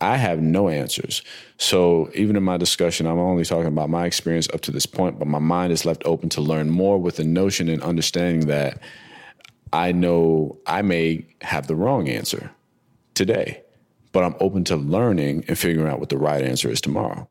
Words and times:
I 0.00 0.16
have 0.16 0.40
no 0.40 0.68
answers. 0.68 1.22
So 1.58 2.10
even 2.14 2.36
in 2.36 2.42
my 2.42 2.56
discussion, 2.56 3.06
I'm 3.06 3.18
only 3.18 3.44
talking 3.44 3.66
about 3.66 3.90
my 3.90 4.06
experience 4.06 4.48
up 4.52 4.62
to 4.62 4.70
this 4.70 4.86
point, 4.86 5.18
but 5.18 5.28
my 5.28 5.38
mind 5.38 5.72
is 5.72 5.84
left 5.84 6.02
open 6.04 6.28
to 6.30 6.40
learn 6.40 6.70
more 6.70 6.98
with 6.98 7.16
the 7.16 7.24
notion 7.24 7.68
and 7.68 7.82
understanding 7.82 8.46
that 8.46 8.80
I 9.72 9.92
know 9.92 10.58
I 10.66 10.82
may 10.82 11.26
have 11.42 11.66
the 11.66 11.76
wrong 11.76 12.08
answer 12.08 12.50
today, 13.14 13.62
but 14.12 14.24
I'm 14.24 14.34
open 14.40 14.64
to 14.64 14.76
learning 14.76 15.44
and 15.48 15.58
figuring 15.58 15.90
out 15.90 16.00
what 16.00 16.08
the 16.08 16.18
right 16.18 16.42
answer 16.42 16.70
is 16.70 16.80
tomorrow. 16.80 17.28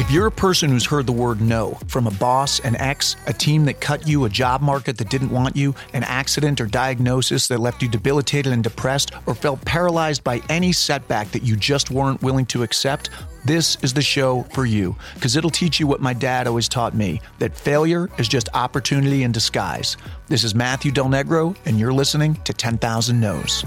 If 0.00 0.10
you're 0.10 0.28
a 0.28 0.32
person 0.32 0.70
who's 0.70 0.86
heard 0.86 1.04
the 1.06 1.12
word 1.12 1.42
no 1.42 1.78
from 1.86 2.06
a 2.06 2.10
boss, 2.12 2.58
an 2.60 2.74
ex, 2.76 3.16
a 3.26 3.34
team 3.34 3.66
that 3.66 3.82
cut 3.82 4.08
you, 4.08 4.24
a 4.24 4.30
job 4.30 4.62
market 4.62 4.96
that 4.96 5.10
didn't 5.10 5.28
want 5.28 5.56
you, 5.56 5.74
an 5.92 6.04
accident 6.04 6.58
or 6.58 6.64
diagnosis 6.64 7.48
that 7.48 7.60
left 7.60 7.82
you 7.82 7.88
debilitated 7.88 8.50
and 8.50 8.64
depressed, 8.64 9.12
or 9.26 9.34
felt 9.34 9.62
paralyzed 9.66 10.24
by 10.24 10.40
any 10.48 10.72
setback 10.72 11.30
that 11.32 11.42
you 11.42 11.54
just 11.54 11.90
weren't 11.90 12.22
willing 12.22 12.46
to 12.46 12.62
accept, 12.62 13.10
this 13.44 13.76
is 13.82 13.92
the 13.92 14.00
show 14.00 14.44
for 14.54 14.64
you 14.64 14.96
because 15.16 15.36
it'll 15.36 15.50
teach 15.50 15.78
you 15.78 15.86
what 15.86 16.00
my 16.00 16.14
dad 16.14 16.46
always 16.46 16.66
taught 16.66 16.94
me 16.94 17.20
that 17.38 17.54
failure 17.54 18.08
is 18.18 18.26
just 18.26 18.48
opportunity 18.54 19.22
in 19.22 19.32
disguise. 19.32 19.98
This 20.28 20.44
is 20.44 20.54
Matthew 20.54 20.92
Del 20.92 21.08
Negro, 21.08 21.54
and 21.66 21.78
you're 21.78 21.92
listening 21.92 22.36
to 22.44 22.54
10,000 22.54 23.20
No's. 23.20 23.66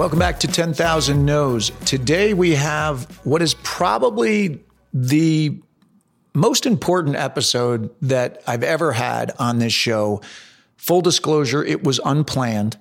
Welcome 0.00 0.18
back 0.18 0.40
to 0.40 0.48
10,000 0.48 1.26
No's. 1.26 1.72
Today 1.84 2.32
we 2.32 2.54
have 2.54 3.04
what 3.22 3.42
is 3.42 3.52
probably 3.52 4.64
the 4.94 5.60
most 6.32 6.64
important 6.64 7.16
episode 7.16 7.90
that 8.00 8.42
I've 8.46 8.62
ever 8.62 8.92
had 8.92 9.32
on 9.38 9.58
this 9.58 9.74
show. 9.74 10.22
Full 10.78 11.02
disclosure, 11.02 11.62
it 11.62 11.84
was 11.84 12.00
unplanned. 12.02 12.78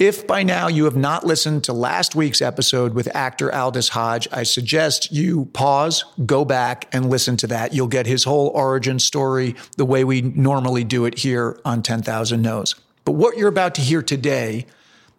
If 0.00 0.26
by 0.26 0.42
now 0.42 0.66
you 0.66 0.86
have 0.86 0.96
not 0.96 1.24
listened 1.24 1.62
to 1.64 1.72
last 1.72 2.16
week's 2.16 2.42
episode 2.42 2.92
with 2.92 3.06
actor 3.14 3.54
Aldis 3.54 3.90
Hodge, 3.90 4.26
I 4.32 4.42
suggest 4.42 5.12
you 5.12 5.44
pause, 5.52 6.04
go 6.26 6.44
back, 6.44 6.92
and 6.92 7.08
listen 7.08 7.36
to 7.36 7.46
that. 7.46 7.72
You'll 7.72 7.86
get 7.86 8.08
his 8.08 8.24
whole 8.24 8.48
origin 8.48 8.98
story 8.98 9.54
the 9.76 9.84
way 9.84 10.02
we 10.02 10.22
normally 10.22 10.82
do 10.82 11.04
it 11.04 11.18
here 11.18 11.60
on 11.64 11.84
10,000 11.84 12.42
No's. 12.42 12.74
But 13.04 13.12
what 13.12 13.38
you're 13.38 13.46
about 13.46 13.76
to 13.76 13.80
hear 13.80 14.02
today 14.02 14.66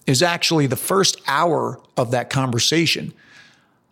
is 0.07 0.21
actually 0.21 0.67
the 0.67 0.75
first 0.75 1.21
hour 1.27 1.79
of 1.97 2.11
that 2.11 2.29
conversation. 2.29 3.13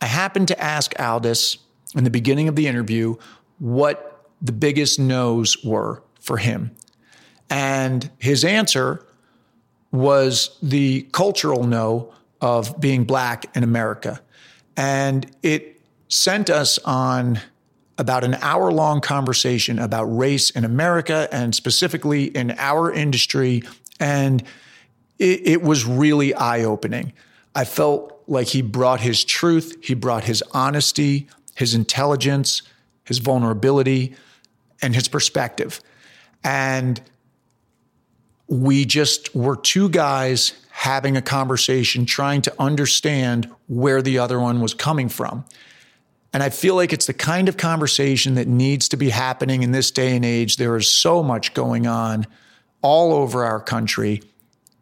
I 0.02 0.06
happened 0.06 0.48
to 0.50 0.62
ask 0.62 0.94
Aldis 1.00 1.58
in 1.96 2.04
the 2.04 2.10
beginning 2.10 2.48
of 2.48 2.56
the 2.56 2.68
interview 2.68 3.16
what 3.60 4.26
the 4.42 4.52
biggest 4.52 5.00
no's 5.00 5.64
were 5.64 6.02
for 6.20 6.38
him. 6.38 6.72
And 7.50 8.10
his 8.20 8.46
answer 8.46 9.06
was 9.92 10.58
the 10.62 11.08
cultural 11.12 11.64
no 11.64 12.14
of 12.42 12.80
being 12.80 13.04
black 13.04 13.46
in 13.56 13.64
America. 13.64 14.22
And 14.78 15.30
it 15.44 15.82
sent 16.08 16.50
us 16.50 16.80
on 16.80 17.40
about 17.98 18.24
an 18.24 18.36
hour 18.36 18.72
long 18.72 19.02
conversation 19.02 19.78
about 19.78 20.06
race 20.06 20.50
in 20.52 20.64
America 20.64 21.28
and 21.32 21.54
specifically 21.54 22.26
in 22.26 22.52
our 22.58 22.92
industry. 22.92 23.62
And 24.00 24.42
it, 25.20 25.48
it 25.48 25.62
was 25.62 25.86
really 25.86 26.34
eye 26.34 26.64
opening. 26.64 27.14
I 27.54 27.66
felt 27.66 28.24
like 28.28 28.48
he 28.48 28.62
brought 28.62 29.02
his 29.02 29.24
truth, 29.24 29.78
he 29.84 29.94
brought 29.94 30.24
his 30.24 30.44
honesty, 30.54 31.28
his 31.56 31.76
intelligence, 31.76 32.62
his 33.04 33.18
vulnerability, 33.18 34.16
and 34.82 34.96
his 34.96 35.08
perspective. 35.08 35.82
And 36.44 37.02
we 38.48 38.86
just 38.86 39.36
were 39.36 39.56
two 39.56 39.90
guys 39.90 40.54
having 40.70 41.18
a 41.18 41.22
conversation, 41.22 42.06
trying 42.06 42.42
to 42.44 42.54
understand 42.58 43.52
where 43.68 44.02
the 44.02 44.18
other 44.18 44.40
one 44.40 44.62
was 44.62 44.74
coming 44.74 45.10
from. 45.10 45.44
And 46.32 46.42
I 46.44 46.50
feel 46.50 46.76
like 46.76 46.94
it's 46.94 47.08
the 47.08 47.14
kind 47.14 47.50
of 47.50 47.58
conversation 47.58 48.36
that 48.36 48.48
needs 48.48 48.88
to 48.90 48.98
be 48.98 49.10
happening 49.10 49.64
in 49.64 49.72
this 49.72 49.92
day 49.92 50.16
and 50.16 50.24
age. 50.24 50.58
There 50.58 50.78
is 50.78 50.90
so 50.90 51.22
much 51.24 51.54
going 51.54 51.88
on 51.88 52.28
all 52.82 53.14
over 53.14 53.44
our 53.44 53.60
country 53.60 54.22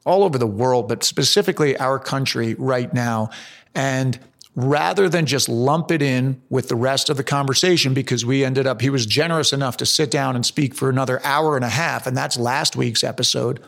all 0.08 0.24
over 0.24 0.38
the 0.38 0.48
world, 0.48 0.88
but 0.88 1.04
specifically 1.04 1.78
our 1.78 2.00
country 2.00 2.56
right 2.56 2.94
now. 2.94 3.30
And 3.76 4.18
rather 4.56 5.08
than 5.10 5.26
just 5.26 5.50
lump 5.50 5.92
it 5.92 6.02
in 6.02 6.42
with 6.50 6.70
the 6.70 6.76
rest 6.76 7.10
of 7.10 7.18
the 7.18 7.24
conversation, 7.24 7.94
because 7.94 8.26
we 8.26 8.44
ended 8.44 8.66
up, 8.66 8.82
he 8.82 8.90
was 8.90 9.06
generous 9.06 9.54
enough 9.54 9.78
to 9.78 9.86
sit 9.86 10.10
down 10.10 10.36
and 10.36 10.46
speak 10.46 10.74
for 10.74 10.90
another 10.90 11.24
hour 11.24 11.56
and 11.56 11.66
a 11.66 11.70
half, 11.70 12.08
and 12.08 12.18
that's 12.18 12.38
last 12.38 12.76
week's 12.76 13.04
episode. 13.04 13.62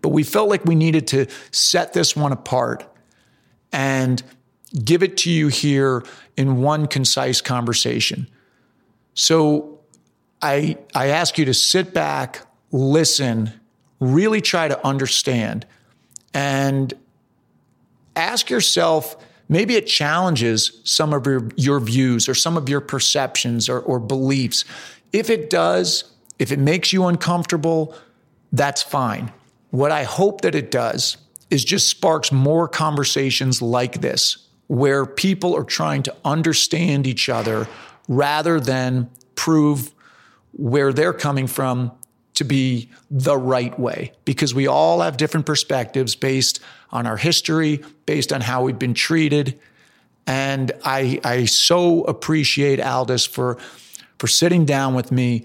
But 0.00 0.10
we 0.10 0.22
felt 0.22 0.48
like 0.48 0.64
we 0.64 0.74
needed 0.74 1.06
to 1.08 1.26
set 1.50 1.92
this 1.92 2.14
one 2.16 2.32
apart 2.32 2.84
and 3.72 4.22
give 4.84 5.02
it 5.02 5.16
to 5.18 5.30
you 5.30 5.48
here 5.48 6.04
in 6.36 6.62
one 6.62 6.86
concise 6.86 7.40
conversation. 7.40 8.28
So 9.14 9.80
I, 10.40 10.78
I 10.94 11.08
ask 11.08 11.36
you 11.36 11.44
to 11.46 11.54
sit 11.54 11.92
back, 11.92 12.46
listen, 12.70 13.52
really 13.98 14.40
try 14.40 14.68
to 14.68 14.86
understand 14.86 15.66
and 16.34 16.94
ask 18.16 18.50
yourself 18.50 19.16
maybe 19.48 19.74
it 19.74 19.86
challenges 19.86 20.80
some 20.84 21.12
of 21.12 21.26
your, 21.26 21.48
your 21.56 21.80
views 21.80 22.28
or 22.28 22.34
some 22.34 22.56
of 22.56 22.68
your 22.68 22.80
perceptions 22.80 23.68
or, 23.68 23.80
or 23.80 23.98
beliefs. 23.98 24.64
If 25.12 25.28
it 25.28 25.50
does, 25.50 26.04
if 26.38 26.52
it 26.52 26.58
makes 26.58 26.92
you 26.92 27.06
uncomfortable, 27.06 27.94
that's 28.52 28.82
fine. 28.82 29.32
What 29.70 29.90
I 29.90 30.04
hope 30.04 30.40
that 30.42 30.54
it 30.54 30.70
does 30.70 31.16
is 31.50 31.64
just 31.64 31.88
sparks 31.88 32.30
more 32.30 32.68
conversations 32.68 33.60
like 33.60 34.00
this, 34.00 34.46
where 34.68 35.04
people 35.04 35.56
are 35.56 35.64
trying 35.64 36.02
to 36.04 36.14
understand 36.24 37.06
each 37.06 37.28
other 37.28 37.66
rather 38.08 38.60
than 38.60 39.10
prove 39.34 39.92
where 40.52 40.92
they're 40.92 41.12
coming 41.12 41.46
from 41.46 41.92
to 42.40 42.44
be 42.44 42.88
the 43.10 43.36
right 43.36 43.78
way 43.78 44.12
because 44.24 44.54
we 44.54 44.66
all 44.66 45.02
have 45.02 45.18
different 45.18 45.44
perspectives 45.44 46.14
based 46.14 46.58
on 46.90 47.06
our 47.06 47.18
history, 47.18 47.84
based 48.06 48.32
on 48.32 48.40
how 48.40 48.62
we've 48.62 48.78
been 48.78 48.94
treated. 48.94 49.60
And 50.26 50.72
I, 50.82 51.20
I 51.22 51.44
so 51.44 52.02
appreciate 52.04 52.80
Aldis 52.80 53.26
for, 53.26 53.58
for 54.18 54.26
sitting 54.26 54.64
down 54.64 54.94
with 54.94 55.12
me 55.12 55.44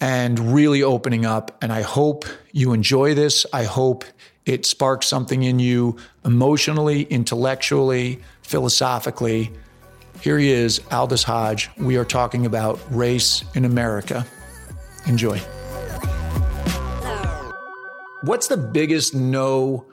and 0.00 0.54
really 0.54 0.82
opening 0.82 1.26
up. 1.26 1.58
And 1.62 1.74
I 1.74 1.82
hope 1.82 2.24
you 2.52 2.72
enjoy 2.72 3.12
this. 3.12 3.44
I 3.52 3.64
hope 3.64 4.06
it 4.46 4.64
sparks 4.64 5.06
something 5.06 5.42
in 5.42 5.58
you 5.58 5.98
emotionally, 6.24 7.02
intellectually, 7.02 8.18
philosophically. 8.40 9.52
Here 10.22 10.38
he 10.38 10.50
is, 10.50 10.80
Aldis 10.90 11.22
Hodge. 11.22 11.68
We 11.76 11.98
are 11.98 12.04
talking 12.06 12.46
about 12.46 12.80
race 12.90 13.44
in 13.54 13.66
America. 13.66 14.24
Enjoy. 15.06 15.38
What's 18.22 18.48
the 18.48 18.56
biggest 18.56 19.14
no 19.14 19.86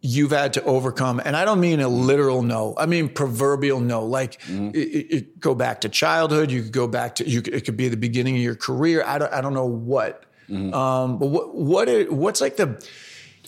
you've 0.00 0.30
had 0.30 0.54
to 0.54 0.64
overcome? 0.64 1.20
And 1.24 1.36
I 1.36 1.44
don't 1.44 1.60
mean 1.60 1.80
a 1.80 1.88
literal 1.88 2.42
no. 2.42 2.74
I 2.76 2.86
mean 2.86 3.08
proverbial 3.08 3.80
no. 3.80 4.04
Like 4.04 4.40
mm-hmm. 4.42 4.70
it, 4.74 4.78
it, 4.78 5.40
go 5.40 5.54
back 5.54 5.82
to 5.82 5.88
childhood. 5.88 6.50
You 6.50 6.62
could 6.62 6.72
go 6.72 6.86
back 6.86 7.16
to 7.16 7.28
you. 7.28 7.42
It 7.44 7.64
could 7.64 7.76
be 7.76 7.88
the 7.88 7.96
beginning 7.96 8.36
of 8.36 8.42
your 8.42 8.56
career. 8.56 9.02
I 9.04 9.18
don't. 9.18 9.32
I 9.32 9.40
don't 9.40 9.54
know 9.54 9.66
what. 9.66 10.24
Mm-hmm. 10.48 10.74
Um, 10.74 11.18
but 11.18 11.26
what 11.26 11.54
what 11.54 11.88
it, 11.88 12.12
what's 12.12 12.40
like 12.40 12.56
the? 12.56 12.84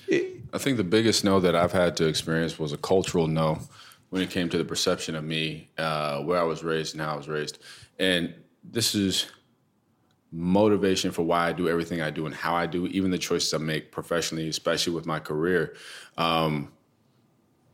It, 0.08 0.41
I 0.52 0.58
think 0.58 0.76
the 0.76 0.84
biggest 0.84 1.25
no 1.25 1.41
that 1.41 1.56
I've 1.56 1.72
had 1.72 1.97
to 1.98 2.06
experience 2.06 2.58
was 2.58 2.72
a 2.72 2.76
cultural 2.76 3.26
no 3.26 3.60
when 4.10 4.20
it 4.20 4.31
came 4.31 4.50
to 4.50 4.58
the 4.58 4.64
perception 4.64 5.14
of 5.14 5.25
me, 5.25 5.70
uh, 5.78 6.20
where 6.20 6.38
I 6.38 6.42
was 6.42 6.62
raised 6.62 6.94
and 6.94 7.00
how 7.00 7.14
I 7.14 7.16
was 7.16 7.28
raised, 7.28 7.58
and 7.98 8.34
this 8.62 8.94
is 8.94 9.26
motivation 10.32 11.10
for 11.10 11.22
why 11.22 11.48
I 11.48 11.53
do 11.53 11.69
everything 11.69 12.00
I 12.00 12.10
do 12.10 12.25
and 12.25 12.34
how 12.34 12.54
I 12.54 12.66
do, 12.66 12.87
even 12.87 13.11
the 13.11 13.19
choices 13.19 13.52
I 13.52 13.58
make 13.58 13.93
professionally, 13.93 14.49
especially 14.49 14.94
with 14.94 15.05
my 15.05 15.20
career. 15.20 15.76
Um, 16.17 16.73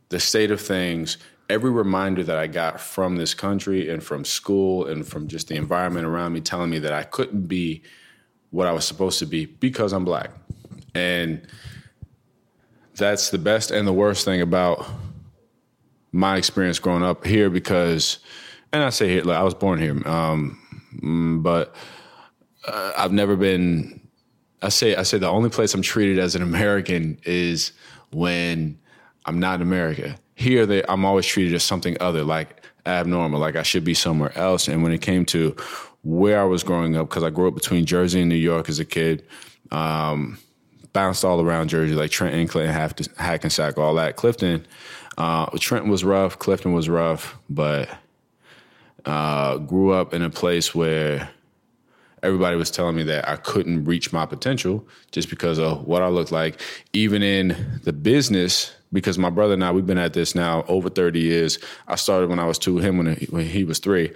the 0.09 0.19
state 0.19 0.51
of 0.51 0.59
things, 0.59 1.17
every 1.49 1.71
reminder 1.71 2.23
that 2.23 2.37
I 2.37 2.47
got 2.47 2.81
from 2.81 3.15
this 3.15 3.33
country 3.33 3.89
and 3.89 4.03
from 4.03 4.25
school 4.25 4.87
and 4.87 5.07
from 5.07 5.27
just 5.27 5.47
the 5.47 5.55
environment 5.55 6.05
around 6.05 6.33
me 6.33 6.41
telling 6.41 6.69
me 6.69 6.79
that 6.79 6.91
I 6.91 7.03
couldn't 7.03 7.47
be 7.47 7.81
what 8.51 8.67
I 8.67 8.73
was 8.73 8.85
supposed 8.85 9.19
to 9.19 9.25
be 9.25 9.45
because 9.45 9.93
I'm 9.93 10.03
black. 10.03 10.31
And 10.93 11.47
that's 12.95 13.29
the 13.29 13.37
best 13.37 13.71
and 13.71 13.87
the 13.87 13.93
worst 13.93 14.25
thing 14.25 14.41
about 14.41 14.85
my 16.11 16.37
experience 16.37 16.79
growing 16.79 17.03
up 17.03 17.25
here 17.25 17.49
because, 17.49 18.19
and 18.73 18.83
I 18.83 18.89
say 18.89 19.07
here, 19.07 19.23
like 19.23 19.37
I 19.37 19.43
was 19.43 19.53
born 19.53 19.79
here, 19.79 20.07
um, 20.07 20.59
mm, 21.01 21.41
but 21.41 21.75
uh, 22.69 22.93
I've 22.97 23.11
never 23.11 23.35
been. 23.35 23.99
I 24.61 24.69
say 24.69 24.95
I 24.95 25.03
say 25.03 25.17
the 25.17 25.29
only 25.29 25.49
place 25.49 25.73
I'm 25.73 25.81
treated 25.81 26.19
as 26.19 26.35
an 26.35 26.41
American 26.41 27.19
is 27.23 27.71
when 28.11 28.77
I'm 29.25 29.39
not 29.39 29.55
in 29.55 29.61
America. 29.61 30.17
Here, 30.35 30.65
they, 30.65 30.83
I'm 30.87 31.05
always 31.05 31.25
treated 31.25 31.53
as 31.53 31.63
something 31.63 31.97
other, 31.99 32.23
like 32.23 32.65
abnormal, 32.85 33.39
like 33.39 33.55
I 33.55 33.63
should 33.63 33.83
be 33.83 33.93
somewhere 33.93 34.37
else. 34.37 34.67
And 34.67 34.83
when 34.83 34.91
it 34.91 35.01
came 35.01 35.25
to 35.25 35.55
where 36.03 36.41
I 36.41 36.45
was 36.45 36.63
growing 36.63 36.95
up 36.95 37.09
because 37.09 37.23
I 37.23 37.29
grew 37.29 37.47
up 37.47 37.55
between 37.55 37.85
Jersey 37.85 38.21
and 38.21 38.29
New 38.29 38.35
York 38.35 38.69
as 38.69 38.79
a 38.79 38.85
kid. 38.85 39.25
Um, 39.71 40.39
bounced 40.93 41.23
all 41.23 41.41
around 41.41 41.69
Jersey, 41.69 41.93
like 41.93 42.11
Trenton, 42.11 42.47
Clinton, 42.47 42.73
Hackensack, 43.17 43.77
all 43.77 43.93
that. 43.95 44.15
Clifton, 44.15 44.65
uh, 45.17 45.45
Trenton 45.57 45.91
was 45.91 46.03
rough, 46.03 46.39
Clifton 46.39 46.73
was 46.73 46.89
rough, 46.89 47.37
but 47.49 47.89
uh, 49.05 49.57
grew 49.57 49.91
up 49.91 50.13
in 50.13 50.21
a 50.21 50.29
place 50.29 50.73
where 50.73 51.29
everybody 52.23 52.55
was 52.55 52.71
telling 52.71 52.95
me 52.95 53.03
that 53.03 53.27
I 53.27 53.35
couldn't 53.35 53.85
reach 53.85 54.11
my 54.13 54.25
potential 54.25 54.87
just 55.11 55.29
because 55.29 55.59
of 55.59 55.85
what 55.85 56.01
I 56.01 56.07
looked 56.07 56.31
like. 56.31 56.59
Even 56.93 57.23
in 57.23 57.79
the 57.83 57.93
business, 57.93 58.73
because 58.91 59.17
my 59.17 59.29
brother 59.29 59.53
and 59.53 59.63
I, 59.63 59.71
we've 59.71 59.85
been 59.85 59.97
at 59.97 60.13
this 60.13 60.35
now 60.35 60.63
over 60.67 60.89
30 60.89 61.19
years. 61.19 61.59
I 61.87 61.95
started 61.95 62.29
when 62.29 62.39
I 62.39 62.45
was 62.45 62.57
two, 62.57 62.77
him 62.79 62.97
when 62.97 63.15
he, 63.15 63.25
when 63.27 63.45
he 63.45 63.63
was 63.63 63.79
three. 63.79 64.11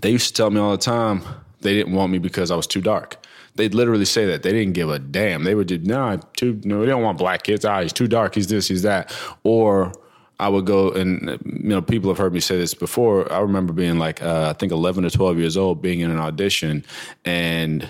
They 0.00 0.10
used 0.10 0.28
to 0.28 0.34
tell 0.34 0.50
me 0.50 0.60
all 0.60 0.72
the 0.72 0.78
time 0.78 1.22
they 1.60 1.74
didn't 1.74 1.94
want 1.94 2.12
me 2.12 2.18
because 2.18 2.50
I 2.50 2.56
was 2.56 2.66
too 2.66 2.80
dark. 2.80 3.24
They'd 3.56 3.74
literally 3.74 4.04
say 4.04 4.26
that. 4.26 4.42
They 4.42 4.52
didn't 4.52 4.74
give 4.74 4.90
a 4.90 4.98
damn. 4.98 5.44
They 5.44 5.54
would 5.54 5.68
just, 5.68 5.82
nah, 5.82 6.16
too, 6.36 6.60
no, 6.64 6.80
they 6.80 6.86
don't 6.86 7.02
want 7.02 7.18
black 7.18 7.44
kids. 7.44 7.64
Ah, 7.64 7.82
he's 7.82 7.92
too 7.92 8.08
dark. 8.08 8.34
He's 8.34 8.48
this, 8.48 8.66
he's 8.66 8.82
that. 8.82 9.16
Or 9.44 9.92
I 10.40 10.48
would 10.48 10.66
go 10.66 10.90
and 10.90 11.38
you 11.44 11.68
know 11.68 11.82
people 11.82 12.10
have 12.10 12.18
heard 12.18 12.34
me 12.34 12.40
say 12.40 12.56
this 12.56 12.74
before. 12.74 13.30
I 13.32 13.40
remember 13.40 13.72
being 13.72 13.98
like 13.98 14.22
uh, 14.22 14.52
I 14.54 14.58
think 14.58 14.72
11 14.72 15.04
or 15.04 15.10
12 15.10 15.38
years 15.38 15.56
old, 15.56 15.80
being 15.80 16.00
in 16.00 16.10
an 16.10 16.18
audition, 16.18 16.84
and 17.24 17.88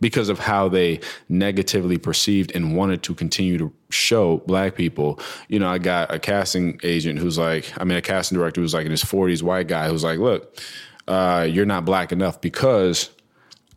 because 0.00 0.28
of 0.28 0.38
how 0.38 0.68
they 0.68 1.00
negatively 1.28 1.98
perceived 1.98 2.54
and 2.54 2.76
wanted 2.76 3.02
to 3.02 3.14
continue 3.14 3.56
to 3.58 3.72
show 3.90 4.38
black 4.46 4.74
people, 4.74 5.18
you 5.48 5.58
know, 5.58 5.68
I 5.68 5.78
got 5.78 6.12
a 6.12 6.18
casting 6.18 6.78
agent 6.82 7.18
who's 7.18 7.38
like, 7.38 7.72
I 7.78 7.84
mean, 7.84 7.96
a 7.96 8.02
casting 8.02 8.36
director 8.36 8.60
who's 8.60 8.74
like 8.74 8.84
in 8.84 8.90
his 8.90 9.02
40s, 9.02 9.42
white 9.42 9.68
guy 9.68 9.88
who's 9.88 10.04
like, 10.04 10.18
look, 10.18 10.60
uh, 11.08 11.46
you're 11.48 11.66
not 11.66 11.84
black 11.84 12.12
enough 12.12 12.40
because 12.40 13.10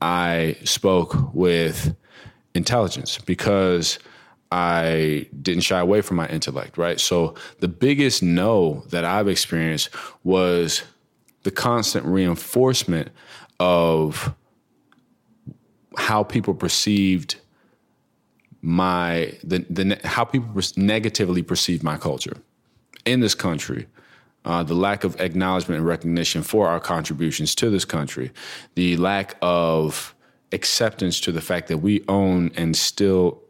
I 0.01 0.57
spoke 0.65 1.33
with 1.33 1.95
intelligence 2.53 3.19
because 3.19 3.99
I 4.51 5.27
didn't 5.41 5.61
shy 5.61 5.79
away 5.79 6.01
from 6.01 6.17
my 6.17 6.27
intellect, 6.27 6.77
right? 6.77 6.99
So 6.99 7.35
the 7.59 7.67
biggest 7.67 8.23
no 8.23 8.83
that 8.89 9.05
I've 9.05 9.27
experienced 9.27 9.89
was 10.23 10.83
the 11.43 11.51
constant 11.51 12.05
reinforcement 12.05 13.09
of 13.59 14.33
how 15.97 16.23
people 16.23 16.53
perceived 16.53 17.35
my 18.61 19.37
the 19.43 19.59
the 19.69 19.99
how 20.03 20.25
people 20.25 20.49
negatively 20.75 21.41
perceive 21.41 21.83
my 21.83 21.97
culture 21.97 22.37
in 23.05 23.19
this 23.19 23.35
country. 23.35 23.87
Uh, 24.45 24.63
the 24.63 24.73
lack 24.73 25.03
of 25.03 25.19
acknowledgement 25.19 25.79
and 25.79 25.87
recognition 25.87 26.41
for 26.41 26.67
our 26.67 26.79
contributions 26.79 27.53
to 27.53 27.69
this 27.69 27.85
country, 27.85 28.31
the 28.75 28.95
lack 28.97 29.35
of 29.41 30.15
acceptance 30.53 31.19
to 31.19 31.31
the 31.31 31.41
fact 31.41 31.67
that 31.67 31.79
we 31.79 32.03
own 32.07 32.49
and 32.55 32.75
still 32.75 33.43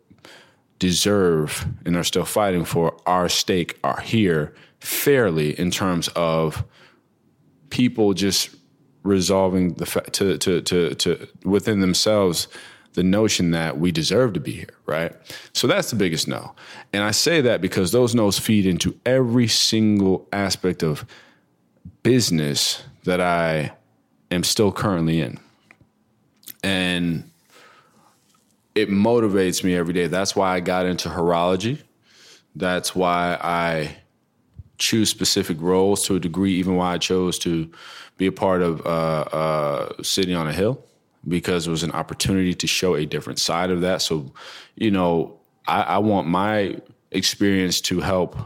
deserve 0.80 1.68
and 1.86 1.96
are 1.96 2.04
still 2.04 2.26
fighting 2.26 2.66
for 2.66 2.98
our 3.06 3.30
stake 3.30 3.78
are 3.84 4.00
here 4.00 4.54
fairly 4.80 5.58
in 5.60 5.70
terms 5.70 6.08
of 6.16 6.64
people 7.70 8.14
just 8.14 8.50
resolving 9.04 9.74
the 9.74 9.86
fa- 9.86 10.10
to, 10.12 10.38
to 10.38 10.62
to 10.62 10.96
to 10.96 11.28
within 11.44 11.80
themselves 11.80 12.48
the 12.94 13.04
notion 13.04 13.52
that 13.52 13.78
we 13.78 13.92
deserve 13.92 14.34
to 14.34 14.40
be 14.40 14.52
here, 14.52 14.74
right? 14.86 15.16
So 15.54 15.68
that's 15.68 15.90
the 15.90 15.96
biggest 15.96 16.28
no. 16.28 16.56
And 16.92 17.04
I 17.04 17.12
say 17.12 17.40
that 17.42 17.62
because 17.62 17.92
those 17.92 18.16
no's 18.16 18.40
feed 18.40 18.66
into 18.66 19.00
every 19.06 19.48
single 19.48 20.28
aspect 20.34 20.82
of 20.82 21.06
business 22.02 22.82
that 23.04 23.22
I 23.22 23.74
am 24.32 24.44
still 24.44 24.72
currently 24.72 25.22
in. 25.22 25.40
And 26.64 27.30
it 28.82 28.90
motivates 28.90 29.64
me 29.64 29.76
every 29.76 29.94
day. 29.94 30.08
That's 30.08 30.36
why 30.36 30.56
I 30.56 30.60
got 30.60 30.86
into 30.86 31.10
horology. 31.10 31.82
That's 32.56 32.96
why 32.96 33.38
I 33.42 33.98
choose 34.78 35.10
specific 35.10 35.58
roles 35.60 36.06
to 36.08 36.16
a 36.16 36.20
degree, 36.20 36.54
even 36.56 36.76
why 36.76 36.94
I 36.94 36.98
chose 36.98 37.38
to 37.40 37.70
be 38.18 38.28
a 38.28 38.32
part 38.32 38.62
of 38.62 38.86
uh, 38.86 38.90
uh, 38.90 40.04
City 40.04 40.34
on 40.34 40.48
a 40.48 40.54
Hill, 40.54 40.84
because 41.28 41.68
it 41.68 41.72
was 41.72 41.84
an 41.84 41.92
opportunity 41.92 42.54
to 42.54 42.68
show 42.68 42.96
a 42.96 43.06
different 43.06 43.40
side 43.40 43.72
of 43.72 43.82
that. 43.82 44.02
So, 44.02 44.34
you 44.76 44.92
know, 44.92 45.40
I, 45.68 45.82
I 45.82 45.98
want 45.98 46.28
my 46.28 46.78
experience 47.12 47.82
to 47.82 48.00
help 48.00 48.38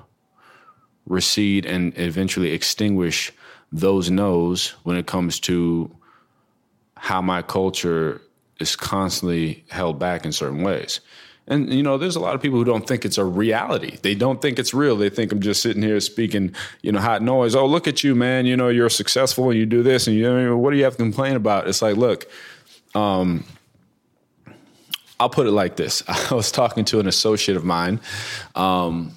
recede 1.05 1.65
and 1.65 1.93
eventually 1.97 2.51
extinguish 2.51 3.31
those 3.71 4.09
no's 4.09 4.69
when 4.83 4.97
it 4.97 5.05
comes 5.05 5.39
to 5.41 5.95
how 6.95 7.21
my 7.21 7.41
culture 7.41 8.21
is 8.59 8.75
constantly 8.75 9.63
held 9.69 9.99
back 9.99 10.25
in 10.25 10.31
certain 10.31 10.61
ways. 10.63 10.99
And 11.47 11.73
you 11.73 11.83
know, 11.83 11.97
there's 11.97 12.15
a 12.15 12.21
lot 12.21 12.35
of 12.35 12.41
people 12.41 12.57
who 12.57 12.63
don't 12.63 12.87
think 12.87 13.03
it's 13.03 13.17
a 13.17 13.25
reality. 13.25 13.97
They 14.01 14.15
don't 14.15 14.41
think 14.41 14.59
it's 14.59 14.73
real. 14.73 14.95
They 14.95 15.09
think 15.09 15.31
I'm 15.31 15.41
just 15.41 15.61
sitting 15.61 15.81
here 15.81 15.99
speaking, 15.99 16.55
you 16.81 16.91
know, 16.91 17.01
hot 17.01 17.21
noise. 17.21 17.53
Oh, 17.53 17.65
look 17.65 17.87
at 17.87 18.03
you, 18.03 18.15
man. 18.15 18.45
You 18.45 18.55
know, 18.55 18.69
you're 18.69 18.89
successful 18.89 19.49
and 19.49 19.59
you 19.59 19.65
do 19.65 19.83
this, 19.83 20.07
and 20.07 20.15
you. 20.15 20.55
What 20.55 20.71
do 20.71 20.77
you 20.77 20.85
have 20.85 20.93
to 20.93 21.03
complain 21.03 21.35
about? 21.35 21.67
It's 21.67 21.81
like, 21.81 21.97
look, 21.97 22.31
um, 22.95 23.43
I'll 25.19 25.29
put 25.29 25.47
it 25.47 25.51
like 25.51 25.75
this. 25.75 26.01
I 26.07 26.33
was 26.33 26.51
talking 26.51 26.85
to 26.85 26.99
an 26.99 27.07
associate 27.07 27.57
of 27.57 27.65
mine. 27.65 27.99
Um, 28.55 29.11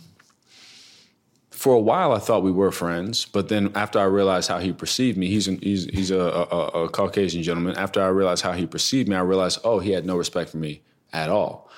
for 1.67 1.75
a 1.75 1.81
while 1.81 2.13
I 2.13 2.21
thought 2.21 2.45
we 2.45 2.53
were 2.53 2.71
friends, 2.71 3.25
but 3.25 3.49
then 3.49 3.73
after 3.75 3.99
I 3.99 4.05
realized 4.05 4.49
how 4.49 4.61
he 4.61 4.73
perceived 4.73 5.19
me, 5.19 5.27
he's 5.27 5.49
an, 5.49 5.59
he's 5.61 5.87
he's 5.87 6.13
a, 6.13 6.21
a, 6.21 6.85
a, 6.85 6.89
Caucasian 6.89 7.43
gentleman. 7.43 7.75
After 7.77 8.01
I 8.01 8.07
realized 8.07 8.45
how 8.45 8.53
he 8.53 8.69
perceived 8.69 9.09
me, 9.09 9.17
I 9.17 9.21
realized 9.23 9.59
oh 9.65 9.81
he 9.81 9.91
had 9.91 10.07
no 10.07 10.17
respect 10.17 10.51
for 10.51 10.59
me 10.59 10.83
at 11.13 11.29
all. 11.29 11.69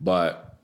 But 0.00 0.56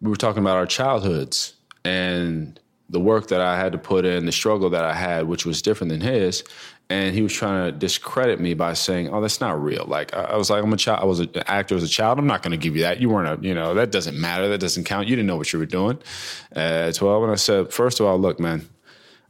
we 0.00 0.10
were 0.10 0.16
talking 0.16 0.44
about 0.44 0.56
our 0.56 0.66
childhoods 0.66 1.54
and 1.84 2.60
the 2.88 3.00
work 3.00 3.26
that 3.28 3.40
I 3.40 3.56
had 3.58 3.72
to 3.72 3.78
put 3.78 4.04
in, 4.04 4.26
the 4.26 4.32
struggle 4.32 4.70
that 4.70 4.84
I 4.84 4.94
had, 4.94 5.26
which 5.26 5.44
was 5.44 5.60
different 5.60 5.90
than 5.90 6.00
his, 6.00 6.44
and 6.90 7.14
he 7.14 7.22
was 7.22 7.32
trying 7.32 7.72
to 7.72 7.78
discredit 7.78 8.40
me 8.40 8.52
by 8.54 8.74
saying, 8.74 9.08
"Oh, 9.08 9.20
that's 9.20 9.40
not 9.40 9.62
real." 9.62 9.84
Like 9.86 10.12
I, 10.12 10.36
was 10.36 10.50
like, 10.50 10.62
"I'm 10.62 10.72
a 10.72 10.76
child. 10.76 11.00
I 11.00 11.06
was 11.06 11.20
an 11.20 11.30
actor 11.46 11.76
as 11.76 11.84
a 11.84 11.88
child. 11.88 12.18
I'm 12.18 12.26
not 12.26 12.42
going 12.42 12.50
to 12.50 12.56
give 12.56 12.74
you 12.76 12.82
that. 12.82 13.00
You 13.00 13.08
weren't 13.08 13.28
a, 13.28 13.46
you 13.46 13.54
know, 13.54 13.74
that 13.74 13.92
doesn't 13.92 14.20
matter. 14.20 14.48
That 14.48 14.58
doesn't 14.58 14.84
count. 14.84 15.06
You 15.06 15.14
didn't 15.14 15.28
know 15.28 15.36
what 15.36 15.52
you 15.52 15.60
were 15.60 15.66
doing 15.66 15.98
at 16.52 16.96
12." 16.96 17.22
And 17.22 17.32
I 17.32 17.36
said, 17.36 17.72
first 17.72 18.00
of 18.00 18.06
all, 18.06 18.18
look, 18.18 18.40
man, 18.40 18.68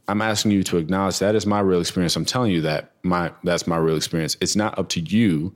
I'm 0.09 0.23
asking 0.23 0.53
you 0.53 0.62
to 0.65 0.79
acknowledge 0.79 1.19
that 1.19 1.35
is 1.35 1.45
my 1.45 1.61
real 1.61 1.81
experience. 1.81 2.17
I'm 2.17 2.25
telling 2.25 2.51
you 2.51 2.62
that 2.62 2.93
my 3.03 3.31
that's 3.45 3.67
my 3.67 3.77
real 3.77 3.97
experience. 3.97 4.39
It's 4.41 4.57
not 4.57 4.79
up 4.79 4.89
to 4.91 5.01
you 5.01 5.55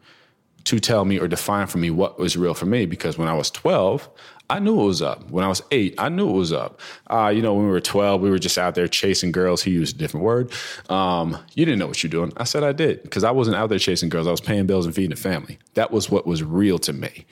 to 0.64 0.78
tell 0.80 1.04
me 1.04 1.18
or 1.18 1.26
define 1.26 1.66
for 1.66 1.78
me 1.78 1.90
what 1.90 2.18
was 2.18 2.36
real 2.36 2.54
for 2.54 2.66
me 2.66 2.86
because 2.86 3.18
when 3.18 3.28
I 3.28 3.34
was 3.34 3.50
12, 3.50 4.08
I 4.50 4.58
knew 4.58 4.78
it 4.78 4.84
was 4.84 5.00
up. 5.00 5.30
When 5.30 5.42
I 5.42 5.48
was 5.48 5.62
eight, 5.70 5.94
I 5.96 6.10
knew 6.10 6.28
it 6.28 6.34
was 6.34 6.52
up. 6.52 6.80
Uh, 7.06 7.32
you 7.34 7.40
know, 7.40 7.54
when 7.54 7.64
we 7.64 7.70
were 7.70 7.80
12, 7.80 8.20
we 8.20 8.28
were 8.28 8.38
just 8.38 8.58
out 8.58 8.74
there 8.74 8.86
chasing 8.86 9.32
girls. 9.32 9.62
He 9.62 9.70
used 9.70 9.96
a 9.96 9.98
different 9.98 10.24
word. 10.24 10.52
Um, 10.90 11.38
you 11.54 11.64
didn't 11.64 11.78
know 11.78 11.86
what 11.86 12.02
you're 12.02 12.10
doing. 12.10 12.32
I 12.36 12.44
said 12.44 12.62
I 12.62 12.72
did 12.72 13.02
because 13.02 13.24
I 13.24 13.30
wasn't 13.30 13.56
out 13.56 13.70
there 13.70 13.78
chasing 13.78 14.10
girls. 14.10 14.26
I 14.26 14.30
was 14.30 14.42
paying 14.42 14.66
bills 14.66 14.84
and 14.84 14.94
feeding 14.94 15.10
the 15.10 15.16
family. 15.16 15.58
That 15.74 15.90
was 15.90 16.10
what 16.10 16.26
was 16.26 16.42
real 16.42 16.78
to 16.80 16.92
me. 16.92 17.24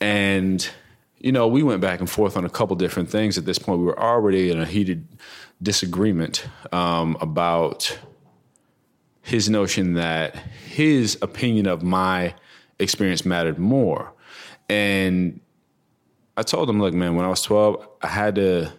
And, 0.00 0.68
you 1.18 1.30
know, 1.30 1.46
we 1.46 1.62
went 1.62 1.80
back 1.80 2.00
and 2.00 2.10
forth 2.10 2.36
on 2.36 2.44
a 2.44 2.50
couple 2.50 2.74
different 2.74 3.10
things. 3.10 3.38
At 3.38 3.44
this 3.44 3.58
point, 3.58 3.78
we 3.78 3.84
were 3.84 3.98
already 3.98 4.50
in 4.50 4.60
a 4.60 4.66
heated 4.66 5.06
disagreement 5.62 6.46
um, 6.72 7.16
about 7.20 7.96
his 9.22 9.48
notion 9.48 9.94
that 9.94 10.34
his 10.66 11.16
opinion 11.22 11.66
of 11.66 11.82
my 11.82 12.34
experience 12.80 13.24
mattered 13.24 13.58
more. 13.58 14.12
And 14.68 15.40
I 16.38 16.42
told 16.42 16.70
him, 16.70 16.80
look, 16.80 16.94
man, 16.94 17.16
when 17.16 17.26
I 17.26 17.28
was 17.28 17.42
12, 17.42 17.88
I 18.00 18.06
had 18.06 18.36
to 18.36 18.72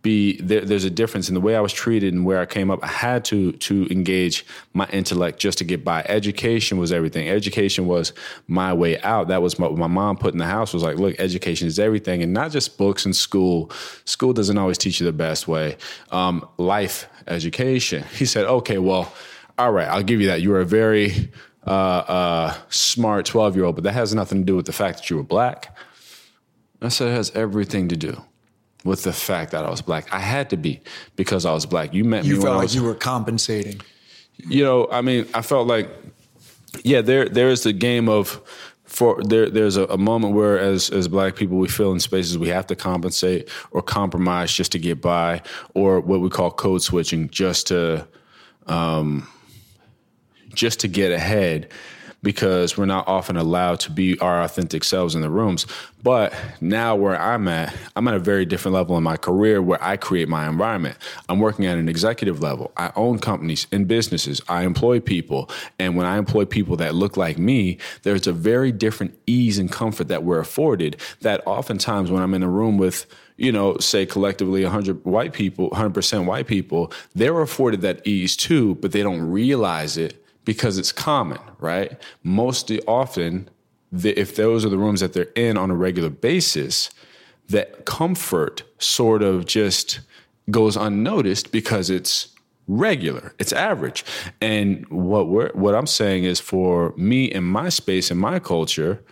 be 0.00 0.40
there, 0.40 0.60
there's 0.60 0.84
a 0.84 0.90
difference 0.90 1.28
in 1.28 1.34
the 1.34 1.40
way 1.40 1.56
I 1.56 1.60
was 1.60 1.72
treated 1.72 2.14
and 2.14 2.24
where 2.24 2.38
I 2.38 2.46
came 2.46 2.70
up. 2.70 2.78
I 2.84 2.86
had 2.86 3.24
to 3.26 3.50
to 3.50 3.88
engage 3.90 4.46
my 4.72 4.86
intellect 4.90 5.40
just 5.40 5.58
to 5.58 5.64
get 5.64 5.84
by. 5.84 6.02
Education 6.04 6.78
was 6.78 6.92
everything. 6.92 7.28
Education 7.28 7.88
was 7.88 8.12
my 8.46 8.72
way 8.72 9.00
out. 9.02 9.26
That 9.26 9.42
was 9.42 9.58
what 9.58 9.76
my 9.76 9.88
mom 9.88 10.16
put 10.16 10.32
in 10.32 10.38
the 10.38 10.46
house 10.46 10.72
was 10.72 10.84
like, 10.84 10.98
look, 10.98 11.16
education 11.18 11.66
is 11.66 11.80
everything, 11.80 12.22
and 12.22 12.32
not 12.32 12.52
just 12.52 12.78
books 12.78 13.04
and 13.04 13.14
school. 13.14 13.72
School 14.04 14.32
doesn't 14.32 14.56
always 14.56 14.78
teach 14.78 15.00
you 15.00 15.04
the 15.04 15.12
best 15.12 15.48
way. 15.48 15.76
Um, 16.12 16.48
life 16.58 17.08
education. 17.26 18.04
He 18.16 18.24
said, 18.24 18.46
okay, 18.46 18.78
well, 18.78 19.12
all 19.58 19.72
right, 19.72 19.88
I'll 19.88 20.04
give 20.04 20.20
you 20.20 20.28
that. 20.28 20.42
You 20.42 20.50
were 20.50 20.60
a 20.60 20.64
very 20.64 21.32
uh, 21.66 21.70
uh, 21.70 22.54
smart 22.68 23.26
12 23.26 23.56
year 23.56 23.64
old, 23.64 23.74
but 23.74 23.84
that 23.84 23.94
has 23.94 24.14
nothing 24.14 24.38
to 24.38 24.44
do 24.44 24.54
with 24.54 24.66
the 24.66 24.72
fact 24.72 24.98
that 24.98 25.10
you 25.10 25.16
were 25.16 25.24
black. 25.24 25.76
I 26.80 26.88
said 26.88 27.08
it 27.08 27.14
has 27.14 27.30
everything 27.34 27.88
to 27.88 27.96
do 27.96 28.22
with 28.84 29.02
the 29.02 29.12
fact 29.12 29.52
that 29.52 29.64
I 29.64 29.70
was 29.70 29.82
black. 29.82 30.12
I 30.12 30.20
had 30.20 30.50
to 30.50 30.56
be 30.56 30.80
because 31.16 31.44
I 31.44 31.52
was 31.52 31.66
black. 31.66 31.92
You 31.92 32.04
met 32.04 32.24
you 32.24 32.34
me. 32.34 32.36
You 32.36 32.42
felt 32.42 32.56
like 32.56 32.62
was, 32.64 32.74
you 32.74 32.84
were 32.84 32.94
compensating. 32.94 33.80
You 34.36 34.64
know, 34.64 34.88
I 34.90 35.00
mean, 35.00 35.26
I 35.34 35.42
felt 35.42 35.66
like, 35.66 35.90
yeah, 36.84 37.00
there 37.00 37.28
there 37.28 37.48
is 37.48 37.62
the 37.64 37.72
game 37.72 38.08
of 38.08 38.40
for 38.88 39.22
there 39.22 39.50
there's 39.50 39.76
a, 39.76 39.84
a, 39.84 39.98
moment 39.98 40.34
where 40.34 40.58
as 40.58 40.88
as 40.90 41.08
black 41.08 41.36
people 41.36 41.58
we 41.58 41.68
feel 41.68 41.92
in 41.92 42.00
spaces 42.00 42.38
we 42.38 42.48
have 42.48 42.66
to 42.66 42.74
compensate 42.74 43.48
or 43.70 43.82
compromise 43.82 44.50
just 44.52 44.72
to 44.72 44.78
get 44.78 45.00
by 45.00 45.42
or 45.74 46.00
what 46.00 46.20
we 46.20 46.30
call 46.30 46.50
code 46.50 46.82
switching 46.82 47.28
just 47.28 47.66
to 47.66 48.08
um, 48.66 49.28
just 50.54 50.80
to 50.80 50.88
get 50.88 51.12
ahead 51.12 51.68
because 52.22 52.76
we're 52.76 52.86
not 52.86 53.06
often 53.06 53.36
allowed 53.36 53.80
to 53.80 53.90
be 53.90 54.18
our 54.18 54.42
authentic 54.42 54.84
selves 54.84 55.14
in 55.14 55.20
the 55.20 55.30
rooms. 55.30 55.66
But 56.02 56.34
now 56.60 56.96
where 56.96 57.20
I'm 57.20 57.46
at, 57.48 57.74
I'm 57.96 58.08
at 58.08 58.14
a 58.14 58.18
very 58.18 58.44
different 58.44 58.74
level 58.74 58.96
in 58.96 59.02
my 59.02 59.16
career 59.16 59.62
where 59.62 59.82
I 59.82 59.96
create 59.96 60.28
my 60.28 60.48
environment. 60.48 60.96
I'm 61.28 61.38
working 61.38 61.66
at 61.66 61.78
an 61.78 61.88
executive 61.88 62.40
level. 62.40 62.72
I 62.76 62.92
own 62.96 63.18
companies 63.18 63.66
and 63.72 63.86
businesses. 63.86 64.40
I 64.48 64.64
employ 64.64 65.00
people. 65.00 65.50
And 65.78 65.96
when 65.96 66.06
I 66.06 66.18
employ 66.18 66.44
people 66.44 66.76
that 66.76 66.94
look 66.94 67.16
like 67.16 67.38
me, 67.38 67.78
there's 68.02 68.26
a 68.26 68.32
very 68.32 68.72
different 68.72 69.18
ease 69.26 69.58
and 69.58 69.70
comfort 69.70 70.08
that 70.08 70.24
we're 70.24 70.40
afforded 70.40 70.96
that 71.20 71.46
oftentimes 71.46 72.10
when 72.10 72.22
I'm 72.22 72.34
in 72.34 72.42
a 72.42 72.48
room 72.48 72.78
with 72.78 73.06
you 73.40 73.52
know, 73.52 73.78
say 73.78 74.04
collectively 74.04 74.64
100 74.64 75.04
white 75.04 75.32
people, 75.32 75.70
100% 75.70 76.24
white 76.24 76.48
people, 76.48 76.92
they're 77.14 77.40
afforded 77.40 77.82
that 77.82 78.04
ease 78.04 78.34
too, 78.34 78.74
but 78.76 78.90
they 78.90 79.00
don't 79.00 79.20
realize 79.20 79.96
it 79.96 80.20
because 80.48 80.78
it's 80.78 80.92
common, 80.92 81.38
right? 81.58 82.00
Most 82.22 82.72
often, 82.86 83.50
the, 83.92 84.18
if 84.18 84.34
those 84.34 84.64
are 84.64 84.70
the 84.70 84.78
rooms 84.78 85.00
that 85.00 85.12
they're 85.12 85.34
in 85.36 85.58
on 85.58 85.70
a 85.70 85.74
regular 85.74 86.08
basis, 86.08 86.88
that 87.50 87.84
comfort 87.84 88.62
sort 88.78 89.22
of 89.22 89.44
just 89.44 90.00
goes 90.50 90.74
unnoticed 90.74 91.52
because 91.52 91.90
it's 91.90 92.34
regular, 92.66 93.34
it's 93.38 93.52
average. 93.52 94.06
And 94.40 94.88
what 94.88 95.28
we're 95.28 95.52
what 95.52 95.74
I'm 95.74 95.86
saying 95.86 96.24
is 96.24 96.40
for 96.40 96.94
me 96.96 97.26
in 97.26 97.44
my 97.44 97.68
space 97.68 98.10
in 98.10 98.16
my 98.16 98.38
culture, 98.38 99.04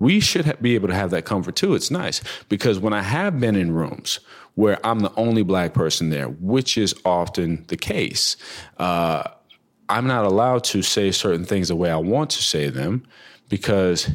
we 0.00 0.18
should 0.18 0.60
be 0.60 0.74
able 0.74 0.88
to 0.88 0.94
have 0.94 1.10
that 1.10 1.24
comfort 1.24 1.54
too. 1.54 1.76
It's 1.76 1.92
nice 1.92 2.20
because 2.48 2.80
when 2.80 2.92
I 2.92 3.02
have 3.02 3.38
been 3.38 3.54
in 3.54 3.70
rooms 3.70 4.18
where 4.56 4.84
I'm 4.84 5.00
the 5.00 5.14
only 5.14 5.44
black 5.44 5.72
person 5.72 6.10
there, 6.10 6.26
which 6.26 6.76
is 6.76 6.96
often 7.04 7.64
the 7.68 7.76
case, 7.76 8.36
uh, 8.78 9.22
I'm 9.88 10.06
not 10.06 10.24
allowed 10.24 10.64
to 10.64 10.82
say 10.82 11.10
certain 11.10 11.44
things 11.44 11.68
the 11.68 11.76
way 11.76 11.90
I 11.90 11.96
want 11.96 12.30
to 12.30 12.42
say 12.42 12.68
them 12.68 13.06
because 13.48 14.10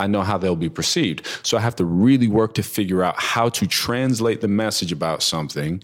I 0.00 0.06
know 0.06 0.22
how 0.22 0.38
they'll 0.38 0.56
be 0.56 0.68
perceived. 0.68 1.26
So 1.42 1.56
I 1.56 1.60
have 1.60 1.76
to 1.76 1.84
really 1.84 2.28
work 2.28 2.54
to 2.54 2.62
figure 2.62 3.02
out 3.02 3.16
how 3.18 3.48
to 3.50 3.66
translate 3.66 4.40
the 4.40 4.48
message 4.48 4.92
about 4.92 5.22
something 5.22 5.82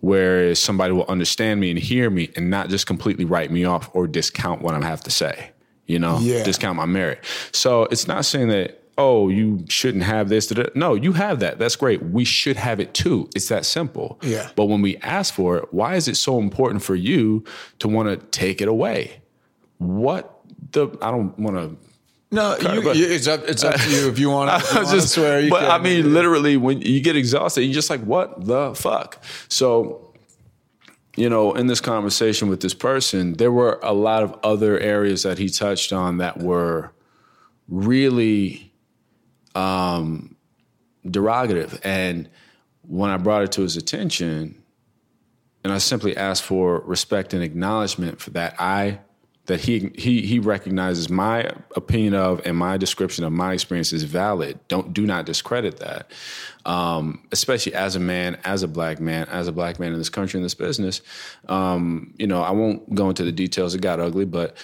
where 0.00 0.54
somebody 0.54 0.92
will 0.92 1.06
understand 1.06 1.60
me 1.60 1.70
and 1.70 1.78
hear 1.78 2.10
me 2.10 2.30
and 2.36 2.50
not 2.50 2.68
just 2.68 2.86
completely 2.86 3.24
write 3.24 3.50
me 3.50 3.64
off 3.64 3.90
or 3.94 4.06
discount 4.06 4.62
what 4.62 4.74
I 4.74 4.84
have 4.86 5.02
to 5.02 5.10
say, 5.10 5.50
you 5.86 5.98
know, 5.98 6.18
yeah. 6.20 6.42
discount 6.42 6.76
my 6.76 6.86
merit. 6.86 7.24
So 7.52 7.84
it's 7.84 8.06
not 8.06 8.24
saying 8.24 8.48
that 8.48 8.79
oh, 9.00 9.28
you 9.30 9.64
shouldn't 9.68 10.04
have 10.04 10.28
this. 10.28 10.52
No, 10.74 10.94
you 10.94 11.12
have 11.12 11.40
that. 11.40 11.58
That's 11.58 11.74
great. 11.74 12.02
We 12.02 12.24
should 12.24 12.56
have 12.56 12.80
it 12.80 12.92
too. 12.92 13.30
It's 13.34 13.48
that 13.48 13.64
simple. 13.64 14.18
Yeah. 14.22 14.50
But 14.54 14.66
when 14.66 14.82
we 14.82 14.98
ask 14.98 15.32
for 15.32 15.56
it, 15.56 15.72
why 15.72 15.94
is 15.94 16.06
it 16.06 16.16
so 16.16 16.38
important 16.38 16.82
for 16.82 16.94
you 16.94 17.44
to 17.78 17.88
want 17.88 18.08
to 18.08 18.16
take 18.26 18.60
it 18.60 18.68
away? 18.68 19.22
What 19.78 20.38
the? 20.72 20.88
I 21.00 21.10
don't 21.10 21.36
want 21.38 21.56
to. 21.56 21.76
No, 22.32 22.56
you, 22.58 22.82
but, 22.82 22.96
it's 22.96 23.26
up. 23.26 23.40
It's 23.48 23.64
up 23.64 23.74
to 23.74 23.90
you 23.90 24.08
if 24.08 24.18
you 24.18 24.30
want 24.36 24.62
to 24.62 24.78
I 24.78 24.84
just 24.84 25.08
swear. 25.14 25.48
but 25.48 25.60
can. 25.60 25.70
I 25.70 25.78
mean, 25.78 26.12
literally, 26.12 26.56
when 26.56 26.80
you 26.82 27.00
get 27.00 27.16
exhausted, 27.16 27.62
you're 27.62 27.74
just 27.74 27.90
like, 27.90 28.02
"What 28.02 28.44
the 28.44 28.74
fuck?" 28.74 29.24
So, 29.48 30.12
you 31.16 31.28
know, 31.28 31.54
in 31.54 31.66
this 31.66 31.80
conversation 31.80 32.48
with 32.48 32.60
this 32.60 32.74
person, 32.74 33.32
there 33.34 33.50
were 33.50 33.80
a 33.82 33.94
lot 33.94 34.22
of 34.22 34.38
other 34.44 34.78
areas 34.78 35.22
that 35.22 35.38
he 35.38 35.48
touched 35.48 35.92
on 35.92 36.18
that 36.18 36.38
were 36.38 36.92
really 37.68 38.69
um, 39.54 40.36
derogative. 41.06 41.80
And 41.84 42.28
when 42.82 43.10
I 43.10 43.16
brought 43.16 43.42
it 43.42 43.52
to 43.52 43.62
his 43.62 43.76
attention, 43.76 44.62
and 45.62 45.72
I 45.72 45.78
simply 45.78 46.16
asked 46.16 46.42
for 46.42 46.80
respect 46.80 47.34
and 47.34 47.42
acknowledgement 47.42 48.20
for 48.20 48.30
that, 48.30 48.54
I 48.58 49.00
that 49.50 49.60
he 49.60 49.90
he 49.96 50.22
he 50.22 50.38
recognizes 50.38 51.10
my 51.10 51.50
opinion 51.74 52.14
of 52.14 52.40
and 52.46 52.56
my 52.56 52.76
description 52.76 53.24
of 53.24 53.32
my 53.32 53.52
experience 53.52 53.92
is 53.92 54.04
valid. 54.04 54.60
Don't 54.68 54.92
do 54.92 55.04
not 55.04 55.26
discredit 55.26 55.78
that. 55.78 56.12
Um, 56.64 57.26
especially 57.32 57.74
as 57.74 57.96
a 57.96 58.00
man, 58.00 58.38
as 58.44 58.62
a 58.62 58.68
black 58.68 59.00
man, 59.00 59.26
as 59.28 59.48
a 59.48 59.52
black 59.52 59.80
man 59.80 59.92
in 59.92 59.98
this 59.98 60.08
country 60.08 60.38
in 60.38 60.42
this 60.42 60.54
business. 60.54 61.02
Um, 61.48 62.14
you 62.16 62.28
know, 62.28 62.42
I 62.42 62.52
won't 62.52 62.94
go 62.94 63.08
into 63.08 63.24
the 63.24 63.32
details. 63.32 63.74
It 63.74 63.80
got 63.80 63.98
ugly, 63.98 64.24
but 64.24 64.56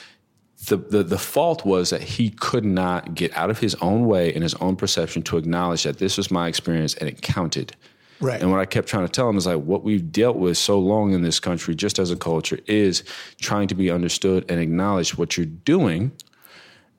the, 0.64 0.76
the, 0.78 1.02
the 1.02 1.18
fault 1.18 1.64
was 1.64 1.90
that 1.90 2.02
he 2.02 2.30
could 2.30 2.64
not 2.64 3.14
get 3.14 3.36
out 3.36 3.50
of 3.50 3.58
his 3.58 3.75
own 3.76 4.06
way 4.06 4.32
and 4.32 4.42
his 4.42 4.54
own 4.54 4.75
perception 4.76 5.22
to 5.22 5.36
acknowledge 5.36 5.84
that 5.84 5.98
this 5.98 6.16
was 6.16 6.30
my 6.30 6.48
experience 6.48 6.94
and 6.94 7.08
it 7.08 7.22
counted. 7.22 7.76
Right. 8.20 8.40
And 8.40 8.50
what 8.50 8.60
I 8.60 8.64
kept 8.64 8.88
trying 8.88 9.06
to 9.06 9.12
tell 9.12 9.28
him 9.28 9.36
is 9.36 9.46
like 9.46 9.62
what 9.62 9.84
we've 9.84 10.10
dealt 10.10 10.36
with 10.36 10.56
so 10.56 10.78
long 10.78 11.12
in 11.12 11.22
this 11.22 11.38
country, 11.38 11.75
just 11.75 11.98
as 11.98 12.10
a 12.10 12.16
culture, 12.16 12.58
is 12.66 13.04
trying 13.38 13.68
to 13.68 13.75
be 13.75 13.90
understood 13.90 14.46
and 14.48 14.58
acknowledged. 14.58 15.18
What 15.18 15.36
you're 15.36 15.44
doing 15.44 16.12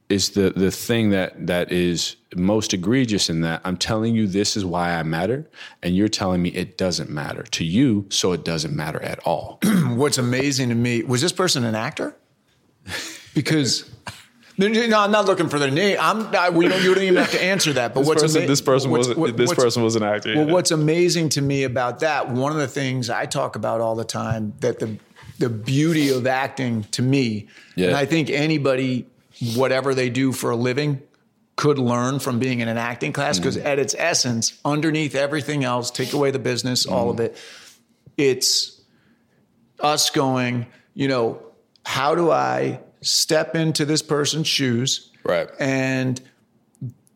is 0.09 0.31
the 0.31 0.51
the 0.51 0.69
thing 0.69 1.09
that 1.09 1.47
that 1.47 1.71
is 1.71 2.17
most 2.35 2.73
egregious 2.73 3.29
in 3.29 3.41
that 3.41 3.61
I'm 3.65 3.77
telling 3.77 4.15
you 4.15 4.27
this 4.27 4.55
is 4.55 4.63
why 4.63 4.93
I 4.93 5.01
matter, 5.01 5.49
and 5.81 5.95
you're 5.95 6.07
telling 6.07 6.43
me 6.43 6.49
it 6.49 6.77
doesn't 6.77 7.09
matter 7.09 7.41
to 7.43 7.65
you, 7.65 8.05
so 8.09 8.31
it 8.31 8.45
doesn't 8.45 8.75
matter 8.75 9.01
at 9.01 9.17
all. 9.25 9.59
What's 9.87 10.19
amazing 10.19 10.69
to 10.69 10.75
me 10.75 11.01
was 11.01 11.21
this 11.21 11.33
person 11.33 11.63
an 11.63 11.73
actor? 11.73 12.15
because. 13.37 13.89
No, 14.59 14.67
I'm 14.99 15.11
not 15.11 15.25
looking 15.25 15.49
for 15.49 15.59
their 15.59 15.69
name. 15.69 15.97
I'm. 15.99 16.35
I, 16.35 16.49
we 16.49 16.67
don't. 16.67 16.81
You 16.81 16.95
don't 16.95 17.03
even 17.03 17.17
have 17.17 17.29
to 17.29 17.43
answer 17.43 17.73
that. 17.73 17.93
But 17.93 17.99
this 17.99 18.07
what's 18.07 18.21
person, 18.23 18.41
ama- 18.41 18.47
this 18.47 18.61
person 18.61 18.89
was 18.89 19.13
what, 19.13 19.37
this 19.37 19.53
person 19.53 19.83
was 19.83 19.95
an 19.95 20.01
actor. 20.01 20.33
Well, 20.33 20.47
yeah. 20.47 20.53
what's 20.53 20.71
amazing 20.71 21.29
to 21.29 21.43
me 21.43 21.63
about 21.63 21.99
that? 21.99 22.31
One 22.31 22.51
of 22.51 22.57
the 22.57 22.67
things 22.67 23.11
I 23.11 23.27
talk 23.27 23.55
about 23.55 23.81
all 23.81 23.93
the 23.93 24.03
time 24.03 24.55
that 24.61 24.79
the 24.79 24.97
the 25.37 25.49
beauty 25.49 26.09
of 26.09 26.25
acting 26.25 26.85
to 26.85 27.03
me, 27.03 27.49
yeah. 27.75 27.89
and 27.89 27.95
I 27.95 28.05
think 28.05 28.31
anybody, 28.31 29.05
whatever 29.53 29.93
they 29.93 30.09
do 30.09 30.31
for 30.31 30.49
a 30.49 30.55
living, 30.55 31.03
could 31.55 31.77
learn 31.77 32.17
from 32.17 32.39
being 32.39 32.59
in 32.59 32.67
an 32.67 32.77
acting 32.77 33.13
class 33.13 33.37
because 33.37 33.57
mm. 33.57 33.65
at 33.65 33.77
its 33.77 33.95
essence, 33.97 34.59
underneath 34.65 35.13
everything 35.13 35.63
else, 35.63 35.91
take 35.91 36.13
away 36.13 36.31
the 36.31 36.39
business, 36.39 36.87
mm. 36.87 36.91
all 36.91 37.11
of 37.11 37.19
it, 37.19 37.37
it's 38.17 38.81
us 39.79 40.09
going. 40.09 40.65
You 40.95 41.07
know, 41.07 41.43
how 41.85 42.15
do 42.15 42.31
I 42.31 42.79
step 43.01 43.55
into 43.55 43.85
this 43.85 44.01
person's 44.01 44.47
shoes 44.47 45.11
right. 45.23 45.49
and 45.59 46.21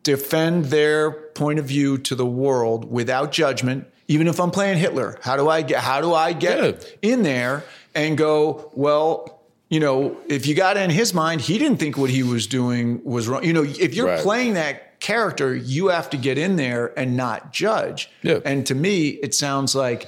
defend 0.02 0.66
their 0.66 1.10
point 1.10 1.58
of 1.58 1.64
view 1.64 1.98
to 1.98 2.14
the 2.14 2.26
world 2.26 2.90
without 2.90 3.32
judgment 3.32 3.86
even 4.08 4.26
if 4.26 4.40
i'm 4.40 4.50
playing 4.50 4.78
hitler 4.78 5.18
how 5.22 5.36
do 5.36 5.48
i 5.48 5.62
get 5.62 5.80
how 5.80 6.00
do 6.00 6.12
i 6.12 6.32
get 6.32 6.98
in 7.02 7.22
there 7.22 7.64
and 7.94 8.18
go 8.18 8.70
well 8.74 9.42
you 9.68 9.80
know 9.80 10.16
if 10.28 10.46
you 10.46 10.54
got 10.54 10.76
in 10.76 10.90
his 10.90 11.14
mind 11.14 11.40
he 11.40 11.58
didn't 11.58 11.78
think 11.78 11.96
what 11.96 12.10
he 12.10 12.22
was 12.22 12.46
doing 12.46 13.02
was 13.04 13.28
wrong 13.28 13.44
you 13.44 13.52
know 13.52 13.62
if 13.62 13.94
you're 13.94 14.06
right. 14.06 14.20
playing 14.20 14.54
that 14.54 15.00
character 15.00 15.54
you 15.54 15.88
have 15.88 16.10
to 16.10 16.16
get 16.16 16.38
in 16.38 16.56
there 16.56 16.96
and 16.98 17.16
not 17.16 17.52
judge 17.52 18.10
yeah. 18.22 18.38
and 18.44 18.66
to 18.66 18.74
me 18.74 19.08
it 19.08 19.34
sounds 19.34 19.74
like 19.74 20.06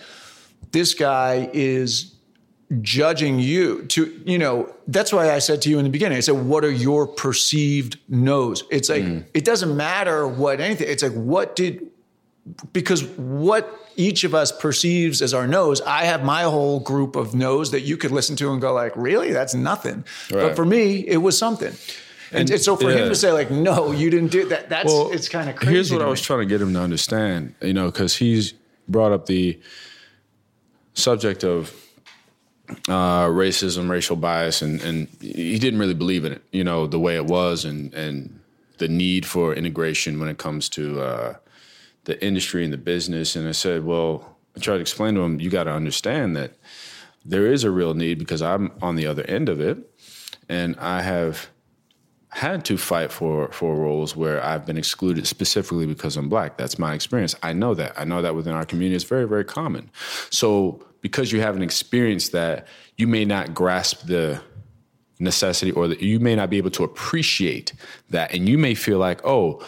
this 0.73 0.95
guy 0.95 1.49
is 1.53 2.14
judging 2.81 3.39
you 3.39 3.83
to 3.87 4.21
you 4.25 4.39
know 4.39 4.73
that's 4.89 5.13
why 5.13 5.31
i 5.31 5.39
said 5.39 5.61
to 5.61 5.69
you 5.69 5.79
in 5.79 5.85
the 5.85 5.91
beginning 5.91 6.17
i 6.17 6.21
said 6.21 6.35
what 6.35 6.65
are 6.65 6.71
your 6.71 7.07
perceived 7.07 7.99
no's 8.09 8.65
it's 8.71 8.89
like 8.89 9.03
mm. 9.03 9.25
it 9.35 9.45
doesn't 9.45 9.77
matter 9.77 10.27
what 10.27 10.61
anything 10.61 10.89
it's 10.89 11.03
like 11.03 11.13
what 11.13 11.55
did 11.57 11.87
because 12.73 13.05
what 13.05 13.81
each 13.97 14.25
of 14.25 14.35
us 14.35 14.51
perceives 14.51 15.21
as 15.21 15.35
our 15.35 15.47
nose 15.47 15.83
i 15.83 16.05
have 16.05 16.25
my 16.25 16.43
whole 16.43 16.81
group 16.81 17.17
of 17.17 17.35
no's 17.35 17.71
that 17.71 17.83
you 17.83 17.99
could 17.99 18.11
listen 18.11 18.35
to 18.35 18.51
and 18.51 18.63
go 18.63 18.73
like 18.73 18.97
really 18.97 19.31
that's 19.31 19.55
nothing 19.55 20.05
right. 20.31 20.49
but 20.49 20.57
for 20.57 20.65
me 20.65 21.07
it 21.07 21.19
was 21.19 21.37
something 21.37 21.75
and, 22.33 22.51
and 22.51 22.61
so 22.61 22.77
for 22.77 22.91
yeah. 22.91 22.97
him 22.97 23.09
to 23.11 23.15
say 23.15 23.31
like 23.31 23.51
no 23.51 23.93
you 23.93 24.09
didn't 24.09 24.33
do 24.33 24.49
that 24.49 24.71
that's 24.71 24.87
well, 24.87 25.13
it's 25.13 25.29
kind 25.29 25.51
of 25.51 25.57
crazy 25.57 25.75
here's 25.75 25.93
what 25.93 26.01
i 26.01 26.07
was 26.07 26.21
trying 26.21 26.41
to 26.41 26.47
get 26.47 26.63
him 26.63 26.73
to 26.73 26.81
understand 26.81 27.55
you 27.61 27.75
know 27.75 27.91
because 27.91 28.17
he's 28.17 28.55
brought 28.89 29.13
up 29.13 29.27
the 29.27 29.61
subject 30.95 31.45
of 31.45 31.84
uh, 32.89 33.27
racism, 33.27 33.91
racial 33.91 34.17
bias, 34.17 34.63
and, 34.63 34.81
and 34.83 35.09
he 35.21 35.59
didn't 35.59 35.79
really 35.79 35.95
believe 35.95 36.25
in 36.25 36.33
it, 36.33 36.43
you 36.53 36.65
know, 36.65 36.87
the 36.87 36.99
way 36.99 37.17
it 37.17 37.27
was 37.27 37.65
and, 37.65 37.93
and 37.95 38.41
the 38.79 38.89
need 38.89 39.27
for 39.27 39.55
integration 39.55 40.19
when 40.19 40.29
it 40.29 40.39
comes 40.39 40.69
to 40.71 41.01
uh, 41.01 41.37
the 42.05 42.23
industry 42.25 42.65
and 42.65 42.73
the 42.73 42.79
business. 42.79 43.37
And 43.37 43.49
I 43.49 43.53
said, 43.53 43.85
well, 43.85 44.37
I 44.57 44.61
tried 44.61 44.77
to 44.77 44.81
explain 44.81 45.15
to 45.15 45.21
him, 45.21 45.41
you 45.41 45.51
got 45.51 45.65
to 45.65 45.73
understand 45.73 46.37
that 46.37 46.53
there 47.25 47.47
is 47.47 47.65
a 47.65 47.71
real 47.71 47.95
need 47.95 48.19
because 48.19 48.43
I'm 48.43 48.73
on 48.83 48.97
the 48.97 49.07
other 49.07 49.25
end 49.25 49.49
of 49.49 49.61
it. 49.61 49.79
And 50.49 50.77
I 50.77 51.03
have 51.03 51.49
had 52.29 52.65
to 52.65 52.77
fight 52.77 53.13
for 53.13 53.49
for 53.53 53.77
roles 53.77 54.17
where 54.17 54.45
I've 54.45 54.67
been 54.67 54.77
excluded 54.77 55.27
specifically 55.27 55.87
because 55.87 56.17
I'm 56.17 56.29
black. 56.29 56.59
That's 56.59 56.79
my 56.79 56.93
experience. 56.93 57.37
I 57.43 57.53
know 57.53 57.75
that. 57.75 57.99
I 57.99 58.05
know 58.05 58.23
that 58.23 58.35
within 58.35 58.55
our 58.55 58.67
community 58.67 58.97
it's 58.97 59.05
very 59.05 59.27
very 59.27 59.45
common. 59.45 59.91
So 60.31 60.85
because 61.05 61.31
you 61.31 61.43
haven't 61.43 61.61
experienced 61.61 62.33
that, 62.33 62.67
you 62.97 63.07
may 63.07 63.27
not 63.27 63.53
grasp 63.53 64.07
the 64.07 64.41
necessity 65.19 65.71
or 65.71 65.89
you 65.89 66.19
may 66.19 66.35
not 66.35 66.49
be 66.49 66.57
able 66.57 66.71
to 66.71 66.83
appreciate 66.83 67.75
that. 68.09 68.33
And 68.33 68.49
you 68.49 68.57
may 68.57 68.75
feel 68.75 68.97
like, 68.97 69.21
oh, 69.23 69.63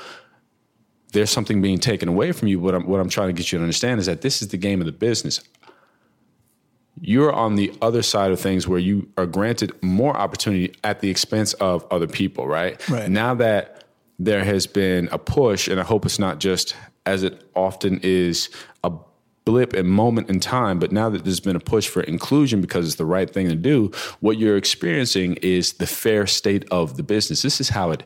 there's 1.12 1.28
something 1.28 1.60
being 1.60 1.76
taken 1.76 2.08
away 2.08 2.32
from 2.32 2.48
you. 2.48 2.58
What 2.58 2.74
I'm, 2.74 2.86
what 2.86 3.00
I'm 3.00 3.10
trying 3.10 3.28
to 3.28 3.34
get 3.34 3.52
you 3.52 3.58
to 3.58 3.62
understand 3.62 4.00
is 4.00 4.06
that 4.06 4.22
this 4.22 4.40
is 4.40 4.48
the 4.48 4.56
game 4.56 4.80
of 4.80 4.86
the 4.86 4.92
business. 4.92 5.42
you're 7.00 7.32
on 7.32 7.56
the 7.56 7.72
other 7.82 8.02
side 8.02 8.30
of 8.30 8.40
things 8.40 8.66
where 8.66 8.78
you 8.78 9.08
are 9.16 9.26
granted 9.26 9.72
more 9.82 10.16
opportunity 10.16 10.74
at 10.82 11.00
the 11.00 11.10
expense 11.10 11.52
of 11.54 11.86
other 11.90 12.06
people, 12.06 12.46
right? 12.46 12.86
Right. 12.88 13.08
Now 13.08 13.34
that 13.34 13.84
there 14.18 14.44
has 14.44 14.66
been 14.66 15.08
a 15.12 15.18
push, 15.18 15.68
and 15.68 15.78
I 15.78 15.84
hope 15.84 16.06
it's 16.06 16.18
not 16.18 16.38
just 16.38 16.74
as 17.04 17.22
it 17.22 17.44
often 17.54 18.00
is 18.02 18.48
a 18.82 18.92
blip 19.46 19.72
and 19.72 19.88
moment 19.88 20.28
in 20.28 20.40
time, 20.40 20.78
but 20.78 20.92
now 20.92 21.08
that 21.08 21.24
there's 21.24 21.40
been 21.40 21.56
a 21.56 21.60
push 21.60 21.88
for 21.88 22.02
inclusion 22.02 22.60
because 22.60 22.84
it's 22.84 22.96
the 22.96 23.06
right 23.06 23.32
thing 23.32 23.48
to 23.48 23.54
do, 23.54 23.90
what 24.20 24.36
you're 24.36 24.56
experiencing 24.56 25.34
is 25.36 25.74
the 25.74 25.86
fair 25.86 26.26
state 26.26 26.66
of 26.70 26.98
the 26.98 27.02
business. 27.02 27.40
This 27.40 27.60
is 27.60 27.70
how 27.70 27.92
it 27.92 28.02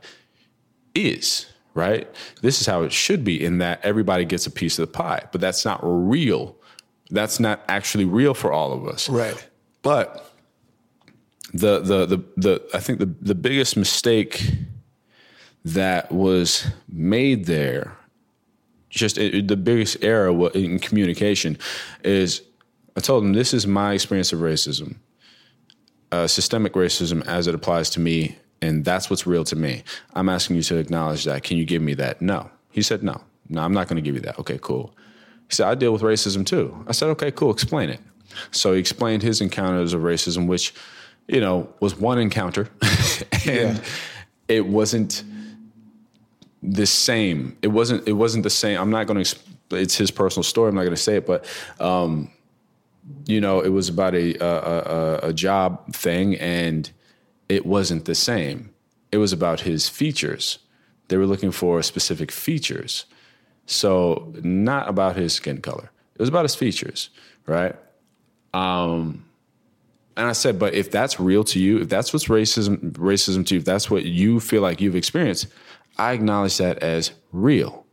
is, 0.94 1.46
right? 1.74 2.06
This 2.42 2.60
is 2.60 2.66
how 2.66 2.82
it 2.82 2.92
should 2.92 3.24
be 3.24 3.42
in 3.42 3.58
that 3.58 3.80
everybody 3.82 4.24
gets 4.24 4.46
a 4.46 4.50
piece 4.50 4.78
of 4.78 4.86
the 4.86 4.92
pie, 4.92 5.24
but 5.32 5.40
that's 5.40 5.64
not 5.64 5.80
real. 5.82 6.56
That's 7.10 7.40
not 7.40 7.62
actually 7.68 8.04
real 8.04 8.34
for 8.34 8.52
all 8.52 8.72
of 8.72 8.86
us. 8.86 9.08
Right. 9.08 9.48
But 9.82 10.30
the 11.52 11.80
the 11.80 12.06
the 12.06 12.24
the 12.36 12.70
I 12.74 12.80
think 12.80 12.98
the 12.98 13.12
the 13.20 13.34
biggest 13.34 13.76
mistake 13.76 14.44
that 15.64 16.12
was 16.12 16.66
made 16.86 17.46
there, 17.46 17.96
just 18.90 19.16
it, 19.16 19.48
the 19.48 19.56
biggest 19.56 20.02
error 20.02 20.50
in 20.50 20.78
communication, 20.78 21.56
is 22.04 22.42
I 22.96 23.00
told 23.00 23.24
them 23.24 23.32
this 23.32 23.54
is 23.54 23.66
my 23.66 23.94
experience 23.94 24.32
of 24.32 24.40
racism, 24.40 24.96
uh, 26.12 26.26
systemic 26.26 26.74
racism 26.74 27.26
as 27.26 27.46
it 27.46 27.54
applies 27.54 27.88
to 27.90 28.00
me, 28.00 28.36
and 28.60 28.84
that's 28.84 29.08
what's 29.08 29.26
real 29.26 29.44
to 29.44 29.56
me. 29.56 29.84
I'm 30.14 30.28
asking 30.28 30.56
you 30.56 30.62
to 30.64 30.76
acknowledge 30.76 31.24
that. 31.24 31.44
Can 31.44 31.56
you 31.56 31.64
give 31.64 31.80
me 31.80 31.94
that? 31.94 32.20
No. 32.20 32.50
He 32.70 32.82
said 32.82 33.02
no. 33.02 33.22
No, 33.48 33.62
I'm 33.62 33.72
not 33.72 33.88
going 33.88 33.96
to 33.96 34.02
give 34.02 34.14
you 34.14 34.20
that. 34.22 34.38
Okay, 34.38 34.58
cool. 34.60 34.94
He 35.48 35.54
said 35.54 35.66
I 35.66 35.74
deal 35.74 35.92
with 35.92 36.02
racism 36.02 36.46
too. 36.46 36.84
I 36.86 36.92
said 36.92 37.08
okay, 37.10 37.30
cool. 37.30 37.50
Explain 37.50 37.90
it. 37.90 38.00
So 38.52 38.72
he 38.72 38.78
explained 38.78 39.22
his 39.22 39.40
encounters 39.40 39.92
of 39.92 40.02
racism, 40.02 40.46
which 40.46 40.72
you 41.26 41.40
know 41.40 41.68
was 41.80 41.96
one 41.96 42.18
encounter, 42.18 42.68
and 43.46 43.76
yeah. 43.76 43.78
it 44.46 44.66
wasn't 44.66 45.24
the 46.62 46.86
same. 46.86 47.56
It 47.62 47.68
wasn't. 47.68 48.06
It 48.06 48.12
wasn't 48.12 48.44
the 48.44 48.50
same. 48.50 48.78
I'm 48.78 48.90
not 48.90 49.06
going 49.06 49.24
to. 49.24 49.36
It's 49.72 49.96
his 49.96 50.10
personal 50.10 50.44
story. 50.44 50.68
I'm 50.68 50.74
not 50.74 50.82
going 50.82 50.96
to 50.96 51.02
say 51.02 51.16
it, 51.16 51.26
but 51.26 51.46
um, 51.78 52.30
you 53.26 53.40
know, 53.40 53.60
it 53.60 53.68
was 53.68 53.88
about 53.88 54.14
a, 54.14 54.34
a, 54.44 55.28
a 55.28 55.32
job 55.32 55.92
thing, 55.92 56.36
and 56.36 56.90
it 57.48 57.64
wasn't 57.66 58.04
the 58.04 58.14
same. 58.14 58.70
It 59.12 59.18
was 59.18 59.32
about 59.32 59.60
his 59.60 59.88
features. 59.88 60.58
They 61.08 61.16
were 61.16 61.26
looking 61.26 61.50
for 61.50 61.82
specific 61.82 62.30
features. 62.30 63.06
So 63.66 64.32
not 64.42 64.88
about 64.88 65.16
his 65.16 65.32
skin 65.32 65.60
color. 65.60 65.90
It 66.14 66.20
was 66.20 66.28
about 66.28 66.44
his 66.44 66.54
features, 66.54 67.10
right? 67.46 67.74
Um, 68.52 69.24
and 70.16 70.28
I 70.28 70.32
said, 70.32 70.58
but 70.58 70.74
if 70.74 70.90
that's 70.90 71.18
real 71.18 71.44
to 71.44 71.60
you, 71.60 71.80
if 71.80 71.88
that's 71.88 72.12
what's 72.12 72.26
racism 72.26 72.92
racism 72.92 73.46
to 73.46 73.54
you, 73.54 73.60
if 73.60 73.64
that's 73.64 73.90
what 73.90 74.04
you 74.04 74.40
feel 74.40 74.60
like 74.60 74.80
you've 74.80 74.96
experienced, 74.96 75.46
I 76.00 76.12
acknowledge 76.12 76.56
that 76.58 76.78
as 76.78 77.12
real. 77.30 77.84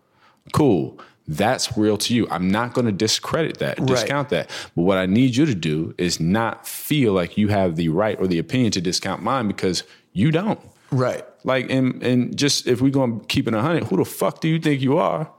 Cool. 0.53 0.99
That's 1.27 1.77
real 1.77 1.97
to 1.97 2.15
you. 2.15 2.25
I'm 2.31 2.49
not 2.49 2.73
going 2.73 2.85
to 2.85 2.93
discredit 2.93 3.57
that, 3.57 3.85
discount 3.85 4.31
right. 4.31 4.47
that. 4.47 4.69
But 4.75 4.83
what 4.83 4.97
I 4.97 5.05
need 5.05 5.35
you 5.35 5.45
to 5.45 5.53
do 5.53 5.93
is 5.97 6.21
not 6.21 6.65
feel 6.65 7.11
like 7.11 7.37
you 7.37 7.49
have 7.49 7.75
the 7.75 7.89
right 7.89 8.17
or 8.17 8.27
the 8.27 8.39
opinion 8.39 8.71
to 8.71 8.81
discount 8.81 9.21
mine 9.21 9.47
because 9.47 9.83
you 10.13 10.31
don't. 10.31 10.59
Right. 10.89 11.25
Like, 11.43 11.69
and 11.69 12.01
and 12.01 12.37
just 12.37 12.65
if 12.65 12.79
we're 12.79 12.91
going 12.91 13.19
to 13.19 13.25
keep 13.25 13.45
it 13.45 13.53
a 13.53 13.61
hundred, 13.61 13.83
who 13.85 13.97
the 13.97 14.05
fuck 14.05 14.39
do 14.39 14.47
you 14.47 14.57
think 14.57 14.81
you 14.81 14.97
are 14.97 15.29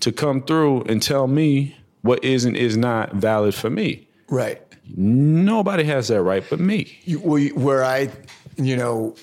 to 0.00 0.12
come 0.12 0.40
through 0.40 0.82
and 0.82 1.02
tell 1.02 1.26
me 1.26 1.76
what 2.02 2.22
is 2.22 2.44
and 2.44 2.56
is 2.56 2.76
not 2.76 3.12
valid 3.14 3.56
for 3.56 3.70
me? 3.70 4.06
Right. 4.28 4.62
Nobody 4.96 5.82
has 5.84 6.08
that 6.08 6.22
right 6.22 6.44
but 6.48 6.60
me. 6.60 6.96
You, 7.04 7.18
where 7.18 7.82
I, 7.82 8.10
you 8.56 8.76
know, 8.76 9.16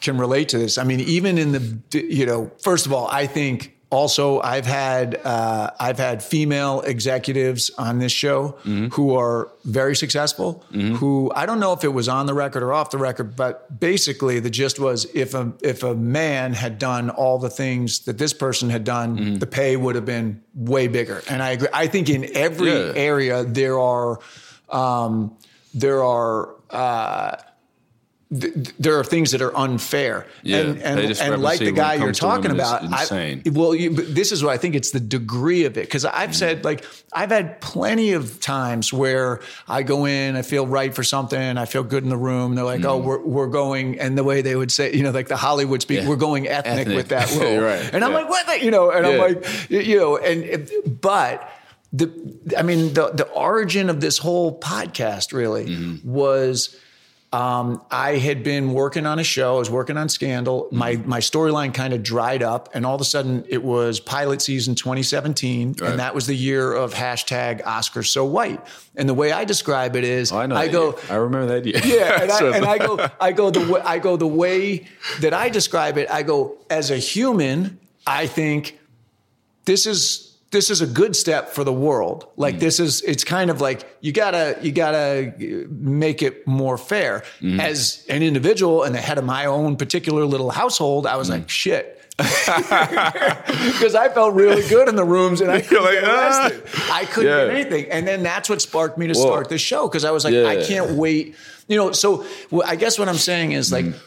can 0.00 0.18
relate 0.18 0.48
to 0.50 0.58
this. 0.58 0.78
I 0.78 0.84
mean, 0.84 1.00
even 1.00 1.38
in 1.38 1.52
the, 1.52 1.78
you 1.92 2.26
know, 2.26 2.50
first 2.58 2.86
of 2.86 2.92
all, 2.92 3.08
I 3.08 3.26
think 3.26 3.76
also 3.90 4.40
I've 4.40 4.66
had 4.66 5.20
uh, 5.24 5.70
I've 5.78 5.98
had 5.98 6.22
female 6.22 6.80
executives 6.80 7.70
on 7.78 7.98
this 7.98 8.12
show 8.12 8.56
mm-hmm. 8.64 8.88
who 8.88 9.14
are 9.14 9.50
very 9.64 9.94
successful. 9.94 10.64
Mm-hmm. 10.72 10.96
Who 10.96 11.32
I 11.34 11.46
don't 11.46 11.60
know 11.60 11.72
if 11.72 11.84
it 11.84 11.88
was 11.88 12.08
on 12.08 12.26
the 12.26 12.34
record 12.34 12.62
or 12.62 12.72
off 12.72 12.90
the 12.90 12.98
record, 12.98 13.36
but 13.36 13.80
basically 13.80 14.40
the 14.40 14.50
gist 14.50 14.78
was 14.78 15.06
if 15.14 15.34
a 15.34 15.52
if 15.62 15.82
a 15.82 15.94
man 15.94 16.52
had 16.52 16.78
done 16.78 17.10
all 17.10 17.38
the 17.38 17.50
things 17.50 18.00
that 18.00 18.18
this 18.18 18.32
person 18.32 18.70
had 18.70 18.84
done, 18.84 19.16
mm-hmm. 19.16 19.34
the 19.36 19.46
pay 19.46 19.76
would 19.76 19.94
have 19.94 20.06
been 20.06 20.42
way 20.54 20.88
bigger. 20.88 21.22
And 21.28 21.42
I 21.42 21.50
agree. 21.50 21.68
I 21.72 21.86
think 21.86 22.08
in 22.10 22.36
every 22.36 22.72
yeah. 22.72 22.92
area 22.94 23.44
there 23.44 23.78
are 23.78 24.18
um, 24.68 25.36
there 25.74 26.02
are. 26.02 26.54
Uh, 26.70 27.36
th- 28.30 28.54
there 28.78 28.98
are 28.98 29.04
things 29.04 29.30
that 29.32 29.42
are 29.42 29.56
unfair. 29.56 30.26
Yeah, 30.42 30.58
and 30.58 30.82
and, 30.82 31.20
and 31.20 31.42
like 31.42 31.58
the 31.58 31.72
guy 31.72 31.94
you're 31.94 32.12
talking 32.12 32.50
about. 32.50 32.82
I, 32.84 33.42
well, 33.46 33.74
you, 33.74 33.90
this 33.90 34.32
is 34.32 34.42
what 34.42 34.52
I 34.52 34.56
think 34.56 34.74
it's 34.74 34.90
the 34.90 35.00
degree 35.00 35.64
of 35.64 35.76
it. 35.78 35.86
Because 35.86 36.04
I've 36.04 36.30
mm. 36.30 36.34
said, 36.34 36.64
like, 36.64 36.84
I've 37.12 37.30
had 37.30 37.60
plenty 37.60 38.12
of 38.12 38.40
times 38.40 38.92
where 38.92 39.40
I 39.68 39.82
go 39.82 40.06
in, 40.06 40.36
I 40.36 40.42
feel 40.42 40.66
right 40.66 40.94
for 40.94 41.04
something, 41.04 41.58
I 41.58 41.64
feel 41.66 41.84
good 41.84 42.02
in 42.02 42.08
the 42.08 42.16
room. 42.16 42.54
They're 42.54 42.64
like, 42.64 42.84
oh, 42.84 42.88
mm. 42.88 42.94
oh, 42.94 42.98
we're, 42.98 43.20
we're 43.20 43.46
going, 43.48 44.00
and 44.00 44.16
the 44.18 44.24
way 44.24 44.42
they 44.42 44.56
would 44.56 44.72
say, 44.72 44.92
you 44.92 45.02
know, 45.02 45.10
like 45.10 45.28
the 45.28 45.36
Hollywood 45.36 45.82
speak, 45.82 46.00
yeah. 46.00 46.08
we're 46.08 46.16
going 46.16 46.48
ethnic, 46.48 46.80
ethnic, 46.80 46.96
with 46.96 47.08
that 47.08 47.30
role. 47.40 47.60
right. 47.60 47.90
And 47.92 48.04
I'm 48.04 48.12
yeah. 48.12 48.18
like, 48.18 48.28
what? 48.28 48.62
You 48.62 48.70
know, 48.70 48.90
and 48.90 49.06
I'm 49.06 49.18
like, 49.18 49.70
you 49.70 49.98
know, 49.98 50.16
and, 50.16 51.00
but, 51.00 51.48
the, 51.92 52.54
I 52.58 52.62
mean, 52.62 52.94
the, 52.94 53.10
the 53.10 53.26
origin 53.28 53.88
of 53.88 54.00
this 54.00 54.18
whole 54.18 54.58
podcast 54.58 55.32
really 55.32 55.66
mm-hmm. 55.66 56.10
was 56.10 56.78
um, 57.36 57.82
I 57.90 58.16
had 58.16 58.42
been 58.42 58.72
working 58.72 59.04
on 59.04 59.18
a 59.18 59.24
show. 59.24 59.56
I 59.56 59.58
was 59.58 59.70
working 59.70 59.98
on 59.98 60.08
Scandal. 60.08 60.64
Mm-hmm. 60.64 60.78
My 60.78 60.96
my 61.04 61.20
storyline 61.20 61.74
kind 61.74 61.92
of 61.92 62.02
dried 62.02 62.42
up, 62.42 62.70
and 62.72 62.86
all 62.86 62.94
of 62.94 63.00
a 63.02 63.04
sudden 63.04 63.44
it 63.50 63.62
was 63.62 64.00
pilot 64.00 64.40
season 64.40 64.74
2017, 64.74 65.74
right. 65.78 65.90
and 65.90 66.00
that 66.00 66.14
was 66.14 66.26
the 66.26 66.34
year 66.34 66.72
of 66.72 66.94
hashtag 66.94 67.60
Oscar 67.66 68.02
so 68.02 68.24
white. 68.24 68.66
And 68.94 69.06
the 69.06 69.12
way 69.12 69.32
I 69.32 69.44
describe 69.44 69.96
it 69.96 70.04
is, 70.04 70.32
oh, 70.32 70.38
I, 70.38 70.44
I 70.44 70.68
go, 70.68 70.92
year. 70.92 70.98
I 71.10 71.14
remember 71.16 71.60
that 71.60 71.66
year. 71.66 71.80
Yeah, 71.84 72.22
and, 72.22 72.32
I, 72.32 72.44
and 72.56 72.64
I 72.64 72.78
go, 72.78 73.06
I 73.20 73.32
go 73.32 73.50
the 73.50 73.70
way, 73.70 73.80
I 73.82 73.98
go 73.98 74.16
the 74.16 74.26
way 74.26 74.86
that 75.20 75.34
I 75.34 75.50
describe 75.50 75.98
it. 75.98 76.10
I 76.10 76.22
go 76.22 76.56
as 76.70 76.90
a 76.90 76.96
human. 76.96 77.78
I 78.06 78.28
think 78.28 78.78
this 79.66 79.86
is 79.86 80.25
this 80.50 80.70
is 80.70 80.80
a 80.80 80.86
good 80.86 81.16
step 81.16 81.50
for 81.50 81.64
the 81.64 81.72
world. 81.72 82.28
Like 82.36 82.56
mm. 82.56 82.60
this 82.60 82.78
is, 82.78 83.02
it's 83.02 83.24
kind 83.24 83.50
of 83.50 83.60
like 83.60 83.86
you 84.00 84.12
gotta, 84.12 84.56
you 84.62 84.72
gotta 84.72 85.34
make 85.68 86.22
it 86.22 86.46
more 86.46 86.78
fair. 86.78 87.24
Mm. 87.40 87.60
As 87.60 88.06
an 88.08 88.22
individual 88.22 88.84
and 88.84 88.94
the 88.94 89.00
head 89.00 89.18
of 89.18 89.24
my 89.24 89.46
own 89.46 89.76
particular 89.76 90.24
little 90.24 90.50
household, 90.50 91.06
I 91.06 91.16
was 91.16 91.28
mm. 91.28 91.32
like, 91.32 91.48
shit. 91.48 91.92
Because 93.66 93.94
I 93.94 94.08
felt 94.08 94.34
really 94.34 94.66
good 94.68 94.88
in 94.88 94.96
the 94.96 95.04
rooms 95.04 95.40
and 95.40 95.50
I 95.50 95.60
couldn't 95.62 95.84
like. 95.84 95.98
Ah. 96.02 96.50
I 96.90 97.04
couldn't 97.04 97.30
yeah. 97.30 97.46
get 97.46 97.54
anything. 97.54 97.90
And 97.90 98.06
then 98.06 98.22
that's 98.22 98.48
what 98.48 98.62
sparked 98.62 98.96
me 98.96 99.08
to 99.08 99.14
Whoa. 99.14 99.26
start 99.26 99.48
this 99.48 99.60
show 99.60 99.86
because 99.86 100.04
I 100.04 100.12
was 100.12 100.24
like, 100.24 100.32
yeah. 100.32 100.46
I 100.46 100.62
can't 100.62 100.92
wait. 100.92 101.34
You 101.68 101.76
know, 101.76 101.92
so 101.92 102.24
well, 102.50 102.66
I 102.66 102.76
guess 102.76 102.98
what 102.98 103.08
I'm 103.08 103.16
saying 103.16 103.52
is 103.52 103.70
like 103.70 103.84
mm. 103.84 103.98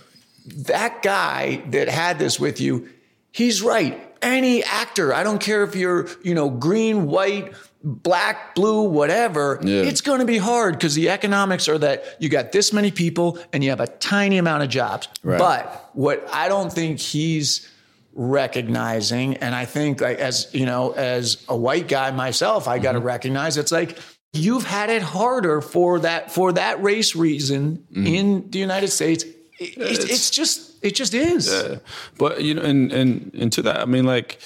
that 0.67 1.03
guy 1.03 1.61
that 1.67 1.87
had 1.87 2.17
this 2.17 2.39
with 2.39 2.59
you, 2.59 2.89
he's 3.31 3.61
right 3.61 4.08
any 4.21 4.63
actor, 4.63 5.13
I 5.13 5.23
don't 5.23 5.39
care 5.39 5.63
if 5.63 5.75
you're, 5.75 6.07
you 6.23 6.33
know, 6.33 6.49
green, 6.49 7.07
white, 7.07 7.53
black, 7.83 8.55
blue, 8.55 8.83
whatever, 8.83 9.59
yeah. 9.63 9.83
it's 9.83 10.01
going 10.01 10.19
to 10.19 10.25
be 10.25 10.37
hard 10.37 10.73
because 10.73 10.95
the 10.95 11.09
economics 11.09 11.67
are 11.67 11.77
that 11.77 12.03
you 12.19 12.29
got 12.29 12.51
this 12.51 12.73
many 12.73 12.91
people 12.91 13.39
and 13.53 13.63
you 13.63 13.69
have 13.69 13.79
a 13.79 13.87
tiny 13.87 14.37
amount 14.37 14.63
of 14.63 14.69
jobs. 14.69 15.07
Right. 15.23 15.39
But 15.39 15.89
what 15.93 16.27
I 16.33 16.49
don't 16.49 16.71
think 16.71 16.99
he's 16.99 17.69
recognizing, 18.13 19.37
and 19.37 19.55
I 19.55 19.65
think 19.65 20.01
like 20.01 20.17
as, 20.17 20.53
you 20.53 20.65
know, 20.65 20.91
as 20.91 21.45
a 21.47 21.55
white 21.55 21.87
guy 21.87 22.11
myself, 22.11 22.67
I 22.67 22.79
got 22.79 22.93
to 22.93 22.99
mm-hmm. 22.99 23.07
recognize 23.07 23.57
it's 23.57 23.71
like, 23.71 23.97
you've 24.33 24.65
had 24.65 24.89
it 24.91 25.01
harder 25.01 25.59
for 25.59 25.99
that 25.99 26.31
for 26.31 26.53
that 26.53 26.83
race 26.83 27.15
reason 27.15 27.77
mm-hmm. 27.91 28.05
in 28.05 28.49
the 28.51 28.59
United 28.59 28.89
States. 28.89 29.23
It, 29.23 29.77
it's, 29.77 30.05
it's 30.05 30.29
just 30.29 30.68
it 30.81 30.95
just 30.95 31.13
is. 31.13 31.51
Yeah. 31.51 31.77
But 32.17 32.43
you 32.43 32.53
know, 32.53 32.61
and 32.61 32.91
and 32.91 33.33
and 33.33 33.51
to 33.53 33.61
that, 33.63 33.79
I 33.79 33.85
mean, 33.85 34.05
like 34.05 34.39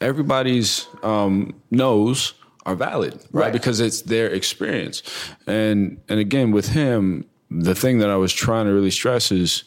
everybody's 0.00 0.86
um, 1.02 1.54
no's 1.70 2.34
are 2.66 2.74
valid, 2.74 3.14
right? 3.32 3.44
right? 3.44 3.52
Because 3.52 3.80
it's 3.80 4.02
their 4.02 4.28
experience. 4.28 5.02
And 5.46 6.00
and 6.08 6.20
again, 6.20 6.52
with 6.52 6.68
him, 6.68 7.24
the 7.50 7.74
thing 7.74 7.98
that 7.98 8.10
I 8.10 8.16
was 8.16 8.32
trying 8.32 8.66
to 8.66 8.72
really 8.72 8.90
stress 8.90 9.32
is 9.32 9.64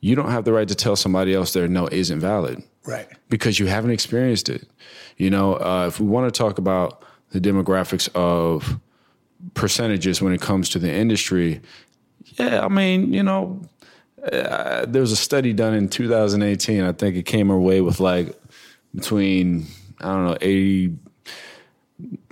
you 0.00 0.14
don't 0.14 0.30
have 0.30 0.44
the 0.44 0.52
right 0.52 0.68
to 0.68 0.74
tell 0.74 0.96
somebody 0.96 1.34
else 1.34 1.52
their 1.52 1.68
no 1.68 1.88
isn't 1.88 2.20
valid. 2.20 2.62
Right. 2.84 3.08
Because 3.28 3.58
you 3.58 3.66
haven't 3.66 3.90
experienced 3.90 4.48
it. 4.48 4.68
You 5.16 5.30
know, 5.30 5.54
uh, 5.54 5.86
if 5.88 5.98
we 5.98 6.06
want 6.06 6.32
to 6.32 6.36
talk 6.36 6.58
about 6.58 7.02
the 7.30 7.40
demographics 7.40 8.08
of 8.14 8.78
percentages 9.54 10.22
when 10.22 10.32
it 10.32 10.40
comes 10.40 10.68
to 10.70 10.78
the 10.78 10.92
industry, 10.92 11.60
yeah, 12.38 12.64
I 12.64 12.68
mean, 12.68 13.12
you 13.12 13.22
know, 13.22 13.62
uh, 14.32 14.86
there 14.86 15.00
was 15.00 15.12
a 15.12 15.16
study 15.16 15.52
done 15.52 15.74
in 15.74 15.88
2018. 15.88 16.82
I 16.82 16.92
think 16.92 17.16
it 17.16 17.24
came 17.24 17.50
away 17.50 17.80
with 17.80 18.00
like 18.00 18.34
between 18.94 19.66
I 20.00 20.06
don't 20.06 20.24
know 20.24 20.36
80, 20.40 20.96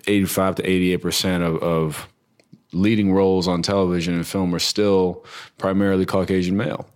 85 0.06 0.54
to 0.56 0.68
88 0.68 0.96
percent 0.98 1.44
of, 1.44 1.62
of 1.62 2.08
leading 2.72 3.12
roles 3.12 3.46
on 3.46 3.62
television 3.62 4.14
and 4.14 4.26
film 4.26 4.54
are 4.54 4.58
still 4.58 5.24
primarily 5.58 6.04
Caucasian 6.04 6.56
male. 6.56 6.86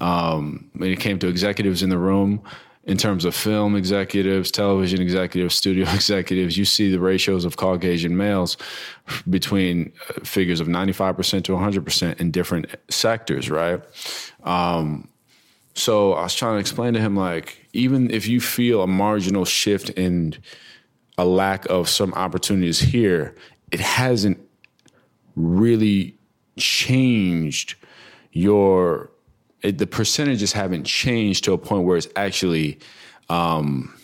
Um, 0.00 0.70
when 0.74 0.90
it 0.90 1.00
came 1.00 1.18
to 1.20 1.28
executives 1.28 1.82
in 1.82 1.90
the 1.90 1.98
room, 1.98 2.42
in 2.84 2.96
terms 2.96 3.24
of 3.24 3.34
film 3.34 3.76
executives, 3.76 4.50
television 4.50 5.00
executives, 5.00 5.54
studio 5.54 5.84
executives, 5.94 6.56
you 6.56 6.64
see 6.64 6.90
the 6.90 6.98
ratios 6.98 7.44
of 7.44 7.56
Caucasian 7.56 8.16
males 8.16 8.56
between 9.28 9.92
uh, 10.08 10.24
figures 10.24 10.60
of 10.60 10.66
95% 10.66 11.44
to 11.44 11.52
100% 11.52 12.20
in 12.20 12.30
different 12.30 12.66
sectors, 12.88 13.50
right? 13.50 13.80
Um, 14.42 15.08
so 15.74 16.14
I 16.14 16.24
was 16.24 16.34
trying 16.34 16.56
to 16.56 16.60
explain 16.60 16.94
to 16.94 17.00
him, 17.00 17.16
like, 17.16 17.66
even 17.72 18.10
if 18.10 18.26
you 18.26 18.40
feel 18.40 18.82
a 18.82 18.86
marginal 18.86 19.44
shift 19.44 19.90
in 19.90 20.36
a 21.16 21.24
lack 21.24 21.64
of 21.66 21.88
some 21.88 22.12
opportunities 22.14 22.80
here, 22.80 23.34
it 23.70 23.80
hasn't 23.80 24.38
really 25.36 26.18
changed 26.58 27.76
your 28.32 29.11
it, 29.62 29.78
the 29.78 29.86
percentages 29.86 30.52
haven't 30.52 30.84
changed 30.84 31.44
to 31.44 31.52
a 31.52 31.58
point 31.58 31.84
where 31.84 31.96
it's 31.96 32.08
actually 32.16 32.78
um, 33.28 33.94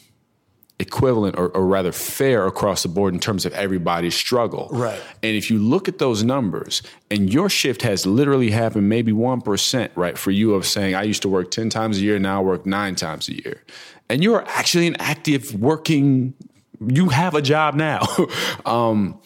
equivalent 0.79 1.37
or, 1.37 1.49
or, 1.49 1.67
rather 1.67 1.91
fair 1.91 2.47
across 2.47 2.85
the 2.85 2.89
board 2.89 3.13
in 3.13 3.19
terms 3.19 3.45
of 3.45 3.53
everybody's 3.55 4.15
struggle. 4.15 4.69
Right. 4.71 5.01
And 5.23 5.37
if 5.37 5.51
you 5.51 5.59
look 5.59 5.89
at 5.89 5.99
those 5.99 6.23
numbers 6.23 6.83
and 7.11 7.33
your 7.33 7.51
shift 7.51 7.83
has 7.83 8.07
literally 8.07 8.51
happened 8.51 8.89
maybe 8.89 9.13
1%, 9.13 9.91
right, 9.97 10.17
for 10.17 10.31
you 10.31 10.55
of 10.55 10.65
saying, 10.65 10.95
I 10.95 11.03
used 11.03 11.23
to 11.23 11.29
work 11.29 11.51
10 11.51 11.69
times 11.71 11.99
a 11.99 12.01
year, 12.03 12.19
now 12.19 12.41
I 12.41 12.45
work 12.45 12.65
nine 12.65 12.95
times 12.95 13.29
a 13.29 13.35
year. 13.35 13.65
And 14.09 14.23
you're 14.23 14.45
actually 14.49 14.87
an 14.87 14.97
active 15.01 15.55
working, 15.55 16.35
you 16.87 17.09
have 17.09 17.35
a 17.35 17.43
job 17.43 17.75
now. 17.75 18.07
um, 18.65 19.21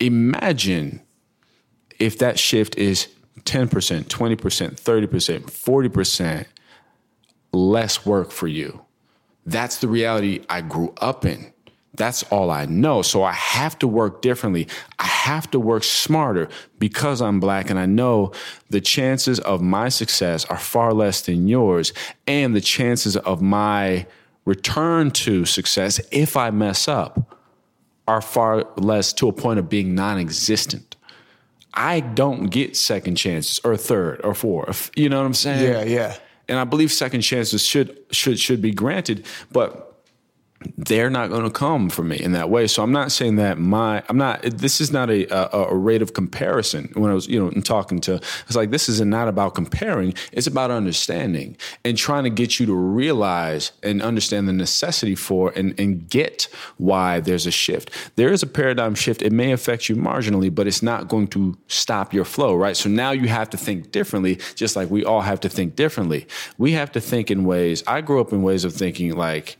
imagine 0.00 1.02
if 1.98 2.18
that 2.18 2.38
shift 2.38 2.76
is 2.76 3.13
10%, 3.44 4.04
20%, 4.04 4.36
30%, 4.36 5.42
40% 5.44 6.46
less 7.52 8.04
work 8.06 8.30
for 8.30 8.48
you. 8.48 8.84
That's 9.46 9.78
the 9.78 9.88
reality 9.88 10.44
I 10.48 10.62
grew 10.62 10.94
up 11.00 11.24
in. 11.24 11.52
That's 11.96 12.24
all 12.24 12.50
I 12.50 12.66
know. 12.66 13.02
So 13.02 13.22
I 13.22 13.32
have 13.32 13.78
to 13.78 13.86
work 13.86 14.20
differently. 14.20 14.66
I 14.98 15.04
have 15.04 15.48
to 15.52 15.60
work 15.60 15.84
smarter 15.84 16.48
because 16.78 17.22
I'm 17.22 17.38
black 17.38 17.70
and 17.70 17.78
I 17.78 17.86
know 17.86 18.32
the 18.68 18.80
chances 18.80 19.38
of 19.40 19.62
my 19.62 19.88
success 19.88 20.44
are 20.46 20.58
far 20.58 20.92
less 20.92 21.20
than 21.22 21.46
yours. 21.46 21.92
And 22.26 22.56
the 22.56 22.60
chances 22.60 23.16
of 23.16 23.40
my 23.40 24.06
return 24.44 25.12
to 25.12 25.44
success, 25.44 26.00
if 26.10 26.36
I 26.36 26.50
mess 26.50 26.88
up, 26.88 27.38
are 28.08 28.20
far 28.20 28.66
less 28.76 29.12
to 29.14 29.28
a 29.28 29.32
point 29.32 29.58
of 29.58 29.68
being 29.68 29.94
non 29.94 30.18
existent. 30.18 30.93
I 31.74 32.00
don't 32.00 32.46
get 32.46 32.76
second 32.76 33.16
chances 33.16 33.60
or 33.64 33.76
third 33.76 34.20
or 34.24 34.34
fourth. 34.34 34.90
You 34.94 35.08
know 35.08 35.18
what 35.18 35.26
I'm 35.26 35.34
saying? 35.34 35.64
Yeah, 35.64 35.82
yeah. 35.82 36.16
And 36.48 36.58
I 36.58 36.64
believe 36.64 36.92
second 36.92 37.22
chances 37.22 37.64
should 37.64 37.98
should 38.10 38.38
should 38.38 38.62
be 38.62 38.70
granted, 38.70 39.26
but 39.50 39.93
they're 40.76 41.10
not 41.10 41.30
going 41.30 41.44
to 41.44 41.50
come 41.50 41.88
for 41.88 42.02
me 42.02 42.16
in 42.16 42.32
that 42.32 42.50
way. 42.50 42.66
So 42.66 42.82
I'm 42.82 42.92
not 42.92 43.12
saying 43.12 43.36
that 43.36 43.58
my 43.58 44.02
I'm 44.08 44.16
not. 44.16 44.42
This 44.42 44.80
is 44.80 44.92
not 44.92 45.10
a, 45.10 45.26
a, 45.34 45.70
a 45.70 45.74
rate 45.74 46.02
of 46.02 46.14
comparison. 46.14 46.90
When 46.94 47.10
I 47.10 47.14
was 47.14 47.26
you 47.26 47.38
know 47.38 47.50
talking 47.60 48.00
to, 48.02 48.14
it's 48.14 48.56
like 48.56 48.70
this 48.70 48.88
is 48.88 49.00
not 49.00 49.28
about 49.28 49.54
comparing. 49.54 50.14
It's 50.32 50.46
about 50.46 50.70
understanding 50.70 51.56
and 51.84 51.96
trying 51.96 52.24
to 52.24 52.30
get 52.30 52.58
you 52.58 52.66
to 52.66 52.74
realize 52.74 53.72
and 53.82 54.02
understand 54.02 54.48
the 54.48 54.52
necessity 54.52 55.14
for 55.14 55.52
and 55.56 55.78
and 55.78 56.08
get 56.08 56.48
why 56.78 57.20
there's 57.20 57.46
a 57.46 57.50
shift. 57.50 57.90
There 58.16 58.32
is 58.32 58.42
a 58.42 58.46
paradigm 58.46 58.94
shift. 58.94 59.22
It 59.22 59.32
may 59.32 59.52
affect 59.52 59.88
you 59.88 59.96
marginally, 59.96 60.54
but 60.54 60.66
it's 60.66 60.82
not 60.82 61.08
going 61.08 61.28
to 61.28 61.56
stop 61.68 62.12
your 62.12 62.24
flow. 62.24 62.54
Right. 62.54 62.76
So 62.76 62.88
now 62.88 63.12
you 63.12 63.28
have 63.28 63.50
to 63.50 63.56
think 63.56 63.92
differently, 63.92 64.40
just 64.54 64.76
like 64.76 64.90
we 64.90 65.04
all 65.04 65.22
have 65.22 65.40
to 65.40 65.48
think 65.48 65.76
differently. 65.76 66.26
We 66.58 66.72
have 66.72 66.92
to 66.92 67.00
think 67.00 67.30
in 67.30 67.44
ways. 67.44 67.82
I 67.86 68.00
grew 68.00 68.20
up 68.20 68.32
in 68.32 68.42
ways 68.42 68.64
of 68.64 68.72
thinking 68.72 69.16
like 69.16 69.56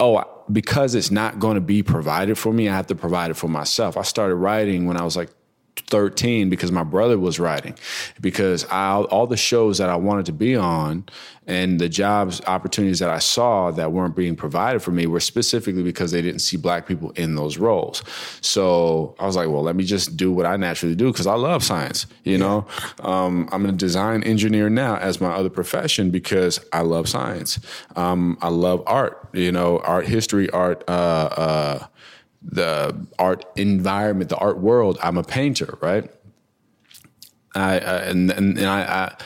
oh, 0.00 0.24
because 0.50 0.94
it's 0.94 1.10
not 1.10 1.38
going 1.38 1.54
to 1.54 1.60
be 1.60 1.82
provided 1.82 2.36
for 2.38 2.52
me, 2.52 2.68
I 2.68 2.76
have 2.76 2.86
to 2.88 2.94
provide 2.94 3.30
it 3.30 3.34
for 3.34 3.48
myself. 3.48 3.96
I 3.96 4.02
started 4.02 4.36
writing 4.36 4.86
when 4.86 4.96
I 4.96 5.04
was 5.04 5.16
like 5.16 5.30
13 5.76 6.48
because 6.48 6.72
my 6.72 6.84
brother 6.84 7.18
was 7.18 7.38
writing 7.38 7.74
because 8.20 8.64
I, 8.66 8.94
all 8.96 9.26
the 9.26 9.36
shows 9.36 9.78
that 9.78 9.88
I 9.88 9.96
wanted 9.96 10.26
to 10.26 10.32
be 10.32 10.56
on 10.56 11.04
and 11.46 11.78
the 11.78 11.88
jobs 11.88 12.40
opportunities 12.46 13.00
that 13.00 13.10
I 13.10 13.18
saw 13.18 13.70
that 13.72 13.92
weren't 13.92 14.16
being 14.16 14.34
provided 14.34 14.80
for 14.80 14.92
me 14.92 15.06
were 15.06 15.20
specifically 15.20 15.82
because 15.82 16.10
they 16.10 16.22
didn't 16.22 16.40
see 16.40 16.56
black 16.56 16.86
people 16.86 17.10
in 17.12 17.34
those 17.34 17.58
roles. 17.58 18.02
So 18.40 19.14
I 19.18 19.26
was 19.26 19.36
like, 19.36 19.48
well, 19.48 19.62
let 19.62 19.76
me 19.76 19.84
just 19.84 20.16
do 20.16 20.32
what 20.32 20.46
I 20.46 20.56
naturally 20.56 20.94
do 20.94 21.12
because 21.12 21.26
I 21.26 21.34
love 21.34 21.62
science. 21.62 22.06
You 22.24 22.38
know, 22.38 22.66
um, 23.00 23.48
I'm 23.52 23.66
a 23.66 23.72
design 23.72 24.22
engineer 24.22 24.70
now 24.70 24.96
as 24.96 25.20
my 25.20 25.32
other 25.32 25.50
profession 25.50 26.10
because 26.10 26.64
I 26.72 26.80
love 26.80 27.08
science. 27.08 27.58
Um, 27.94 28.38
I 28.40 28.48
love 28.48 28.82
art. 28.86 29.28
You 29.32 29.52
know, 29.52 29.78
art 29.80 30.06
history, 30.06 30.48
art. 30.50 30.82
Uh, 30.88 30.92
uh, 31.36 31.86
the 32.44 33.06
art 33.18 33.44
environment, 33.56 34.30
the 34.30 34.36
art 34.36 34.58
world. 34.58 34.98
I'm 35.02 35.16
a 35.16 35.24
painter, 35.24 35.78
right? 35.80 36.10
I, 37.54 37.78
I 37.78 37.96
and 38.02 38.30
and, 38.30 38.58
and 38.58 38.66
I, 38.66 38.82
I 38.82 39.16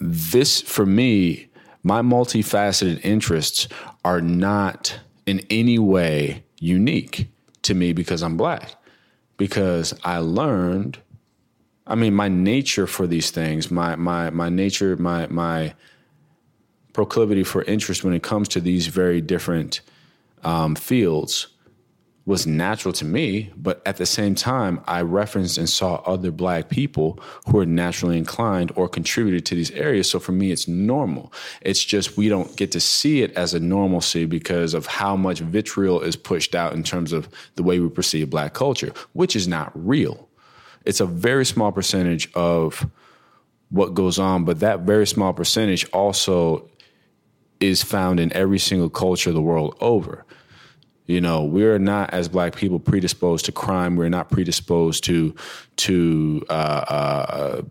this 0.00 0.60
for 0.60 0.86
me, 0.86 1.48
my 1.82 2.02
multifaceted 2.02 3.04
interests 3.04 3.68
are 4.04 4.20
not 4.20 4.98
in 5.26 5.44
any 5.50 5.78
way 5.78 6.44
unique 6.60 7.28
to 7.62 7.74
me 7.74 7.92
because 7.92 8.22
I'm 8.22 8.36
black. 8.36 8.74
Because 9.36 9.94
I 10.02 10.18
learned, 10.18 10.98
I 11.86 11.94
mean, 11.94 12.14
my 12.14 12.28
nature 12.28 12.86
for 12.86 13.06
these 13.06 13.30
things, 13.30 13.70
my 13.70 13.94
my 13.96 14.30
my 14.30 14.48
nature, 14.48 14.96
my 14.96 15.26
my 15.28 15.74
proclivity 16.92 17.44
for 17.44 17.62
interest 17.64 18.02
when 18.02 18.14
it 18.14 18.22
comes 18.22 18.48
to 18.48 18.60
these 18.60 18.88
very 18.88 19.20
different 19.20 19.80
um, 20.42 20.74
fields 20.74 21.48
was 22.28 22.46
natural 22.46 22.92
to 22.92 23.06
me, 23.06 23.50
but 23.56 23.80
at 23.86 23.96
the 23.96 24.04
same 24.04 24.34
time, 24.34 24.82
I 24.86 25.00
referenced 25.00 25.56
and 25.56 25.66
saw 25.66 25.94
other 26.04 26.30
black 26.30 26.68
people 26.68 27.18
who 27.46 27.58
are 27.58 27.64
naturally 27.64 28.18
inclined 28.18 28.70
or 28.76 28.86
contributed 28.86 29.46
to 29.46 29.54
these 29.54 29.70
areas. 29.70 30.10
So 30.10 30.20
for 30.20 30.32
me, 30.32 30.50
it's 30.50 30.68
normal. 30.68 31.32
It's 31.62 31.82
just 31.82 32.18
we 32.18 32.28
don't 32.28 32.54
get 32.54 32.70
to 32.72 32.80
see 32.80 33.22
it 33.22 33.32
as 33.32 33.54
a 33.54 33.60
normalcy 33.60 34.26
because 34.26 34.74
of 34.74 34.84
how 34.84 35.16
much 35.16 35.40
vitriol 35.40 36.02
is 36.02 36.16
pushed 36.16 36.54
out 36.54 36.74
in 36.74 36.82
terms 36.82 37.14
of 37.14 37.30
the 37.54 37.62
way 37.62 37.80
we 37.80 37.88
perceive 37.88 38.28
black 38.28 38.52
culture, 38.52 38.92
which 39.14 39.34
is 39.34 39.48
not 39.48 39.72
real. 39.74 40.28
It's 40.84 41.00
a 41.00 41.06
very 41.06 41.46
small 41.46 41.72
percentage 41.72 42.30
of 42.34 42.86
what 43.70 43.94
goes 43.94 44.18
on, 44.18 44.44
but 44.44 44.60
that 44.60 44.80
very 44.80 45.06
small 45.06 45.32
percentage 45.32 45.88
also 45.92 46.68
is 47.58 47.82
found 47.82 48.20
in 48.20 48.30
every 48.34 48.58
single 48.58 48.90
culture 48.90 49.32
the 49.32 49.40
world 49.40 49.78
over. 49.80 50.26
You 51.08 51.22
know, 51.22 51.42
we're 51.42 51.78
not 51.78 52.10
as 52.12 52.28
black 52.28 52.54
people 52.54 52.78
predisposed 52.78 53.46
to 53.46 53.52
crime. 53.52 53.96
We're 53.96 54.10
not 54.10 54.28
predisposed 54.28 55.04
to 55.04 55.34
to 55.76 56.44
uh, 56.50 56.52
uh, 56.52 57.62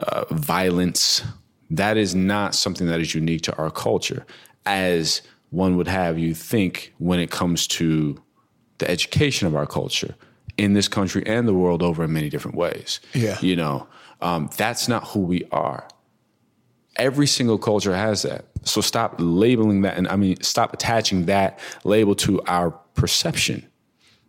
uh, 0.00 0.24
violence. 0.30 1.22
That 1.70 1.96
is 1.96 2.14
not 2.16 2.56
something 2.56 2.88
that 2.88 3.00
is 3.00 3.14
unique 3.14 3.42
to 3.42 3.56
our 3.56 3.70
culture, 3.70 4.26
as 4.66 5.22
one 5.50 5.76
would 5.76 5.86
have 5.86 6.18
you 6.18 6.34
think 6.34 6.92
when 6.98 7.20
it 7.20 7.30
comes 7.30 7.68
to 7.68 8.20
the 8.78 8.90
education 8.90 9.46
of 9.46 9.54
our 9.54 9.66
culture 9.66 10.16
in 10.58 10.72
this 10.72 10.88
country 10.88 11.22
and 11.24 11.46
the 11.46 11.54
world 11.54 11.84
over 11.84 12.02
in 12.02 12.12
many 12.12 12.28
different 12.28 12.56
ways. 12.56 12.98
Yeah, 13.14 13.38
you 13.40 13.54
know, 13.54 13.86
um, 14.20 14.50
that's 14.56 14.88
not 14.88 15.06
who 15.06 15.20
we 15.20 15.44
are. 15.52 15.86
Every 16.96 17.28
single 17.28 17.58
culture 17.58 17.94
has 17.94 18.22
that. 18.22 18.46
So 18.64 18.80
stop 18.80 19.16
labeling 19.18 19.82
that, 19.82 19.96
and 19.96 20.08
I 20.08 20.16
mean, 20.16 20.40
stop 20.42 20.72
attaching 20.72 21.26
that 21.26 21.58
label 21.84 22.14
to 22.16 22.40
our 22.42 22.70
perception. 22.94 23.66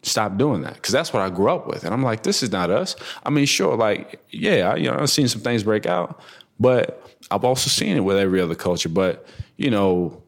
Stop 0.01 0.37
doing 0.37 0.61
that 0.61 0.73
because 0.73 0.91
that's 0.91 1.13
what 1.13 1.21
I 1.21 1.29
grew 1.29 1.49
up 1.49 1.67
with, 1.67 1.83
and 1.83 1.93
I'm 1.93 2.03
like, 2.03 2.23
this 2.23 2.43
is 2.43 2.51
not 2.51 2.69
us. 2.69 2.95
I 3.23 3.29
mean, 3.29 3.45
sure, 3.45 3.75
like, 3.75 4.21
yeah, 4.31 4.71
I, 4.71 4.75
you 4.75 4.91
know, 4.91 4.97
I've 4.99 5.09
seen 5.09 5.27
some 5.27 5.41
things 5.41 5.63
break 5.63 5.85
out, 5.85 6.19
but 6.59 7.09
I've 7.31 7.45
also 7.45 7.69
seen 7.69 7.95
it 7.95 8.01
with 8.01 8.17
every 8.17 8.41
other 8.41 8.55
culture. 8.55 8.89
But 8.89 9.25
you 9.57 9.69
know, 9.69 10.21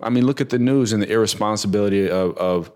I 0.00 0.10
mean, 0.10 0.24
look 0.24 0.40
at 0.40 0.50
the 0.50 0.58
news 0.58 0.92
and 0.92 1.02
the 1.02 1.10
irresponsibility 1.10 2.08
of, 2.08 2.36
of 2.38 2.72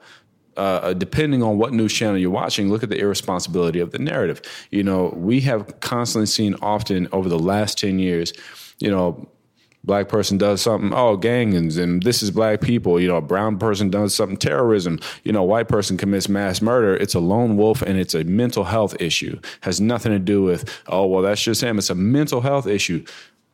uh, 0.56 0.92
depending 0.94 1.42
on 1.42 1.58
what 1.58 1.72
news 1.72 1.92
channel 1.92 2.18
you're 2.18 2.30
watching, 2.30 2.70
look 2.70 2.82
at 2.82 2.88
the 2.88 2.98
irresponsibility 2.98 3.80
of 3.80 3.90
the 3.90 3.98
narrative. 3.98 4.40
You 4.70 4.82
know, 4.82 5.12
we 5.16 5.40
have 5.42 5.80
constantly 5.80 6.26
seen 6.26 6.54
often 6.62 7.08
over 7.12 7.28
the 7.28 7.38
last 7.38 7.78
10 7.78 7.98
years, 7.98 8.32
you 8.78 8.90
know, 8.90 9.28
black 9.84 10.08
person 10.08 10.38
does 10.38 10.62
something, 10.62 10.92
oh, 10.94 11.16
gangs, 11.16 11.76
and 11.76 12.02
this 12.02 12.22
is 12.22 12.30
black 12.30 12.60
people. 12.60 12.98
You 12.98 13.08
know, 13.08 13.16
a 13.16 13.22
brown 13.22 13.58
person 13.58 13.90
does 13.90 14.14
something, 14.14 14.36
terrorism. 14.36 14.98
You 15.22 15.32
know, 15.32 15.42
white 15.42 15.68
person 15.68 15.96
commits 15.96 16.28
mass 16.28 16.60
murder. 16.62 16.96
It's 16.96 17.14
a 17.14 17.20
lone 17.20 17.56
wolf 17.56 17.82
and 17.82 17.98
it's 17.98 18.14
a 18.14 18.24
mental 18.24 18.64
health 18.64 18.96
issue. 19.00 19.38
Has 19.60 19.80
nothing 19.80 20.12
to 20.12 20.18
do 20.18 20.42
with, 20.42 20.82
oh, 20.86 21.06
well, 21.06 21.22
that's 21.22 21.42
just 21.42 21.62
him. 21.62 21.78
It's 21.78 21.90
a 21.90 21.94
mental 21.94 22.40
health 22.40 22.66
issue. 22.66 23.04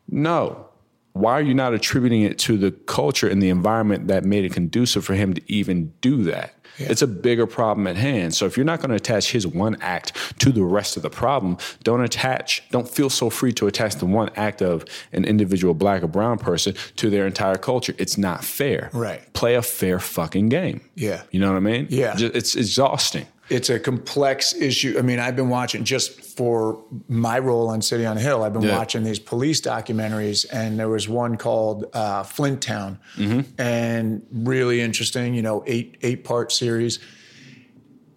No, 0.09 0.70
why 1.13 1.33
are 1.33 1.43
you 1.43 1.55
not 1.55 1.75
attributing 1.75 2.23
it 2.23 2.39
to 2.41 2.57
the 2.57 2.71
culture 2.71 3.29
and 3.29 3.43
the 3.43 3.49
environment 3.49 4.09
that 4.09 4.25
made 4.25 4.45
it 4.45 4.53
conducive 4.53 5.05
for 5.05 5.15
him 5.15 5.35
to 5.35 5.53
even 5.53 5.93
do 6.01 6.23
that? 6.25 6.55
Yeah. 6.79 6.87
It's 6.91 7.03
a 7.03 7.07
bigger 7.07 7.47
problem 7.47 7.87
at 7.87 7.97
hand. 7.97 8.35
So 8.35 8.47
if 8.47 8.57
you're 8.57 8.65
not 8.65 8.79
going 8.79 8.91
to 8.91 8.97
attach 8.97 9.33
his 9.33 9.47
one 9.47 9.77
act 9.83 10.39
to 10.41 10.51
the 10.51 10.63
rest 10.63 10.97
of 10.97 11.03
the 11.03 11.11
problem, 11.11 11.59
don't 11.83 12.01
attach, 12.01 12.63
don't 12.71 12.89
feel 12.89 13.11
so 13.11 13.29
free 13.29 13.53
to 13.55 13.67
attach 13.67 13.97
the 13.97 14.07
one 14.07 14.31
act 14.37 14.63
of 14.63 14.85
an 15.13 15.25
individual 15.25 15.75
black 15.75 16.03
or 16.03 16.07
brown 16.07 16.39
person 16.39 16.75
to 16.97 17.11
their 17.11 17.27
entire 17.27 17.57
culture. 17.57 17.95
It's 17.99 18.17
not 18.17 18.45
fair. 18.45 18.89
Right. 18.93 19.31
Play 19.35 19.57
a 19.57 19.63
fair 19.63 19.99
fucking 19.99 20.49
game. 20.49 20.81
Yeah. 20.95 21.23
You 21.33 21.41
know 21.41 21.51
what 21.51 21.57
I 21.57 21.61
mean? 21.61 21.89
Yeah. 21.91 22.15
It's 22.19 22.55
exhausting 22.55 23.27
it's 23.51 23.69
a 23.69 23.81
complex 23.81 24.55
issue. 24.55 24.97
I 24.99 25.03
mean, 25.03 25.19
I've 25.19 25.37
been 25.37 25.49
watching 25.49 25.85
just 25.85 26.21
for 26.21 26.83
my 27.09 27.39
role 27.39 27.69
on 27.69 27.83
City 27.83 28.07
on 28.07 28.17
Hill. 28.17 28.43
I've 28.45 28.53
been 28.53 28.63
yeah. 28.63 28.79
watching 28.79 29.03
these 29.03 29.19
police 29.19 29.61
documentaries, 29.61 30.47
and 30.53 30.79
there 30.79 30.89
was 30.89 31.09
one 31.09 31.37
called 31.37 31.87
uh, 31.93 32.23
Flint 32.23 32.63
Town, 32.63 32.99
mm-hmm. 33.17 33.41
and 33.61 34.25
really 34.33 34.81
interesting. 34.81 35.35
You 35.35 35.43
know, 35.43 35.65
eight 35.67 35.99
eight 36.03 36.25
part 36.25 36.53
series. 36.53 37.01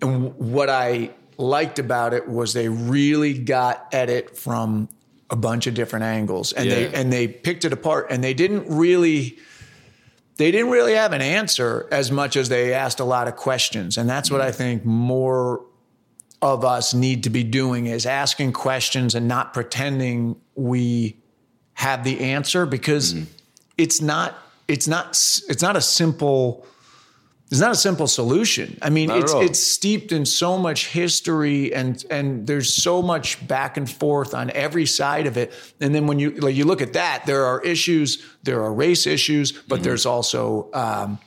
And 0.02 0.36
what 0.38 0.70
I 0.70 1.12
liked 1.38 1.80
about 1.80 2.14
it 2.14 2.28
was 2.28 2.54
they 2.54 2.70
really 2.70 3.38
got 3.38 3.88
at 3.94 4.10
it 4.10 4.38
from 4.38 4.90
a 5.30 5.36
bunch 5.36 5.66
of 5.66 5.74
different 5.74 6.06
angles, 6.06 6.54
and 6.54 6.66
yeah. 6.66 6.76
they 6.76 6.94
and 6.94 7.12
they 7.12 7.28
picked 7.28 7.66
it 7.66 7.74
apart, 7.74 8.08
and 8.12 8.24
they 8.24 8.36
didn't 8.36 8.70
really 8.70 9.40
they 10.38 10.52
didn't 10.52 10.72
really 10.72 10.94
have 10.94 11.14
an 11.14 11.22
answer 11.22 11.88
as 11.92 12.12
much 12.12 12.36
as 12.36 12.50
they 12.50 12.74
asked 12.74 13.00
a 13.00 13.04
lot 13.04 13.28
of 13.28 13.36
questions. 13.36 13.98
And 13.98 14.10
that's 14.10 14.32
what 14.32 14.42
I 14.42 14.52
think 14.52 14.84
more 14.84 15.64
of 16.42 16.66
us 16.66 16.94
need 16.94 17.24
to 17.24 17.30
be 17.30 17.44
doing 17.44 17.86
is 17.86 18.06
asking 18.06 18.54
questions 18.54 19.16
and 19.16 19.28
not 19.28 19.54
pretending 19.54 20.36
we 20.56 21.18
have 21.76 22.04
the 22.04 22.20
answer 22.20 22.66
because 22.66 23.14
mm-hmm. 23.14 23.24
it's 23.78 24.02
not 24.02 24.36
it's 24.68 24.88
not 24.88 25.10
it's 25.48 25.62
not 25.62 25.76
a 25.76 25.82
simple 25.82 26.66
it's 27.54 27.62
not 27.62 27.72
a 27.72 27.76
simple 27.76 28.08
solution. 28.08 28.80
I 28.82 28.90
mean, 28.90 29.10
not 29.10 29.20
it's 29.20 29.34
it's 29.36 29.62
steeped 29.62 30.12
in 30.12 30.26
so 30.26 30.58
much 30.58 30.88
history 30.88 31.72
and 31.72 32.04
and 32.10 32.48
there's 32.48 32.74
so 32.74 33.04
much 33.04 33.48
back 33.48 33.78
and 33.78 33.88
forth 33.88 34.34
on 34.34 34.50
every 34.50 34.88
side 34.88 35.28
of 35.28 35.38
it. 35.38 35.54
And 35.80 35.94
then 35.94 36.08
when 36.08 36.18
you 36.18 36.32
like 36.32 36.56
you 36.56 36.66
look 36.66 36.82
at 36.82 36.94
that, 36.94 37.28
there 37.28 37.46
are 37.46 37.62
issues, 37.62 38.26
there 38.42 38.64
are 38.64 38.74
race 38.74 39.06
issues, 39.06 39.52
but 39.52 39.76
mm-hmm. 39.76 39.84
there's 39.84 40.08
also 40.08 40.72
um, 40.74 41.20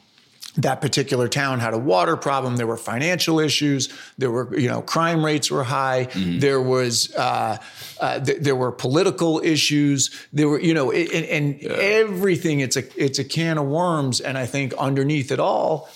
that 0.57 0.81
particular 0.81 1.29
town 1.29 1.61
had 1.61 1.75
a 1.75 1.79
water 1.79 2.17
problem. 2.17 2.57
There 2.57 2.67
were 2.67 2.77
financial 2.77 3.39
issues. 3.39 3.89
There 4.19 4.31
were, 4.33 4.59
you 4.59 4.69
know, 4.69 4.83
crime 4.83 5.25
rates 5.25 5.49
were 5.49 5.65
high. 5.65 6.07
Mm-hmm. 6.11 6.39
There 6.41 6.61
was, 6.61 7.15
uh, 7.15 7.59
uh, 8.01 8.21
th- 8.21 8.39
there 8.41 8.57
were 8.57 8.73
political 8.73 9.41
issues. 9.45 10.11
There 10.33 10.49
were, 10.49 10.61
you 10.61 10.75
know, 10.75 10.91
and, 10.91 11.25
and 11.27 11.63
yeah. 11.63 11.73
everything. 11.73 12.61
It's 12.61 12.77
a, 12.77 12.85
it's 13.01 13.19
a 13.19 13.25
can 13.25 13.59
of 13.59 13.67
worms. 13.67 14.21
And 14.21 14.39
I 14.39 14.47
think 14.47 14.73
underneath 14.75 15.31
it 15.31 15.39
all, 15.39 15.89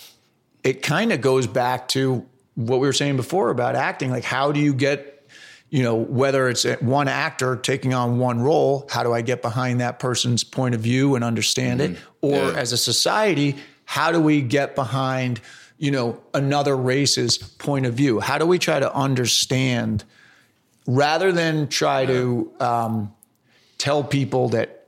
it 0.63 0.81
kind 0.81 1.11
of 1.11 1.21
goes 1.21 1.47
back 1.47 1.87
to 1.89 2.25
what 2.55 2.79
we 2.79 2.87
were 2.87 2.93
saying 2.93 3.15
before 3.15 3.49
about 3.49 3.75
acting. 3.75 4.11
Like, 4.11 4.23
how 4.23 4.51
do 4.51 4.59
you 4.59 4.73
get, 4.73 5.27
you 5.69 5.83
know, 5.83 5.95
whether 5.95 6.49
it's 6.49 6.65
one 6.81 7.07
actor 7.07 7.55
taking 7.55 7.93
on 7.93 8.19
one 8.19 8.41
role, 8.41 8.87
how 8.89 9.03
do 9.03 9.13
I 9.13 9.21
get 9.21 9.41
behind 9.41 9.79
that 9.81 9.99
person's 9.99 10.43
point 10.43 10.75
of 10.75 10.81
view 10.81 11.15
and 11.15 11.23
understand 11.23 11.79
mm-hmm. 11.79 11.93
it? 11.93 11.99
Or 12.21 12.35
yeah. 12.35 12.59
as 12.59 12.73
a 12.73 12.77
society, 12.77 13.57
how 13.85 14.11
do 14.11 14.19
we 14.19 14.41
get 14.41 14.75
behind, 14.75 15.41
you 15.77 15.91
know, 15.91 16.21
another 16.33 16.75
race's 16.75 17.37
point 17.37 17.85
of 17.85 17.93
view? 17.93 18.19
How 18.19 18.37
do 18.37 18.45
we 18.45 18.59
try 18.59 18.79
to 18.79 18.93
understand 18.93 20.03
rather 20.87 21.31
than 21.31 21.67
try 21.67 22.05
to 22.05 22.51
um, 22.59 23.13
tell 23.77 24.03
people 24.03 24.49
that 24.49 24.80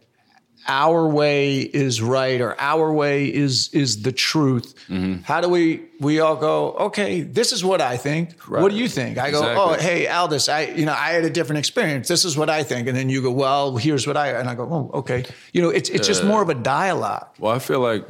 our 0.68 1.08
way 1.08 1.60
is 1.60 2.02
right 2.02 2.40
or 2.42 2.60
our 2.60 2.92
way 2.92 3.34
is 3.34 3.70
is 3.74 4.02
the 4.02 4.12
truth. 4.12 4.76
Mm-hmm. 4.90 5.24
how 5.24 5.42
do 5.42 5.50
we 5.50 5.82
we 6.00 6.20
all 6.20 6.36
go 6.36 6.74
okay 6.74 7.22
this 7.22 7.52
is 7.52 7.64
what 7.64 7.82
i 7.82 7.98
think. 7.98 8.50
Right. 8.50 8.62
what 8.62 8.72
do 8.72 8.78
you 8.78 8.88
think? 8.88 9.18
I 9.18 9.30
exactly. 9.30 9.56
go 9.56 9.72
oh 9.72 9.74
hey 9.74 10.08
aldis 10.08 10.50
i 10.50 10.62
you 10.66 10.86
know 10.86 10.94
i 10.94 11.10
had 11.10 11.24
a 11.24 11.30
different 11.30 11.60
experience. 11.60 12.08
This 12.08 12.26
is 12.26 12.38
what 12.38 12.50
i 12.50 12.64
think. 12.64 12.88
And 12.88 12.98
then 12.98 13.10
you 13.10 13.22
go 13.22 13.32
well 13.32 13.78
here's 13.78 14.06
what 14.08 14.18
i 14.18 14.30
and 14.30 14.50
i 14.50 14.56
go 14.56 14.64
oh 14.64 15.00
okay. 15.00 15.26
You 15.54 15.62
know 15.62 15.70
it's 15.70 15.90
it's 15.90 16.08
just 16.08 16.24
more 16.24 16.42
of 16.42 16.50
a 16.50 16.56
dialogue. 16.56 17.28
well 17.40 17.54
i 17.54 17.60
feel 17.60 17.80
like 17.80 18.08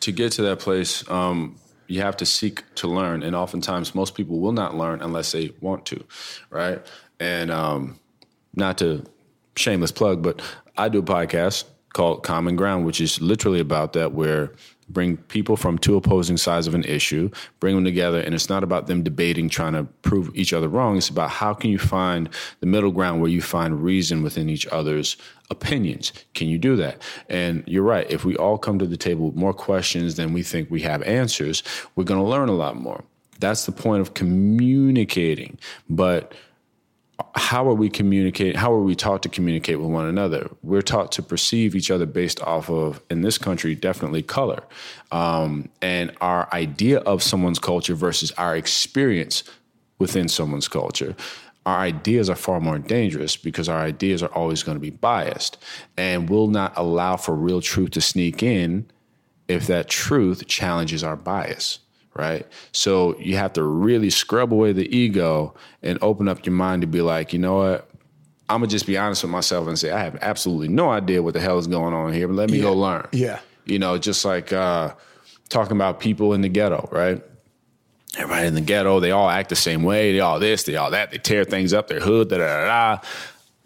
to 0.00 0.12
get 0.12 0.32
to 0.32 0.42
that 0.42 0.58
place 0.58 1.08
um, 1.10 1.56
you 1.88 2.00
have 2.02 2.16
to 2.16 2.26
seek 2.26 2.64
to 2.76 2.88
learn. 2.88 3.22
And 3.22 3.36
oftentimes 3.36 3.94
most 3.94 4.16
people 4.16 4.40
will 4.40 4.52
not 4.52 4.76
learn 4.76 5.00
unless 5.02 5.32
they 5.32 5.52
want 5.60 5.86
to 5.86 6.04
right? 6.50 6.84
And 7.20 7.50
um, 7.50 7.98
not 8.54 8.78
to 8.78 9.04
shameless 9.56 9.92
plug 9.92 10.22
but 10.22 10.42
i 10.76 10.88
do 10.88 10.98
a 10.98 11.02
podcast 11.02 11.64
called 11.96 12.22
Common 12.22 12.56
Ground, 12.56 12.84
which 12.84 13.00
is 13.00 13.22
literally 13.22 13.58
about 13.58 13.94
that, 13.94 14.12
where 14.12 14.52
bring 14.90 15.16
people 15.16 15.56
from 15.56 15.78
two 15.78 15.96
opposing 15.96 16.36
sides 16.36 16.66
of 16.66 16.74
an 16.74 16.84
issue, 16.84 17.30
bring 17.58 17.74
them 17.74 17.84
together, 17.84 18.20
and 18.20 18.34
it's 18.34 18.50
not 18.50 18.62
about 18.62 18.86
them 18.86 19.02
debating, 19.02 19.48
trying 19.48 19.72
to 19.72 19.84
prove 20.02 20.30
each 20.34 20.52
other 20.52 20.68
wrong. 20.68 20.98
It's 20.98 21.08
about 21.08 21.30
how 21.30 21.54
can 21.54 21.70
you 21.70 21.78
find 21.78 22.28
the 22.60 22.66
middle 22.66 22.90
ground 22.92 23.22
where 23.22 23.30
you 23.30 23.40
find 23.40 23.82
reason 23.82 24.22
within 24.22 24.50
each 24.50 24.66
other's 24.66 25.16
opinions. 25.48 26.12
Can 26.34 26.48
you 26.48 26.58
do 26.58 26.76
that? 26.76 27.00
And 27.30 27.64
you're 27.66 27.82
right. 27.82 28.08
If 28.10 28.26
we 28.26 28.36
all 28.36 28.58
come 28.58 28.78
to 28.78 28.86
the 28.86 28.98
table 28.98 29.28
with 29.28 29.34
more 29.36 29.54
questions 29.54 30.16
than 30.16 30.34
we 30.34 30.42
think 30.42 30.70
we 30.70 30.82
have 30.82 31.02
answers, 31.04 31.62
we're 31.94 32.04
going 32.04 32.20
to 32.20 32.26
learn 32.26 32.50
a 32.50 32.52
lot 32.52 32.76
more. 32.76 33.02
That's 33.40 33.64
the 33.64 33.72
point 33.72 34.02
of 34.02 34.12
communicating. 34.12 35.58
But 35.88 36.34
how 37.34 37.68
are 37.68 37.74
we 37.74 37.88
communicate? 37.88 38.56
How 38.56 38.72
are 38.72 38.82
we 38.82 38.94
taught 38.94 39.22
to 39.22 39.28
communicate 39.28 39.80
with 39.80 39.90
one 39.90 40.06
another? 40.06 40.50
We're 40.62 40.82
taught 40.82 41.12
to 41.12 41.22
perceive 41.22 41.74
each 41.74 41.90
other 41.90 42.06
based 42.06 42.40
off 42.42 42.68
of, 42.68 43.00
in 43.10 43.22
this 43.22 43.38
country, 43.38 43.74
definitely 43.74 44.22
color, 44.22 44.62
um, 45.12 45.68
and 45.80 46.12
our 46.20 46.48
idea 46.52 46.98
of 47.00 47.22
someone's 47.22 47.58
culture 47.58 47.94
versus 47.94 48.32
our 48.32 48.56
experience 48.56 49.44
within 49.98 50.28
someone's 50.28 50.68
culture. 50.68 51.16
Our 51.64 51.78
ideas 51.78 52.28
are 52.30 52.36
far 52.36 52.60
more 52.60 52.78
dangerous 52.78 53.36
because 53.36 53.68
our 53.68 53.80
ideas 53.80 54.22
are 54.22 54.32
always 54.32 54.62
going 54.62 54.76
to 54.76 54.80
be 54.80 54.90
biased, 54.90 55.56
and 55.96 56.28
will 56.28 56.48
not 56.48 56.72
allow 56.76 57.16
for 57.16 57.34
real 57.34 57.60
truth 57.60 57.92
to 57.92 58.00
sneak 58.00 58.42
in 58.42 58.90
if 59.48 59.66
that 59.68 59.88
truth 59.88 60.46
challenges 60.46 61.02
our 61.02 61.16
bias 61.16 61.78
right? 62.18 62.46
So 62.72 63.18
you 63.18 63.36
have 63.36 63.52
to 63.54 63.62
really 63.62 64.10
scrub 64.10 64.52
away 64.52 64.72
the 64.72 64.94
ego 64.94 65.54
and 65.82 65.98
open 66.02 66.28
up 66.28 66.44
your 66.44 66.54
mind 66.54 66.82
to 66.82 66.86
be 66.86 67.02
like, 67.02 67.32
you 67.32 67.38
know 67.38 67.58
what? 67.58 67.90
I'm 68.48 68.60
gonna 68.60 68.68
just 68.68 68.86
be 68.86 68.96
honest 68.96 69.22
with 69.22 69.32
myself 69.32 69.66
and 69.66 69.78
say 69.78 69.90
I 69.90 70.00
have 70.00 70.16
absolutely 70.20 70.68
no 70.68 70.90
idea 70.90 71.22
what 71.22 71.34
the 71.34 71.40
hell 71.40 71.58
is 71.58 71.66
going 71.66 71.94
on 71.94 72.12
here, 72.12 72.28
but 72.28 72.34
let 72.34 72.50
me 72.50 72.58
yeah. 72.58 72.62
go 72.62 72.74
learn. 72.74 73.08
Yeah. 73.12 73.40
You 73.64 73.78
know, 73.78 73.98
just 73.98 74.24
like 74.24 74.52
uh, 74.52 74.94
talking 75.48 75.76
about 75.76 75.98
people 75.98 76.32
in 76.32 76.42
the 76.42 76.48
ghetto, 76.48 76.88
right? 76.92 77.22
Everybody 78.16 78.46
in 78.46 78.54
the 78.54 78.60
ghetto, 78.60 79.00
they 79.00 79.10
all 79.10 79.28
act 79.28 79.48
the 79.48 79.56
same 79.56 79.82
way. 79.82 80.12
They 80.12 80.20
all 80.20 80.38
this, 80.38 80.62
they 80.62 80.76
all 80.76 80.92
that. 80.92 81.10
They 81.10 81.18
tear 81.18 81.44
things 81.44 81.72
up. 81.72 81.88
Their 81.88 82.00
hood, 82.00 82.28
da 82.28 82.38
da 82.38 82.64
da. 82.64 83.08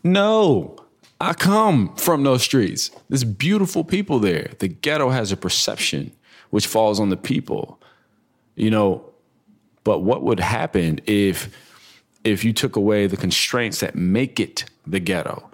No, 0.03 0.77
I 1.21 1.35
come 1.35 1.95
from 1.97 2.23
those 2.23 2.43
streets. 2.43 2.91
There's 3.11 3.25
beautiful 3.25 3.85
people 3.85 4.19
there. 4.19 4.53
The 4.59 4.69
ghetto 4.69 5.11
has 5.11 5.31
a 5.31 5.37
perception 5.37 6.13
which 6.49 6.67
falls 6.67 6.99
on 6.99 7.11
the 7.11 7.17
people 7.17 7.80
you 8.61 8.71
know, 8.71 9.03
but 9.85 10.01
what 10.01 10.23
would 10.23 10.41
happen 10.41 11.01
if 11.07 11.49
if 12.23 12.45
you 12.45 12.53
took 12.53 12.77
away 12.77 13.07
the 13.07 13.17
constraints 13.17 13.81
that 13.81 13.95
make 13.95 14.39
it 14.39 14.65
the 14.87 15.01
ghetto? 15.01 15.51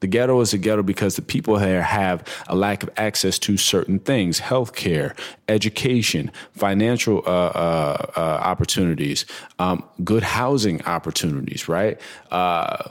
The 0.00 0.06
ghetto 0.08 0.40
is 0.40 0.52
a 0.52 0.58
ghetto 0.58 0.82
because 0.82 1.16
the 1.16 1.22
people 1.22 1.56
there 1.58 1.80
have 1.80 2.24
a 2.48 2.56
lack 2.56 2.82
of 2.82 2.90
access 2.96 3.38
to 3.40 3.56
certain 3.56 4.00
things 4.00 4.40
healthcare, 4.40 5.16
education, 5.48 6.30
financial 6.52 7.22
uh, 7.24 7.30
uh, 7.30 8.06
uh, 8.16 8.20
opportunities, 8.20 9.24
um, 9.58 9.84
good 10.04 10.22
housing 10.22 10.84
opportunities, 10.84 11.68
right? 11.68 11.98
Uh, 12.30 12.90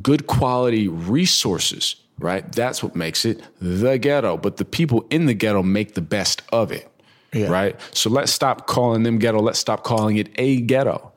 good 0.00 0.26
quality 0.26 0.88
resources, 0.88 1.96
right? 2.18 2.50
That's 2.52 2.82
what 2.82 2.96
makes 2.96 3.24
it 3.24 3.42
the 3.60 3.98
ghetto. 3.98 4.38
But 4.38 4.56
the 4.56 4.64
people 4.64 5.06
in 5.10 5.26
the 5.26 5.34
ghetto 5.34 5.62
make 5.62 5.94
the 5.94 6.00
best 6.00 6.42
of 6.52 6.72
it. 6.72 6.89
Yeah. 7.32 7.48
Right. 7.48 7.80
So 7.92 8.10
let's 8.10 8.32
stop 8.32 8.66
calling 8.66 9.04
them 9.04 9.18
ghetto. 9.18 9.40
Let's 9.40 9.58
stop 9.58 9.84
calling 9.84 10.16
it 10.16 10.30
a 10.36 10.60
ghetto. 10.60 11.12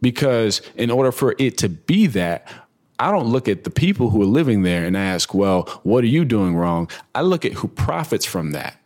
Because 0.00 0.62
in 0.76 0.90
order 0.90 1.12
for 1.12 1.34
it 1.38 1.58
to 1.58 1.68
be 1.68 2.06
that, 2.08 2.48
I 2.98 3.10
don't 3.10 3.26
look 3.26 3.48
at 3.48 3.64
the 3.64 3.70
people 3.70 4.10
who 4.10 4.22
are 4.22 4.26
living 4.26 4.62
there 4.62 4.84
and 4.84 4.96
ask, 4.96 5.34
well, 5.34 5.62
what 5.82 6.04
are 6.04 6.08
you 6.08 6.24
doing 6.24 6.54
wrong? 6.54 6.88
I 7.14 7.22
look 7.22 7.44
at 7.44 7.52
who 7.54 7.68
profits 7.68 8.24
from 8.24 8.52
that 8.52 8.76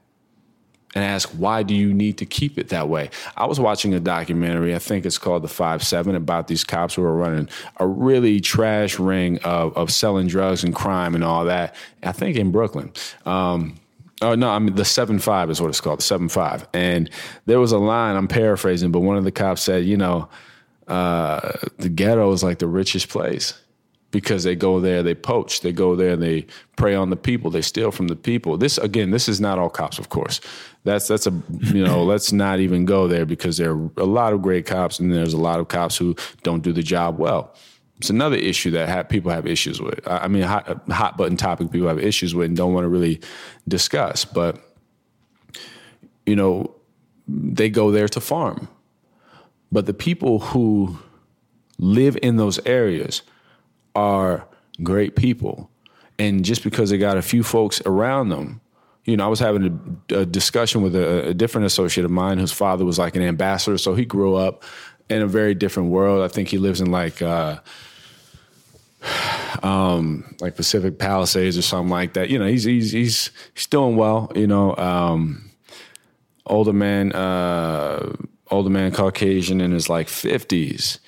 and 0.95 1.05
ask, 1.05 1.29
why 1.31 1.63
do 1.63 1.75
you 1.75 1.93
need 1.93 2.17
to 2.19 2.25
keep 2.25 2.59
it 2.59 2.71
that 2.71 2.89
way? 2.89 3.11
I 3.37 3.45
was 3.45 3.61
watching 3.61 3.93
a 3.93 4.01
documentary, 4.01 4.75
I 4.75 4.79
think 4.79 5.05
it's 5.05 5.19
called 5.19 5.43
The 5.43 5.49
Five 5.49 5.83
Seven, 5.83 6.15
about 6.15 6.49
these 6.49 6.65
cops 6.65 6.95
who 6.95 7.03
were 7.03 7.15
running 7.15 7.51
a 7.77 7.87
really 7.87 8.41
trash 8.41 8.99
ring 8.99 9.39
of, 9.45 9.77
of 9.77 9.91
selling 9.91 10.27
drugs 10.27 10.65
and 10.65 10.75
crime 10.75 11.15
and 11.15 11.23
all 11.23 11.45
that, 11.45 11.75
I 12.03 12.13
think 12.13 12.39
in 12.39 12.51
Brooklyn. 12.51 12.93
Um, 13.27 13.75
Oh 14.23 14.35
no, 14.35 14.49
I 14.49 14.59
mean 14.59 14.75
the 14.75 14.85
seven 14.85 15.19
five 15.19 15.51
is 15.51 15.61
what 15.61 15.69
it's 15.69 15.81
called, 15.81 15.99
the 15.99 16.05
seven 16.05 16.29
five. 16.29 16.67
And 16.73 17.11
there 17.45 17.61
was 17.61 17.73
a 17.73 17.79
line 17.79 18.17
I'm 18.17 18.29
paraphrasing, 18.29 18.91
but 18.91 19.01
one 19.01 19.17
of 19.17 19.25
the 19.25 19.33
cops 19.33 19.63
said, 19.63 19.85
you 19.85 19.97
know, 19.97 20.29
uh, 20.89 21.53
the 21.79 21.89
ghetto 21.89 22.33
is 22.33 22.43
like 22.43 22.59
the 22.59 22.67
richest 22.67 23.09
place 23.09 23.55
because 24.11 24.45
they 24.45 24.55
go 24.55 24.81
there, 24.81 25.03
they 25.03 25.15
poach, 25.15 25.61
they 25.61 25.73
go 25.73 25.95
there, 25.95 26.17
they 26.17 26.47
prey 26.77 26.95
on 26.95 27.11
the 27.11 27.17
people, 27.17 27.51
they 27.51 27.61
steal 27.61 27.91
from 27.91 28.09
the 28.09 28.17
people. 28.17 28.57
This 28.57 28.79
again, 28.79 29.11
this 29.11 29.29
is 29.29 29.41
not 29.41 29.59
all 29.59 29.69
cops, 29.69 29.99
of 29.99 30.09
course. 30.09 30.41
That's 30.85 31.09
that's 31.09 31.27
a 31.27 31.43
you 31.61 31.85
know, 31.85 32.03
let's 32.13 32.33
not 32.33 32.61
even 32.61 32.87
go 32.87 33.09
there 33.09 33.27
because 33.27 33.59
there 33.59 33.73
are 33.73 33.91
a 33.99 34.05
lot 34.05 34.33
of 34.33 34.41
great 34.41 34.65
cops 34.65 34.99
and 34.99 35.13
there's 35.13 35.35
a 35.35 35.39
lot 35.39 35.61
of 35.61 35.69
cops 35.69 35.97
who 35.99 36.17
don't 36.43 36.63
do 36.63 36.73
the 36.73 36.83
job 36.83 37.19
well. 37.19 37.55
It's 37.99 38.11
another 38.11 38.37
issue 38.37 38.71
that 38.73 38.89
have, 38.89 39.09
people 39.09 39.31
have 39.31 39.47
issues 39.47 39.81
with. 39.81 40.07
I 40.07 40.29
mean, 40.29 40.43
hot, 40.43 40.83
hot 40.91 41.17
button 41.17 41.37
topic 41.37 41.71
people 41.71 41.89
have 41.89 41.99
issues 41.99 42.35
with 42.35 42.49
and 42.49 42.57
don't 42.57 42.75
want 42.75 42.85
to 42.85 42.89
really 42.89 43.21
discuss. 43.67 44.25
But 44.25 44.59
you 46.27 46.37
know, 46.37 46.75
they 47.29 47.71
go 47.71 47.91
there 47.91 48.09
to 48.09 48.21
farm. 48.21 48.69
But 49.73 49.87
the 49.87 49.95
people 49.95 50.41
who 50.41 50.99
live 51.79 52.19
in 52.23 52.37
those 52.37 52.65
areas 52.67 53.23
are 53.95 54.47
great 54.83 55.17
people. 55.17 55.71
And 56.19 56.45
just 56.45 56.63
because 56.63 56.91
they 56.91 56.99
got 56.99 57.17
a 57.17 57.23
few 57.23 57.43
folks 57.43 57.81
around 57.85 58.29
them, 58.31 58.61
you 59.05 59.17
know, 59.17 59.25
I 59.25 59.29
was 59.29 59.39
having 59.39 60.01
a, 60.11 60.21
a 60.21 60.27
discussion 60.27 60.83
with 60.83 60.97
a, 60.97 61.29
a, 61.29 61.35
different 61.35 61.67
associate 61.67 62.05
of 62.05 62.11
mine 62.11 62.39
whose 62.39 62.53
father 62.53 62.85
was 62.85 62.99
like 62.99 63.15
an 63.15 63.23
ambassador. 63.23 63.79
So 63.79 63.95
he 63.95 64.05
grew 64.05 64.35
up 64.35 64.65
in 65.09 65.23
a 65.23 65.27
very 65.27 65.55
different 65.55 65.91
world. 65.91 66.25
I 66.25 66.29
think 66.29 66.49
he 66.49 66.59
lives 66.59 66.81
in 66.81 66.91
like, 66.91 67.23
uh, 67.23 67.61
um, 69.63 70.35
like 70.41 70.57
Pacific 70.57 70.99
Palisades 70.99 71.57
or 71.57 71.63
something 71.63 71.91
like 71.91 72.15
that. 72.15 72.31
You 72.31 72.39
know, 72.39 72.47
he's 72.47 72.65
he's 72.65 72.93
he's, 72.93 73.31
he's 73.55 73.67
doing 73.67 73.97
well. 73.97 74.31
You 74.35 74.47
know, 74.47 74.77
um, 74.77 75.51
older 76.47 76.73
man, 76.73 77.13
uh, 77.13 78.15
older 78.51 78.71
man, 78.71 78.93
Caucasian 78.93 79.61
in 79.61 79.73
his 79.73 79.89
like 79.89 80.09
fifties, 80.09 80.99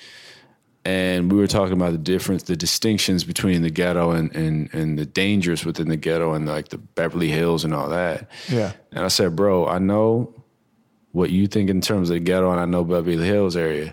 and 0.85 1.31
we 1.31 1.39
were 1.39 1.47
talking 1.47 1.75
about 1.75 1.93
the 1.93 1.99
difference, 1.99 2.45
the 2.45 2.57
distinctions 2.57 3.25
between 3.25 3.63
the 3.63 3.71
ghetto 3.71 4.13
and 4.13 4.35
and 4.35 4.73
and 4.73 4.99
the 4.99 5.07
dangers 5.07 5.65
within 5.65 5.89
the 5.89 5.97
ghetto 5.97 6.35
and 6.35 6.47
like 6.47 6.69
the 6.69 6.79
Beverly 6.79 7.29
Hills 7.29 7.65
and 7.65 7.75
all 7.75 7.89
that. 7.89 8.31
Yeah, 8.49 8.73
and 8.93 9.05
I 9.05 9.09
said, 9.09 9.35
bro, 9.35 9.67
I 9.67 9.79
know 9.79 10.38
what 11.18 11.31
you 11.31 11.46
think 11.46 11.68
in 11.68 11.81
terms 11.81 12.09
of 12.09 12.14
the 12.14 12.20
ghetto, 12.20 12.50
and 12.50 12.61
I 12.61 12.64
know 12.64 12.85
Beverly 12.85 13.26
Hills 13.26 13.57
area. 13.57 13.92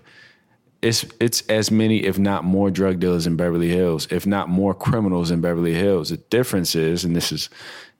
It's 0.81 1.05
it's 1.19 1.41
as 1.47 1.71
many, 1.71 2.05
if 2.05 2.19
not 2.19 2.43
more, 2.43 2.69
drug 2.69 2.99
dealers 2.99 3.25
in 3.25 3.35
Beverly 3.35 3.69
Hills, 3.69 4.07
if 4.11 4.27
not 4.27 4.47
more 4.47 4.75
criminals 4.75 5.31
in 5.31 5.41
Beverly 5.41 5.73
Hills. 5.73 6.09
The 6.09 6.17
difference 6.17 6.75
is, 6.75 7.03
and 7.03 7.15
this 7.15 7.31
is 7.31 7.49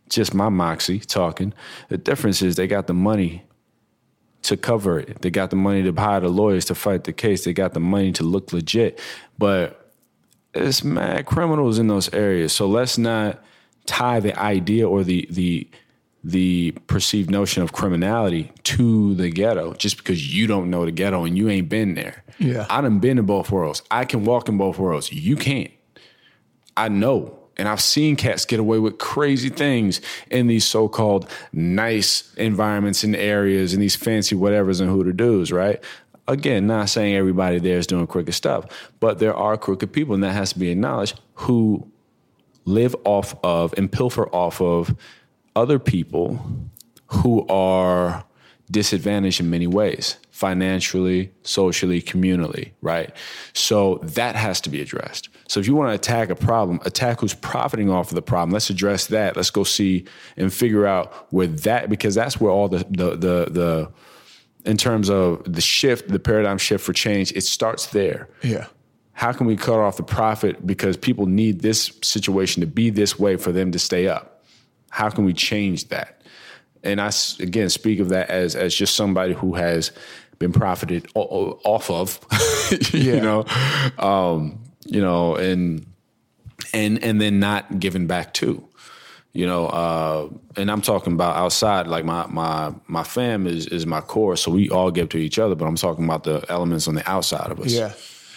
just 0.09 0.35
my 0.35 0.49
moxie 0.49 0.99
talking. 0.99 1.53
The 1.89 1.97
difference 1.97 2.43
is 2.43 2.55
they 2.55 2.67
got 2.67 2.85
the 2.85 2.93
money 2.93 3.43
to 4.43 4.55
cover 4.55 4.99
it. 4.99 5.23
They 5.23 5.31
got 5.31 5.49
the 5.49 5.55
money 5.55 5.81
to 5.81 5.91
hire 5.91 6.19
the 6.19 6.29
lawyers 6.29 6.65
to 6.65 6.75
fight 6.75 7.05
the 7.05 7.13
case. 7.13 7.43
They 7.43 7.53
got 7.53 7.73
the 7.73 7.79
money 7.79 8.11
to 8.13 8.23
look 8.23 8.53
legit. 8.53 9.01
But 9.39 9.91
it's 10.53 10.83
mad 10.83 11.25
criminals 11.25 11.79
in 11.79 11.87
those 11.87 12.13
areas. 12.13 12.53
So 12.53 12.67
let's 12.67 12.99
not 12.99 13.43
tie 13.87 14.19
the 14.19 14.37
idea 14.39 14.87
or 14.87 15.03
the 15.03 15.27
the 15.31 15.67
the 16.27 16.71
perceived 16.87 17.29
notion 17.29 17.61
of 17.61 17.71
criminality 17.71 18.51
to 18.63 19.13
the 19.13 19.29
ghetto 19.29 19.75
just 19.75 19.97
because 19.97 20.35
you 20.35 20.47
don't 20.47 20.71
know 20.71 20.83
the 20.83 20.91
ghetto 20.91 21.23
and 21.23 21.37
you 21.37 21.49
ain't 21.49 21.69
been 21.69 21.93
there. 21.93 22.23
Yeah. 22.39 22.65
I 22.67 22.81
done 22.81 22.97
been 22.97 23.19
in 23.19 23.27
both 23.27 23.51
worlds. 23.51 23.83
I 23.91 24.05
can 24.05 24.25
walk 24.25 24.49
in 24.49 24.57
both 24.57 24.79
worlds. 24.79 25.11
You 25.11 25.35
can't. 25.35 25.69
I 26.75 26.89
know 26.89 27.37
and 27.57 27.67
I've 27.67 27.79
seen 27.79 28.15
cats 28.15 28.43
get 28.43 28.59
away 28.59 28.79
with 28.79 28.97
crazy 28.97 29.49
things 29.49 30.01
in 30.29 30.47
these 30.47 30.65
so-called 30.65 31.29
nice 31.53 32.33
environments 32.35 33.03
and 33.03 33.15
areas 33.15 33.73
and 33.73 33.81
these 33.81 33.95
fancy 33.95 34.35
whatevers 34.35 34.81
and 34.81 34.89
hooter 34.89 35.13
doos, 35.13 35.51
right? 35.51 35.81
Again, 36.27 36.67
not 36.67 36.89
saying 36.89 37.15
everybody 37.15 37.59
there 37.59 37.77
is 37.77 37.87
doing 37.87 38.07
crooked 38.07 38.33
stuff, 38.33 38.65
but 38.99 39.19
there 39.19 39.35
are 39.35 39.57
crooked 39.57 39.93
people, 39.93 40.15
and 40.15 40.23
that 40.23 40.33
has 40.33 40.53
to 40.53 40.59
be 40.59 40.71
acknowledged, 40.71 41.19
who 41.35 41.87
live 42.65 42.95
off 43.05 43.35
of 43.43 43.73
and 43.77 43.91
pilfer 43.91 44.27
off 44.29 44.59
of 44.59 44.95
other 45.55 45.79
people 45.79 46.39
who 47.07 47.45
are 47.47 48.25
disadvantaged 48.71 49.39
in 49.39 49.49
many 49.49 49.67
ways 49.67 50.17
financially, 50.31 51.31
socially, 51.43 52.01
communally, 52.01 52.71
right? 52.81 53.15
So 53.53 53.99
that 54.03 54.35
has 54.35 54.59
to 54.61 54.69
be 54.69 54.81
addressed. 54.81 55.29
So 55.47 55.61
if 55.61 55.67
you 55.67 55.75
want 55.75 55.91
to 55.91 55.95
attack 55.95 56.29
a 56.29 56.35
problem, 56.35 56.81
attack 56.83 57.21
who's 57.21 57.33
profiting 57.33 57.89
off 57.89 58.09
of 58.09 58.15
the 58.15 58.21
problem. 58.21 58.51
Let's 58.51 58.69
address 58.69 59.07
that. 59.07 59.37
Let's 59.37 59.49
go 59.49 59.63
see 59.63 60.03
and 60.35 60.51
figure 60.53 60.85
out 60.85 61.27
where 61.31 61.47
that 61.47 61.89
because 61.89 62.15
that's 62.15 62.41
where 62.41 62.51
all 62.51 62.67
the 62.67 62.85
the 62.89 63.11
the, 63.11 63.45
the 63.49 63.91
in 64.65 64.75
terms 64.75 65.09
of 65.09 65.41
the 65.45 65.61
shift, 65.61 66.09
the 66.09 66.19
paradigm 66.19 66.57
shift 66.57 66.83
for 66.83 66.91
change, 66.91 67.31
it 67.31 67.43
starts 67.43 67.87
there. 67.87 68.27
Yeah. 68.43 68.65
How 69.13 69.31
can 69.31 69.47
we 69.47 69.55
cut 69.55 69.79
off 69.79 69.95
the 69.95 70.03
profit 70.03 70.67
because 70.67 70.97
people 70.97 71.27
need 71.27 71.61
this 71.61 71.97
situation 72.03 72.59
to 72.59 72.67
be 72.67 72.89
this 72.89 73.17
way 73.17 73.37
for 73.37 73.53
them 73.53 73.71
to 73.71 73.79
stay 73.79 74.09
up? 74.09 74.34
How 74.89 75.09
can 75.09 75.25
we 75.25 75.33
change 75.33 75.89
that? 75.89 76.21
And 76.83 77.01
I 77.01 77.11
again 77.39 77.69
speak 77.69 77.99
of 77.99 78.09
that 78.09 78.29
as 78.29 78.55
as 78.55 78.75
just 78.75 78.95
somebody 78.95 79.33
who 79.33 79.55
has 79.55 79.91
been 80.39 80.51
profited 80.51 81.07
off 81.15 81.89
of, 81.89 82.19
you 82.93 83.19
know, 83.19 83.45
um, 83.97 84.59
you 84.85 85.01
know, 85.01 85.35
and 85.35 85.85
and 86.73 87.03
and 87.03 87.19
then 87.19 87.39
not 87.39 87.79
given 87.79 88.07
back 88.07 88.33
to, 88.35 88.63
you 89.33 89.45
know, 89.45 89.67
uh, 89.67 90.29
and 90.55 90.69
I'm 90.69 90.81
talking 90.81 91.13
about 91.13 91.35
outside. 91.35 91.87
Like 91.87 92.05
my 92.05 92.27
my 92.27 92.73
my 92.87 93.03
fam 93.03 93.47
is 93.47 93.67
is 93.67 93.85
my 93.85 94.01
core, 94.01 94.37
so 94.37 94.51
we 94.51 94.69
all 94.69 94.91
give 94.91 95.09
to 95.09 95.17
each 95.17 95.39
other. 95.39 95.55
But 95.55 95.65
I'm 95.65 95.75
talking 95.75 96.05
about 96.05 96.23
the 96.23 96.45
elements 96.49 96.87
on 96.87 96.95
the 96.95 97.09
outside 97.09 97.51
of 97.51 97.59
us. 97.59 97.71
Yeah, 97.73 97.93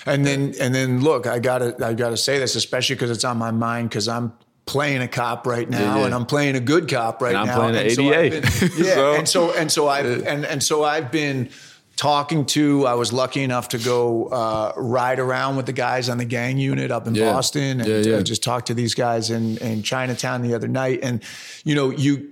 and 0.07 0.25
then 0.25 0.55
and 0.61 0.75
then 0.75 1.01
look, 1.03 1.27
I 1.27 1.39
gotta 1.39 1.77
I 1.85 1.95
gotta 1.95 2.17
say 2.17 2.39
this, 2.39 2.57
especially 2.57 2.97
because 2.97 3.11
it's 3.11 3.25
on 3.25 3.37
my 3.37 3.51
mind 3.51 3.91
because 3.91 4.09
I'm 4.09 4.33
playing 4.69 5.01
a 5.01 5.09
cop 5.09 5.47
right 5.47 5.69
now, 5.69 5.97
yeah, 5.97 6.05
and 6.05 6.15
I'm 6.15 6.27
playing 6.27 6.55
a 6.55 6.61
good 6.61 6.89
cop 6.89 7.23
right 7.23 7.33
now. 7.33 7.43
and 7.43 7.51
I'm 7.51 7.57
now. 7.57 7.63
playing 7.63 7.77
an 7.77 8.31
ADA. 8.31 8.45
So 8.45 8.69
been, 8.69 8.71
yeah, 8.87 8.95
so. 8.95 9.15
and 9.15 9.29
so 9.29 9.53
and 9.55 9.73
so 9.73 9.89
I've 9.89 10.27
and 10.27 10.45
and 10.45 10.63
so 10.63 10.85
I've 10.85 11.11
been 11.11 11.49
talking 11.97 12.45
to. 12.47 12.87
I 12.87 12.95
was 12.95 13.13
lucky 13.13 13.43
enough 13.43 13.71
to 13.71 13.79
go 13.79 14.27
uh, 14.27 14.73
ride 14.77 15.19
around 15.19 15.57
with 15.57 15.65
the 15.65 15.73
guys 15.73 16.11
on 16.11 16.19
the 16.19 16.27
gang 16.27 16.59
unit 16.59 16.91
up 16.91 17.07
in 17.07 17.15
yeah. 17.15 17.33
Boston, 17.33 17.81
and 17.81 17.89
yeah, 17.89 18.17
yeah. 18.17 18.23
just 18.23 18.43
talk 18.45 18.67
to 18.67 18.75
these 18.75 18.95
guys 18.95 19.31
in 19.31 19.57
in 19.59 19.83
Chinatown 19.83 20.43
the 20.43 20.55
other 20.55 20.69
night. 20.69 21.01
And 21.03 21.23
you 21.65 21.75
know, 21.75 21.91
you 21.91 22.31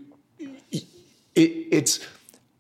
it, 0.70 0.86
it's. 1.34 2.00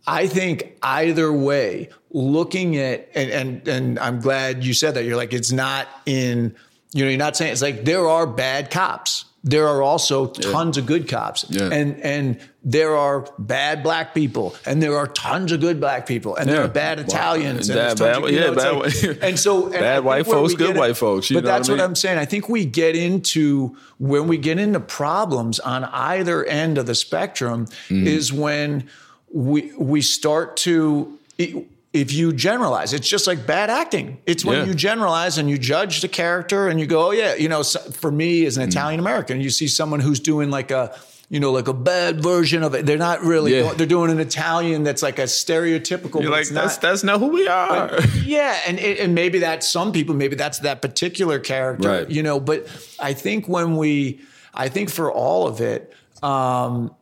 I 0.08 0.28
think 0.28 0.78
either 0.82 1.32
way, 1.32 1.90
looking 2.10 2.76
at 2.76 3.10
and 3.14 3.30
and 3.30 3.68
and 3.68 3.98
I'm 3.98 4.20
glad 4.20 4.64
you 4.64 4.72
said 4.72 4.94
that. 4.94 5.04
You're 5.04 5.16
like 5.16 5.34
it's 5.34 5.52
not 5.52 5.86
in. 6.06 6.56
You 6.92 7.04
know, 7.04 7.10
you're 7.10 7.18
not 7.18 7.36
saying 7.36 7.52
it's 7.52 7.60
like 7.60 7.84
there 7.84 8.08
are 8.08 8.26
bad 8.26 8.70
cops 8.70 9.25
there 9.46 9.68
are 9.68 9.80
also 9.80 10.26
tons 10.26 10.76
yeah. 10.76 10.82
of 10.82 10.86
good 10.86 11.08
cops 11.08 11.46
yeah. 11.48 11.70
and 11.72 11.98
and 12.02 12.38
there 12.64 12.96
are 12.96 13.32
bad 13.38 13.84
black 13.84 14.12
people 14.12 14.56
and 14.66 14.82
there 14.82 14.96
are 14.96 15.06
tons 15.06 15.52
of 15.52 15.60
good 15.60 15.78
black 15.78 16.04
people 16.04 16.34
and 16.34 16.48
yeah. 16.48 16.56
there 16.56 16.64
are 16.64 16.68
bad 16.68 16.98
Italians 16.98 17.68
and 17.70 17.78
bad, 17.98 18.22
of, 18.24 18.30
yeah, 18.30 18.50
bad, 18.50 18.74
like, 18.74 19.22
and 19.22 19.38
so 19.38 19.66
and 19.66 19.74
bad 19.74 20.02
white 20.04 20.26
folks 20.26 20.54
good 20.54 20.70
in, 20.70 20.76
white 20.76 20.96
folks 20.96 21.30
but 21.30 21.44
that's 21.44 21.68
what, 21.68 21.80
I 21.80 21.84
am 21.84 21.94
saying 21.94 22.18
I 22.18 22.24
think 22.24 22.48
we 22.48 22.66
get 22.66 22.96
into 22.96 23.76
when 23.98 24.26
we 24.26 24.36
get 24.36 24.58
into 24.58 24.80
problems 24.80 25.60
on 25.60 25.84
either 25.84 26.44
end 26.44 26.76
of 26.76 26.86
the 26.86 26.96
spectrum 26.96 27.66
mm. 27.88 28.04
is 28.04 28.32
when 28.32 28.88
we 29.32 29.72
we 29.78 30.02
start 30.02 30.56
to 30.58 31.18
it, 31.38 31.68
if 32.00 32.12
you 32.12 32.32
generalize, 32.32 32.92
it's 32.92 33.08
just 33.08 33.26
like 33.26 33.46
bad 33.46 33.70
acting. 33.70 34.18
It's 34.26 34.44
when 34.44 34.58
yeah. 34.58 34.64
you 34.64 34.74
generalize 34.74 35.38
and 35.38 35.50
you 35.50 35.58
judge 35.58 36.00
the 36.00 36.08
character 36.08 36.68
and 36.68 36.78
you 36.78 36.86
go, 36.86 37.08
oh 37.08 37.10
yeah, 37.10 37.34
you 37.34 37.48
know, 37.48 37.62
for 37.62 38.10
me 38.10 38.46
as 38.46 38.56
an 38.56 38.64
mm. 38.64 38.68
Italian 38.68 39.00
American, 39.00 39.40
you 39.40 39.50
see 39.50 39.68
someone 39.68 40.00
who's 40.00 40.20
doing 40.20 40.50
like 40.50 40.70
a, 40.70 40.98
you 41.28 41.40
know, 41.40 41.50
like 41.50 41.66
a 41.66 41.72
bad 41.72 42.22
version 42.22 42.62
of 42.62 42.74
it. 42.74 42.86
They're 42.86 42.96
not 42.96 43.22
really. 43.22 43.56
Yeah. 43.56 43.72
They're 43.72 43.86
doing 43.86 44.12
an 44.12 44.20
Italian 44.20 44.84
that's 44.84 45.02
like 45.02 45.18
a 45.18 45.24
stereotypical. 45.24 46.22
You're 46.22 46.30
like 46.30 46.48
that's 46.48 46.76
not, 46.76 46.80
that's 46.80 47.02
not 47.02 47.18
who 47.18 47.28
we 47.28 47.48
are. 47.48 47.88
But, 47.88 48.14
yeah, 48.24 48.60
and 48.66 48.78
it, 48.78 49.00
and 49.00 49.14
maybe 49.14 49.40
that's 49.40 49.68
some 49.68 49.90
people. 49.90 50.14
Maybe 50.14 50.36
that's 50.36 50.60
that 50.60 50.82
particular 50.82 51.40
character. 51.40 51.88
Right. 51.88 52.08
You 52.08 52.22
know, 52.22 52.38
but 52.38 52.68
I 53.00 53.12
think 53.12 53.48
when 53.48 53.76
we, 53.76 54.20
I 54.54 54.68
think 54.68 54.88
for 54.88 55.10
all 55.10 55.48
of 55.48 55.60
it, 55.60 55.92
um, 56.22 56.94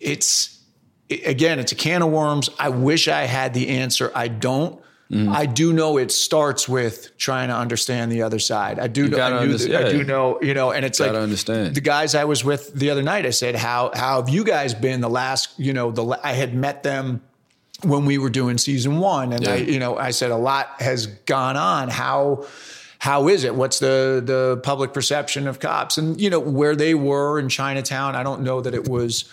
it's 0.00 0.58
again, 1.22 1.58
it's 1.58 1.72
a 1.72 1.76
can 1.76 2.02
of 2.02 2.10
worms. 2.10 2.50
I 2.58 2.68
wish 2.68 3.08
I 3.08 3.22
had 3.22 3.54
the 3.54 3.68
answer. 3.68 4.10
I 4.14 4.28
don't. 4.28 4.80
Mm. 5.10 5.28
I 5.28 5.46
do 5.46 5.72
know 5.72 5.98
it 5.98 6.10
starts 6.10 6.68
with 6.68 7.16
trying 7.18 7.48
to 7.48 7.54
understand 7.54 8.10
the 8.10 8.22
other 8.22 8.38
side. 8.38 8.78
I 8.78 8.86
do 8.86 9.06
know. 9.06 9.20
I, 9.20 9.44
knew 9.44 9.54
I, 9.76 9.90
do 9.90 10.02
know. 10.02 10.40
You 10.40 10.54
know, 10.54 10.72
and 10.72 10.84
it's 10.84 10.98
like 10.98 11.10
understand 11.10 11.74
the 11.74 11.82
guys 11.82 12.14
I 12.14 12.24
was 12.24 12.42
with 12.42 12.72
the 12.74 12.90
other 12.90 13.02
night. 13.02 13.26
I 13.26 13.30
said, 13.30 13.54
"How 13.54 13.90
how 13.94 14.20
have 14.20 14.30
you 14.30 14.44
guys 14.44 14.72
been 14.72 15.02
the 15.02 15.10
last? 15.10 15.58
You 15.58 15.72
know, 15.72 15.90
the 15.90 16.18
I 16.22 16.32
had 16.32 16.54
met 16.54 16.82
them." 16.82 17.22
when 17.82 18.04
we 18.04 18.18
were 18.18 18.30
doing 18.30 18.56
season 18.56 18.98
one 18.98 19.32
and 19.32 19.44
yeah. 19.44 19.52
i 19.52 19.56
you 19.56 19.78
know 19.78 19.96
i 19.98 20.10
said 20.10 20.30
a 20.30 20.36
lot 20.36 20.80
has 20.80 21.06
gone 21.06 21.56
on 21.56 21.88
how 21.88 22.46
how 22.98 23.28
is 23.28 23.44
it 23.44 23.54
what's 23.54 23.78
the 23.78 24.22
the 24.24 24.58
public 24.62 24.94
perception 24.94 25.46
of 25.46 25.60
cops 25.60 25.98
and 25.98 26.20
you 26.20 26.30
know 26.30 26.40
where 26.40 26.74
they 26.74 26.94
were 26.94 27.38
in 27.38 27.48
chinatown 27.48 28.14
i 28.14 28.22
don't 28.22 28.42
know 28.42 28.60
that 28.60 28.74
it 28.74 28.88
was 28.88 29.24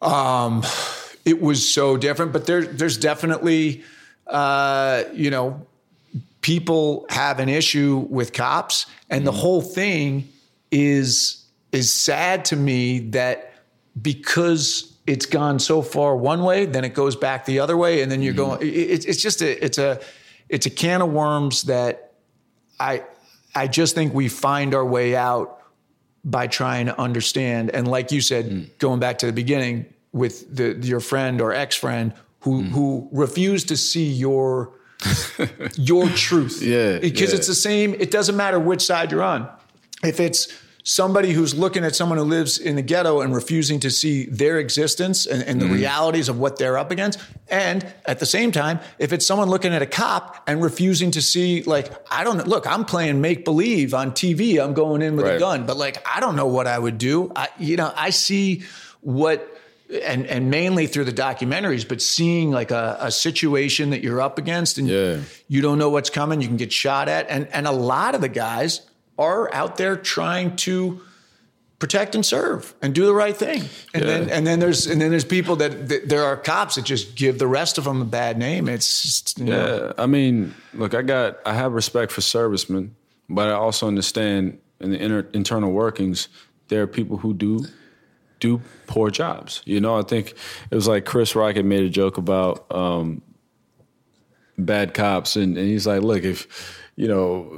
um, 0.00 0.64
it 1.24 1.40
was 1.40 1.72
so 1.72 1.96
different, 1.96 2.32
but 2.32 2.46
there, 2.46 2.64
there's 2.64 2.96
definitely, 2.96 3.82
uh, 4.26 5.04
you 5.12 5.30
know, 5.30 5.66
people 6.40 7.06
have 7.10 7.40
an 7.40 7.48
issue 7.48 8.06
with 8.08 8.32
cops, 8.32 8.86
and 9.10 9.26
the 9.26 9.32
whole 9.32 9.62
thing 9.62 10.28
is 10.70 11.44
is 11.70 11.92
sad 11.92 12.44
to 12.46 12.56
me 12.56 12.98
that 13.00 13.52
because 14.00 14.96
it's 15.06 15.26
gone 15.26 15.58
so 15.58 15.82
far 15.82 16.16
one 16.16 16.42
way, 16.42 16.66
then 16.66 16.84
it 16.84 16.94
goes 16.94 17.16
back 17.16 17.44
the 17.44 17.60
other 17.60 17.76
way, 17.76 18.02
and 18.02 18.10
then 18.10 18.22
you're 18.22 18.34
going. 18.34 18.60
It, 18.62 19.06
it's 19.06 19.20
just 19.22 19.42
a 19.42 19.64
it's 19.64 19.78
a 19.78 20.00
it's 20.48 20.66
a 20.66 20.70
can 20.70 21.02
of 21.02 21.10
worms 21.10 21.62
that 21.64 22.12
I 22.78 23.04
I 23.54 23.66
just 23.66 23.94
think 23.94 24.14
we 24.14 24.28
find 24.28 24.74
our 24.74 24.84
way 24.84 25.16
out 25.16 25.57
by 26.24 26.46
trying 26.46 26.86
to 26.86 27.00
understand. 27.00 27.70
And 27.70 27.86
like 27.88 28.12
you 28.12 28.20
said, 28.20 28.46
Mm. 28.50 28.78
going 28.78 29.00
back 29.00 29.18
to 29.18 29.26
the 29.26 29.32
beginning 29.32 29.86
with 30.12 30.54
the 30.54 30.76
your 30.82 31.00
friend 31.00 31.40
or 31.40 31.52
ex 31.52 31.76
friend 31.76 32.12
who 32.40 32.62
Mm. 32.62 32.68
who 32.70 33.08
refused 33.12 33.68
to 33.68 33.76
see 33.76 34.04
your 34.10 34.72
your 35.76 36.08
truth. 36.26 36.60
Yeah, 36.62 36.98
because 36.98 37.30
yeah. 37.30 37.36
it's 37.38 37.46
the 37.46 37.54
same. 37.54 37.94
It 37.98 38.10
doesn't 38.10 38.36
matter 38.36 38.58
which 38.58 38.82
side 38.82 39.10
you're 39.12 39.22
on. 39.22 39.48
If 40.04 40.20
it's 40.20 40.48
somebody 40.90 41.32
who's 41.32 41.54
looking 41.54 41.84
at 41.84 41.94
someone 41.94 42.16
who 42.16 42.24
lives 42.24 42.56
in 42.58 42.74
the 42.76 42.80
ghetto 42.82 43.20
and 43.20 43.34
refusing 43.34 43.78
to 43.78 43.90
see 43.90 44.24
their 44.24 44.58
existence 44.58 45.26
and, 45.26 45.42
and 45.42 45.60
the 45.60 45.66
Mm-hmm. 45.66 45.74
realities 45.74 46.30
of 46.30 46.38
what 46.38 46.56
they're 46.58 46.78
up 46.78 46.90
against, 46.90 47.18
and 47.48 47.84
at 48.06 48.20
the 48.20 48.24
same 48.26 48.52
time, 48.52 48.80
if 48.98 49.12
it's 49.12 49.26
someone 49.26 49.50
looking 49.50 49.74
at 49.74 49.82
a 49.82 49.86
cop 49.86 50.42
and 50.46 50.62
refusing 50.62 51.10
to 51.10 51.20
see, 51.20 51.62
like, 51.64 51.92
I 52.10 52.24
don't 52.24 52.48
look, 52.48 52.66
I'm 52.66 52.86
playing 52.86 53.20
make 53.20 53.44
believe 53.44 53.92
on 53.92 54.12
TV, 54.12 54.58
I'm 54.62 54.72
going 54.72 55.02
in 55.02 55.16
with 55.16 55.26
a 55.26 55.38
gun, 55.38 55.66
but 55.66 55.76
like, 55.76 55.98
I 56.08 56.20
don't 56.20 56.36
know 56.36 56.46
what 56.46 56.66
I 56.66 56.78
would 56.78 56.96
do. 56.96 57.32
I, 57.36 57.48
you 57.58 57.76
know, 57.76 57.92
I 57.94 58.08
see 58.10 58.62
what. 59.02 59.46
And 59.90 60.26
and 60.26 60.50
mainly 60.50 60.86
through 60.86 61.06
the 61.06 61.14
documentaries, 61.14 61.88
but 61.88 62.02
seeing 62.02 62.50
like 62.50 62.70
a, 62.70 62.98
a 63.00 63.10
situation 63.10 63.88
that 63.90 64.02
you're 64.02 64.20
up 64.20 64.36
against, 64.36 64.76
and 64.76 64.86
Yeah. 64.86 65.20
you 65.48 65.62
don't 65.62 65.78
know 65.78 65.88
what's 65.88 66.10
coming, 66.10 66.42
you 66.42 66.46
can 66.48 66.58
get 66.58 66.72
shot 66.72 67.08
at, 67.08 67.26
and 67.30 67.48
and 67.54 67.66
a 67.66 67.72
lot 67.72 68.14
of 68.14 68.20
the 68.20 68.28
guys 68.28 68.82
are 69.18 69.52
out 69.52 69.76
there 69.76 69.96
trying 69.96 70.56
to 70.56 71.00
protect 71.78 72.14
and 72.14 72.26
serve 72.26 72.74
and 72.82 72.94
do 72.94 73.06
the 73.06 73.14
right 73.14 73.36
thing. 73.36 73.64
And 73.94 74.04
then 74.04 74.30
and 74.30 74.46
then 74.46 74.58
there's 74.58 74.86
and 74.86 75.00
then 75.00 75.10
there's 75.10 75.24
people 75.24 75.56
that, 75.56 75.88
that 75.88 76.08
there 76.08 76.24
are 76.24 76.36
cops 76.36 76.74
that 76.74 76.84
just 76.84 77.14
give 77.14 77.38
the 77.38 77.46
rest 77.46 77.78
of 77.78 77.84
them 77.84 78.02
a 78.02 78.04
bad 78.04 78.38
name. 78.38 78.68
It's 78.68 79.02
just, 79.02 79.38
you 79.38 79.46
know, 79.46 79.92
Yeah, 79.96 80.02
I 80.02 80.06
mean, 80.06 80.54
look, 80.74 80.94
I 80.94 81.02
got, 81.02 81.38
I 81.46 81.54
have 81.54 81.72
respect 81.72 82.10
for 82.12 82.20
servicemen, 82.20 82.96
but 83.28 83.48
I 83.48 83.52
also 83.52 83.86
understand 83.86 84.58
in 84.80 84.90
the 84.90 84.98
inner, 84.98 85.28
internal 85.32 85.72
workings, 85.72 86.28
there 86.68 86.82
are 86.82 86.86
people 86.86 87.16
who 87.16 87.34
do 87.34 87.64
do 88.40 88.60
poor 88.86 89.10
jobs. 89.10 89.62
You 89.64 89.80
know, 89.80 89.98
I 89.98 90.02
think 90.02 90.34
it 90.70 90.74
was 90.74 90.86
like 90.86 91.04
Chris 91.04 91.34
Rock 91.34 91.56
had 91.56 91.64
made 91.64 91.82
a 91.84 91.88
joke 91.88 92.18
about 92.18 92.70
um, 92.72 93.22
bad 94.56 94.94
cops, 94.94 95.36
and, 95.36 95.56
and 95.56 95.66
he's 95.66 95.86
like, 95.86 96.02
look, 96.02 96.22
if 96.24 96.80
you 96.98 97.06
know, 97.06 97.48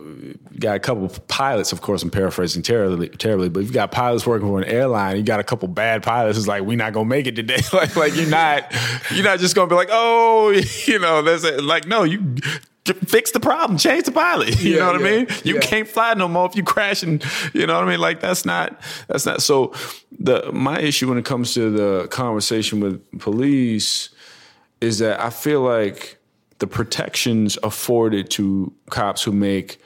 got 0.59 0.77
a 0.77 0.79
couple 0.79 1.03
of 1.07 1.27
pilots, 1.27 1.73
of 1.73 1.81
course, 1.81 2.03
I'm 2.03 2.11
paraphrasing 2.11 2.61
terribly, 2.61 3.09
terribly, 3.09 3.49
but 3.49 3.61
if 3.61 3.69
you 3.69 3.73
got 3.73 3.91
pilots 3.91 4.27
working 4.27 4.47
for 4.47 4.61
an 4.61 4.69
airline, 4.69 5.17
you 5.17 5.23
got 5.23 5.41
a 5.41 5.45
couple 5.45 5.67
bad 5.67 6.03
pilots. 6.03 6.37
It's 6.37 6.47
like 6.47 6.63
we're 6.63 6.77
not 6.77 6.93
gonna 6.93 7.09
make 7.09 7.27
it 7.27 7.37
today. 7.37 7.57
like, 7.73 7.97
like 7.97 8.15
you're 8.15 8.29
not, 8.29 8.71
you're 9.11 9.25
not 9.25 9.39
just 9.39 9.55
gonna 9.55 9.67
be 9.71 9.75
like, 9.75 9.89
oh, 9.91 10.51
you 10.87 10.99
know, 10.99 11.23
there's 11.23 11.43
a, 11.45 11.53
like, 11.63 11.87
no, 11.87 12.03
you 12.03 12.37
fix 12.85 13.31
the 13.31 13.41
problem, 13.41 13.79
change 13.79 14.05
the 14.05 14.13
pilot. 14.13 14.61
You 14.61 14.73
Yeah, 14.75 14.79
know 14.81 14.93
what 14.93 15.01
yeah, 15.01 15.07
I 15.07 15.11
mean? 15.11 15.27
You 15.43 15.55
yeah. 15.55 15.61
can't 15.61 15.89
fly 15.89 16.13
no 16.13 16.29
more 16.29 16.45
if 16.45 16.55
you 16.55 16.63
crash, 16.63 17.03
and 17.03 17.25
you 17.55 17.67
know 17.67 17.77
what 17.77 17.85
I 17.85 17.91
mean. 17.91 18.01
Like 18.01 18.21
that's 18.21 18.45
not, 18.45 18.79
that's 19.09 19.25
not. 19.25 19.41
So 19.41 19.73
the 20.19 20.53
my 20.53 20.79
issue 20.81 21.09
when 21.09 21.17
it 21.17 21.25
comes 21.25 21.55
to 21.55 21.71
the 21.71 22.09
conversation 22.09 22.81
with 22.81 23.21
police 23.21 24.11
is 24.83 24.99
that 24.99 25.19
I 25.19 25.31
feel 25.31 25.63
like 25.63 26.19
the 26.61 26.67
protections 26.67 27.59
afforded 27.63 28.31
to 28.31 28.73
cops 28.91 29.23
who 29.23 29.33
make 29.33 29.81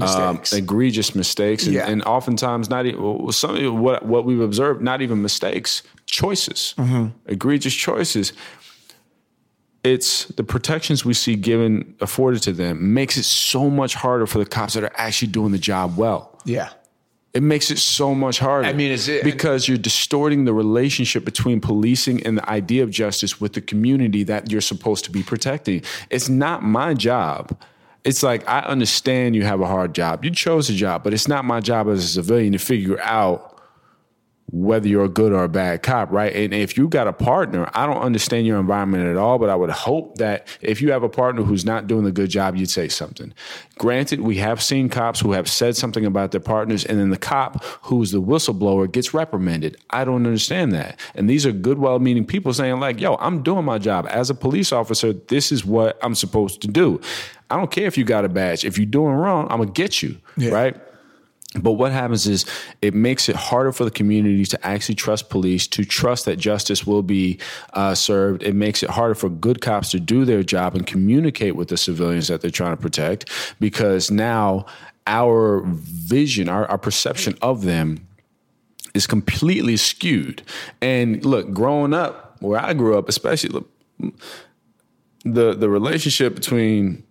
um, 0.00 0.42
egregious 0.52 1.14
mistakes, 1.14 1.64
and, 1.64 1.74
Yeah. 1.74 1.88
and 1.88 2.02
oftentimes 2.04 2.68
not 2.68 2.84
even 2.84 3.00
well, 3.02 3.32
some 3.32 3.80
what 3.80 4.04
what 4.04 4.24
we've 4.26 4.40
observed, 4.42 4.82
not 4.82 5.00
even 5.00 5.22
mistakes, 5.22 5.82
choices, 6.06 6.74
Mm-hmm. 6.76 7.06
egregious 7.26 7.74
choices. 7.74 8.32
It's 9.84 10.24
the 10.26 10.42
protections 10.42 11.04
we 11.04 11.14
see 11.14 11.36
given 11.36 11.94
afforded 12.00 12.42
to 12.42 12.52
them 12.52 12.92
makes 12.92 13.16
it 13.16 13.22
so 13.24 13.70
much 13.70 13.94
harder 13.94 14.26
for 14.26 14.38
the 14.38 14.44
cops 14.46 14.74
that 14.74 14.82
are 14.82 14.92
actually 14.96 15.28
doing 15.28 15.52
the 15.52 15.58
job 15.58 15.96
well. 15.96 16.38
yeah. 16.44 16.70
It 17.36 17.42
makes 17.42 17.70
it 17.70 17.78
so 17.78 18.14
much 18.14 18.38
harder. 18.38 18.66
I 18.66 18.72
mean, 18.72 18.90
is 18.90 19.08
it- 19.08 19.22
because 19.22 19.68
you're 19.68 19.76
distorting 19.76 20.44
the 20.46 20.54
relationship 20.54 21.24
between 21.24 21.60
policing 21.60 22.26
and 22.26 22.38
the 22.38 22.48
idea 22.48 22.82
of 22.82 22.90
justice 22.90 23.40
with 23.40 23.52
the 23.52 23.60
community 23.60 24.22
that 24.24 24.50
you're 24.50 24.60
supposed 24.62 25.04
to 25.04 25.10
be 25.10 25.22
protecting. 25.22 25.82
It's 26.10 26.28
not 26.28 26.62
my 26.62 26.94
job. 26.94 27.56
It's 28.04 28.22
like 28.22 28.48
I 28.48 28.60
understand 28.60 29.34
you 29.36 29.44
have 29.44 29.60
a 29.60 29.66
hard 29.66 29.94
job. 29.94 30.24
You 30.24 30.30
chose 30.30 30.70
a 30.70 30.74
job, 30.74 31.02
but 31.04 31.12
it's 31.12 31.28
not 31.28 31.44
my 31.44 31.60
job 31.60 31.88
as 31.88 32.04
a 32.04 32.08
civilian 32.08 32.52
to 32.52 32.58
figure 32.58 33.00
out 33.02 33.55
whether 34.52 34.86
you're 34.86 35.04
a 35.04 35.08
good 35.08 35.32
or 35.32 35.42
a 35.42 35.48
bad 35.48 35.82
cop, 35.82 36.12
right? 36.12 36.32
And 36.32 36.54
if 36.54 36.78
you 36.78 36.86
got 36.88 37.08
a 37.08 37.12
partner, 37.12 37.68
I 37.74 37.84
don't 37.84 38.00
understand 38.00 38.46
your 38.46 38.60
environment 38.60 39.04
at 39.08 39.16
all, 39.16 39.38
but 39.38 39.50
I 39.50 39.56
would 39.56 39.70
hope 39.70 40.18
that 40.18 40.46
if 40.60 40.80
you 40.80 40.92
have 40.92 41.02
a 41.02 41.08
partner 41.08 41.42
who's 41.42 41.64
not 41.64 41.88
doing 41.88 42.06
a 42.06 42.12
good 42.12 42.30
job, 42.30 42.54
you'd 42.54 42.70
say 42.70 42.86
something. 42.86 43.34
Granted, 43.76 44.20
we 44.20 44.36
have 44.36 44.62
seen 44.62 44.88
cops 44.88 45.18
who 45.18 45.32
have 45.32 45.48
said 45.48 45.76
something 45.76 46.06
about 46.06 46.30
their 46.30 46.40
partners, 46.40 46.84
and 46.84 46.98
then 47.00 47.10
the 47.10 47.16
cop 47.18 47.64
who's 47.82 48.12
the 48.12 48.22
whistleblower 48.22 48.90
gets 48.90 49.12
reprimanded. 49.12 49.76
I 49.90 50.04
don't 50.04 50.24
understand 50.24 50.72
that. 50.72 50.98
And 51.16 51.28
these 51.28 51.44
are 51.44 51.52
good, 51.52 51.78
well 51.78 51.98
meaning 51.98 52.24
people 52.24 52.52
saying, 52.54 52.78
like, 52.78 53.00
yo, 53.00 53.16
I'm 53.16 53.42
doing 53.42 53.64
my 53.64 53.78
job. 53.78 54.06
As 54.10 54.30
a 54.30 54.34
police 54.34 54.70
officer, 54.70 55.12
this 55.12 55.50
is 55.50 55.64
what 55.64 55.98
I'm 56.02 56.14
supposed 56.14 56.62
to 56.62 56.68
do. 56.68 57.00
I 57.50 57.56
don't 57.56 57.70
care 57.70 57.86
if 57.86 57.98
you 57.98 58.04
got 58.04 58.24
a 58.24 58.28
badge. 58.28 58.64
If 58.64 58.78
you're 58.78 58.86
doing 58.86 59.14
wrong, 59.14 59.48
I'm 59.50 59.56
going 59.58 59.72
to 59.72 59.72
get 59.72 60.02
you, 60.02 60.16
Yeah. 60.36 60.50
right? 60.50 60.76
But 61.62 61.72
what 61.72 61.92
happens 61.92 62.26
is 62.26 62.44
it 62.82 62.94
makes 62.94 63.28
it 63.28 63.36
harder 63.36 63.72
for 63.72 63.84
the 63.84 63.90
community 63.90 64.44
to 64.46 64.66
actually 64.66 64.94
trust 64.94 65.30
police, 65.30 65.66
to 65.68 65.84
trust 65.84 66.24
that 66.26 66.36
justice 66.36 66.86
will 66.86 67.02
be 67.02 67.38
uh, 67.72 67.94
served. 67.94 68.42
It 68.42 68.54
makes 68.54 68.82
it 68.82 68.90
harder 68.90 69.14
for 69.14 69.28
good 69.28 69.60
cops 69.60 69.90
to 69.92 70.00
do 70.00 70.24
their 70.24 70.42
job 70.42 70.74
and 70.74 70.86
communicate 70.86 71.56
with 71.56 71.68
the 71.68 71.76
civilians 71.76 72.28
that 72.28 72.40
they're 72.40 72.50
trying 72.50 72.76
to 72.76 72.80
protect 72.80 73.30
because 73.60 74.10
now 74.10 74.66
our 75.06 75.62
vision, 75.66 76.48
our, 76.48 76.66
our 76.66 76.78
perception 76.78 77.36
of 77.40 77.62
them 77.62 78.06
is 78.94 79.06
completely 79.06 79.76
skewed. 79.76 80.42
And 80.80 81.24
look, 81.24 81.52
growing 81.52 81.94
up 81.94 82.36
where 82.40 82.60
I 82.60 82.72
grew 82.74 82.98
up, 82.98 83.08
especially 83.08 83.64
the 85.24 85.54
the 85.54 85.68
relationship 85.68 86.34
between 86.34 87.04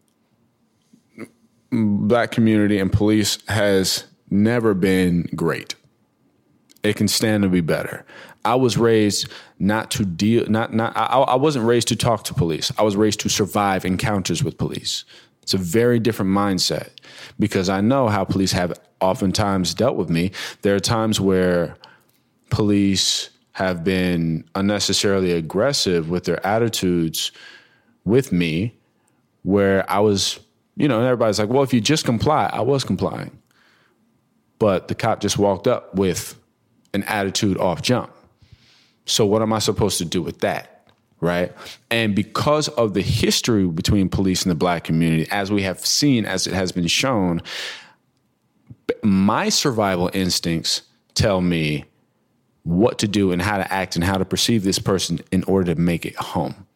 black 1.72 2.32
community 2.32 2.80
and 2.80 2.92
police 2.92 3.38
has 3.48 4.06
never 4.36 4.74
been 4.74 5.30
great. 5.36 5.76
It 6.84 6.96
can 6.96 7.08
stand 7.08 7.44
to 7.44 7.50
be 7.50 7.62
better. 7.62 8.06
I 8.44 8.56
was 8.56 8.78
raised 8.78 9.28
not 9.58 9.90
to 9.92 10.06
deal, 10.06 10.46
not 10.48 10.74
not. 10.74 10.96
I, 10.96 11.06
I 11.06 11.36
wasn't 11.36 11.66
raised 11.66 11.88
to 11.88 11.96
talk 11.96 12.24
to 12.26 12.34
police. 12.34 12.72
I 12.78 12.84
was 12.84 12.96
raised 12.96 13.20
to 13.22 13.30
survive 13.30 13.86
encounters 13.86 14.44
with 14.44 14.58
police. 14.58 15.04
It's 15.42 15.54
a 15.54 15.58
very 15.58 16.00
different 16.00 16.32
mindset 16.32 16.90
because 17.40 17.70
I 17.70 17.82
know 17.82 18.08
how 18.08 18.24
police 18.24 18.52
have 18.52 18.74
oftentimes 19.02 19.74
dealt 19.74 19.96
with 19.96 20.10
me. 20.10 20.32
There 20.62 20.76
are 20.76 20.80
times 20.80 21.20
where 21.20 21.76
police 22.50 23.30
have 23.54 23.84
been 23.84 24.44
unnecessarily 24.54 25.32
aggressive 25.32 26.10
with 26.10 26.26
their 26.26 26.46
attitudes 26.46 27.32
with 28.04 28.32
me, 28.32 28.76
where 29.44 29.90
I 29.90 30.00
was, 30.00 30.40
you 30.76 30.88
know, 30.88 30.98
and 30.98 31.06
everybody's 31.06 31.40
like, 31.40 31.50
well, 31.50 31.64
if 31.64 31.74
you 31.74 31.82
just 31.82 32.06
comply, 32.06 32.50
I 32.52 32.62
was 32.62 32.84
complying. 32.84 33.32
But 34.60 34.88
the 34.88 34.96
cop 34.96 35.20
just 35.20 35.38
walked 35.38 35.68
up 35.68 35.96
with 35.96 36.40
an 36.94 37.04
attitude 37.04 37.58
off 37.58 37.82
jump. 37.82 38.12
So 39.06 39.26
what 39.26 39.42
am 39.42 39.54
I 39.54 39.60
supposed 39.60 39.98
to 40.00 40.06
do 40.06 40.22
with 40.22 40.40
that? 40.40 40.72
Right. 41.22 41.54
And 41.90 42.16
because 42.16 42.68
of 42.70 42.94
the 42.94 43.02
history 43.02 43.66
between 43.66 44.10
police 44.10 44.44
and 44.44 44.52
the 44.52 44.56
black 44.56 44.84
community, 44.84 45.28
as 45.32 45.52
we 45.52 45.64
have 45.64 45.80
seen, 45.86 46.26
as 46.26 46.46
it 46.46 46.54
has 46.54 46.72
been 46.72 46.88
shown, 46.88 47.42
my 49.02 49.50
survival 49.50 50.10
instincts 50.14 50.84
tell 51.14 51.42
me 51.42 51.86
what 52.64 53.00
to 53.00 53.08
do 53.08 53.32
and 53.32 53.42
how 53.42 53.58
to 53.58 53.74
act 53.74 53.96
and 53.96 54.04
how 54.04 54.18
to 54.18 54.26
perceive 54.26 54.64
this 54.64 54.80
person 54.80 55.20
in 55.32 55.44
order 55.46 55.74
to 55.74 55.80
make 55.80 56.06
it 56.06 56.16
home. 56.16 56.68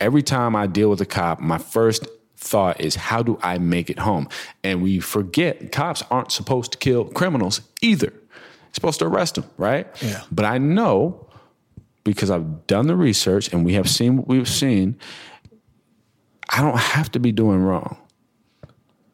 Every 0.00 0.22
time 0.22 0.56
I 0.56 0.66
deal 0.66 0.88
with 0.88 1.00
a 1.00 1.06
cop, 1.06 1.40
my 1.40 1.58
first 1.58 2.06
thought 2.40 2.80
is, 2.80 2.94
how 2.96 3.22
do 3.22 3.38
I 3.42 3.58
make 3.58 3.90
it 3.90 3.98
home? 3.98 4.28
And 4.64 4.82
we 4.82 4.98
forget 4.98 5.72
cops 5.72 6.02
aren't 6.10 6.32
supposed 6.32 6.72
to 6.72 6.78
kill 6.78 7.04
criminals 7.04 7.60
either. 7.82 8.08
They're 8.10 8.74
supposed 8.74 8.98
to 9.00 9.06
arrest 9.06 9.34
them, 9.34 9.44
right? 9.58 9.86
Yeah. 10.02 10.22
But 10.32 10.46
I 10.46 10.58
know 10.58 11.28
because 12.02 12.30
I've 12.30 12.66
done 12.66 12.86
the 12.86 12.96
research 12.96 13.52
and 13.52 13.64
we 13.64 13.74
have 13.74 13.88
seen 13.88 14.16
what 14.16 14.26
we've 14.26 14.48
seen, 14.48 14.98
I 16.48 16.62
don't 16.62 16.78
have 16.78 17.12
to 17.12 17.20
be 17.20 17.30
doing 17.30 17.62
wrong 17.62 17.98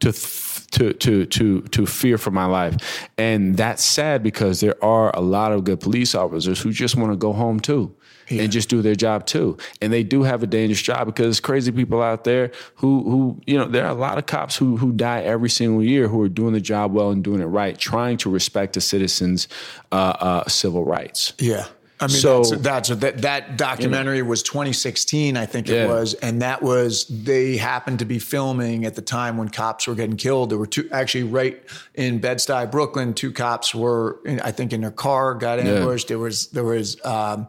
to 0.00 0.12
th- 0.12 0.66
to 0.70 0.92
to 0.92 1.26
to 1.26 1.62
to 1.62 1.86
fear 1.86 2.18
for 2.18 2.30
my 2.30 2.44
life. 2.44 3.08
And 3.18 3.56
that's 3.56 3.84
sad 3.84 4.22
because 4.22 4.60
there 4.60 4.82
are 4.84 5.14
a 5.16 5.20
lot 5.20 5.52
of 5.52 5.64
good 5.64 5.80
police 5.80 6.14
officers 6.14 6.60
who 6.60 6.72
just 6.72 6.96
want 6.96 7.12
to 7.12 7.16
go 7.16 7.32
home 7.32 7.60
too. 7.60 7.94
Yeah. 8.28 8.42
And 8.42 8.52
just 8.52 8.68
do 8.68 8.82
their 8.82 8.94
job 8.94 9.26
too, 9.26 9.56
and 9.80 9.92
they 9.92 10.02
do 10.02 10.22
have 10.24 10.42
a 10.42 10.46
dangerous 10.46 10.82
job 10.82 11.06
because 11.06 11.26
there's 11.26 11.40
crazy 11.40 11.70
people 11.70 12.02
out 12.02 12.24
there 12.24 12.50
who, 12.76 13.08
who 13.08 13.40
you 13.46 13.56
know, 13.56 13.66
there 13.66 13.84
are 13.84 13.90
a 13.90 13.94
lot 13.94 14.18
of 14.18 14.26
cops 14.26 14.56
who 14.56 14.76
who 14.76 14.92
die 14.92 15.22
every 15.22 15.50
single 15.50 15.82
year 15.82 16.08
who 16.08 16.20
are 16.22 16.28
doing 16.28 16.52
the 16.52 16.60
job 16.60 16.92
well 16.92 17.10
and 17.10 17.22
doing 17.22 17.40
it 17.40 17.46
right, 17.46 17.78
trying 17.78 18.16
to 18.18 18.30
respect 18.30 18.74
the 18.74 18.80
citizens' 18.80 19.48
uh, 19.92 20.16
uh, 20.18 20.48
civil 20.48 20.84
rights. 20.84 21.34
Yeah, 21.38 21.66
I 21.98 22.08
mean, 22.08 22.16
so, 22.16 22.42
that's, 22.44 22.88
that's 22.88 22.88
that 22.88 23.22
that 23.22 23.56
documentary 23.56 24.18
you 24.18 24.22
know, 24.22 24.28
was 24.28 24.42
2016, 24.42 25.36
I 25.36 25.46
think 25.46 25.68
it 25.70 25.74
yeah. 25.74 25.86
was, 25.86 26.12
and 26.14 26.42
that 26.42 26.60
was 26.60 27.06
they 27.06 27.56
happened 27.56 28.00
to 28.00 28.04
be 28.04 28.18
filming 28.18 28.84
at 28.84 28.96
the 28.96 29.02
time 29.02 29.38
when 29.38 29.48
cops 29.48 29.86
were 29.86 29.94
getting 29.94 30.18
killed. 30.18 30.50
There 30.50 30.58
were 30.58 30.66
two 30.66 30.88
actually 30.92 31.24
right 31.24 31.62
in 31.94 32.18
Bed 32.18 32.36
Stuy, 32.36 32.70
Brooklyn. 32.70 33.14
Two 33.14 33.32
cops 33.32 33.74
were, 33.74 34.20
in, 34.26 34.40
I 34.40 34.50
think, 34.50 34.74
in 34.74 34.82
their 34.82 34.90
car 34.90 35.34
got 35.34 35.58
ambushed. 35.58 36.10
Yeah. 36.10 36.16
There 36.16 36.18
was 36.18 36.48
there 36.48 36.64
was. 36.64 37.02
Um, 37.04 37.48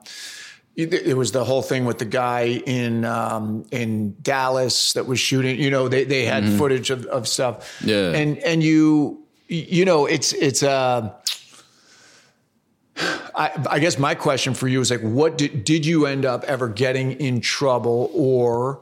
it 0.78 1.18
was 1.18 1.32
the 1.32 1.44
whole 1.44 1.64
thing 1.64 1.86
with 1.86 1.98
the 1.98 2.06
guy 2.06 2.62
in 2.66 3.04
um, 3.04 3.66
in 3.72 4.16
Dallas 4.22 4.94
that 4.94 5.08
was 5.08 5.20
shooting. 5.20 5.60
You 5.60 5.72
know, 5.72 5.88
they 5.88 6.04
they 6.04 6.26
had 6.26 6.44
mm-hmm. 6.44 6.58
footage 6.58 6.92
of, 6.92 7.06
of 7.08 7.28
stuff. 7.28 7.82
Yeah, 7.84 8.12
and 8.12 8.38
and 8.40 8.62
you 8.62 9.26
you 9.48 9.86
know, 9.86 10.06
it's 10.06 10.34
it's 10.34 10.62
uh 10.62 11.14
I, 13.36 13.52
I, 13.70 13.80
guess 13.80 14.00
my 14.00 14.16
question 14.16 14.56
for 14.56 14.68
you 14.68 14.82
is 14.82 14.90
like, 14.90 15.02
what 15.02 15.38
did, 15.38 15.64
did 15.64 15.86
you 15.86 16.08
end 16.08 16.26
up 16.26 16.44
ever 16.46 16.68
getting 16.68 17.12
in 17.12 17.42
trouble 17.42 18.10
or 18.16 18.82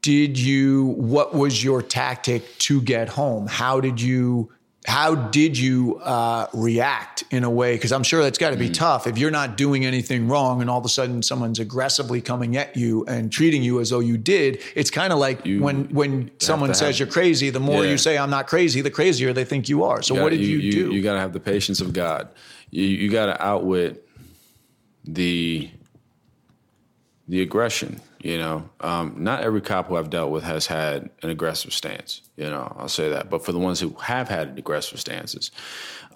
did 0.00 0.38
you, 0.38 0.86
what 0.96 1.34
was 1.34 1.62
your 1.62 1.82
tactic 1.82 2.56
to 2.60 2.80
get 2.80 3.10
home? 3.10 3.46
How 3.46 3.80
did 3.80 4.00
you, 4.00 4.50
how 4.86 5.14
did 5.14 5.58
you 5.58 5.96
uh, 5.98 6.46
react 6.52 7.24
in 7.30 7.44
a 7.44 7.50
way? 7.50 7.74
Because 7.74 7.92
I'm 7.92 8.02
sure 8.02 8.22
that's 8.22 8.38
got 8.38 8.50
to 8.50 8.56
be 8.56 8.70
mm. 8.70 8.74
tough 8.74 9.06
if 9.06 9.18
you're 9.18 9.30
not 9.30 9.56
doing 9.56 9.84
anything 9.84 10.28
wrong 10.28 10.60
and 10.60 10.70
all 10.70 10.78
of 10.78 10.84
a 10.84 10.88
sudden 10.88 11.22
someone's 11.22 11.58
aggressively 11.58 12.20
coming 12.20 12.56
at 12.56 12.76
you 12.76 13.04
and 13.06 13.32
treating 13.32 13.62
you 13.62 13.80
as 13.80 13.90
though 13.90 14.00
you 14.00 14.16
did. 14.16 14.62
It's 14.74 14.90
kind 14.90 15.12
of 15.12 15.18
like 15.18 15.44
you 15.44 15.62
when 15.62 15.84
when 15.86 16.30
someone 16.38 16.74
says 16.74 16.98
you're 16.98 17.08
crazy. 17.08 17.50
The 17.50 17.60
more 17.60 17.84
yeah. 17.84 17.90
you 17.90 17.98
say 17.98 18.16
I'm 18.16 18.30
not 18.30 18.46
crazy, 18.46 18.80
the 18.80 18.90
crazier 18.90 19.32
they 19.32 19.44
think 19.44 19.68
you 19.68 19.84
are. 19.84 20.02
So 20.02 20.14
you 20.14 20.18
gotta, 20.18 20.24
what 20.24 20.30
did 20.30 20.40
you, 20.40 20.58
you 20.58 20.72
do? 20.72 20.94
You 20.94 21.02
got 21.02 21.14
to 21.14 21.20
have 21.20 21.32
the 21.32 21.40
patience 21.40 21.80
of 21.80 21.92
God 21.92 22.28
you, 22.70 22.84
you 22.84 23.10
got 23.10 23.26
to 23.26 23.44
outwit 23.44 24.06
the 25.04 25.70
the 27.28 27.42
aggression. 27.42 28.00
You 28.26 28.38
know, 28.38 28.68
um, 28.80 29.14
not 29.18 29.44
every 29.44 29.60
cop 29.60 29.86
who 29.86 29.94
I've 29.94 30.10
dealt 30.10 30.32
with 30.32 30.42
has 30.42 30.66
had 30.66 31.10
an 31.22 31.30
aggressive 31.30 31.72
stance. 31.72 32.22
You 32.36 32.50
know, 32.50 32.74
I'll 32.76 32.88
say 32.88 33.08
that. 33.10 33.30
But 33.30 33.44
for 33.44 33.52
the 33.52 33.60
ones 33.60 33.78
who 33.78 33.90
have 34.02 34.28
had 34.28 34.58
aggressive 34.58 34.98
stances, 34.98 35.52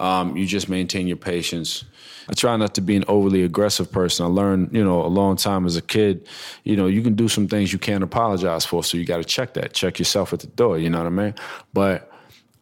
um, 0.00 0.36
you 0.36 0.44
just 0.44 0.68
maintain 0.68 1.06
your 1.06 1.18
patience. 1.18 1.84
I 2.28 2.32
try 2.32 2.56
not 2.56 2.74
to 2.74 2.80
be 2.80 2.96
an 2.96 3.04
overly 3.06 3.44
aggressive 3.44 3.92
person. 3.92 4.26
I 4.26 4.28
learned, 4.28 4.70
you 4.72 4.82
know, 4.82 5.04
a 5.04 5.06
long 5.06 5.36
time 5.36 5.66
as 5.66 5.76
a 5.76 5.82
kid, 5.82 6.26
you 6.64 6.74
know, 6.74 6.88
you 6.88 7.00
can 7.00 7.14
do 7.14 7.28
some 7.28 7.46
things 7.46 7.72
you 7.72 7.78
can't 7.78 8.02
apologize 8.02 8.64
for. 8.64 8.82
So 8.82 8.96
you 8.96 9.04
got 9.04 9.18
to 9.18 9.24
check 9.24 9.54
that, 9.54 9.72
check 9.72 10.00
yourself 10.00 10.32
at 10.32 10.40
the 10.40 10.48
door. 10.48 10.80
You 10.80 10.90
know 10.90 10.98
what 10.98 11.06
I 11.06 11.10
mean? 11.10 11.34
But 11.72 12.09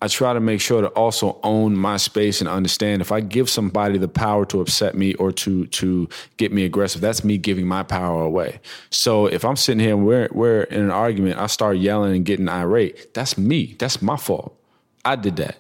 I 0.00 0.06
try 0.06 0.32
to 0.32 0.40
make 0.40 0.60
sure 0.60 0.80
to 0.80 0.88
also 0.88 1.40
own 1.42 1.76
my 1.76 1.96
space 1.96 2.40
and 2.40 2.48
understand 2.48 3.02
if 3.02 3.10
I 3.10 3.20
give 3.20 3.50
somebody 3.50 3.98
the 3.98 4.06
power 4.08 4.44
to 4.46 4.60
upset 4.60 4.94
me 4.94 5.14
or 5.14 5.32
to 5.32 5.66
to 5.66 6.08
get 6.36 6.52
me 6.52 6.64
aggressive, 6.64 7.00
that's 7.00 7.24
me 7.24 7.36
giving 7.36 7.66
my 7.66 7.82
power 7.82 8.22
away. 8.22 8.60
So 8.90 9.26
if 9.26 9.44
I'm 9.44 9.56
sitting 9.56 9.80
here 9.80 9.94
and 9.94 10.06
we're 10.06 10.28
we're 10.30 10.62
in 10.62 10.82
an 10.82 10.90
argument, 10.90 11.40
I 11.40 11.46
start 11.46 11.78
yelling 11.78 12.14
and 12.14 12.24
getting 12.24 12.48
irate, 12.48 13.12
that's 13.12 13.36
me. 13.36 13.74
That's 13.78 14.00
my 14.00 14.16
fault. 14.16 14.56
I 15.04 15.16
did 15.16 15.36
that. 15.36 15.56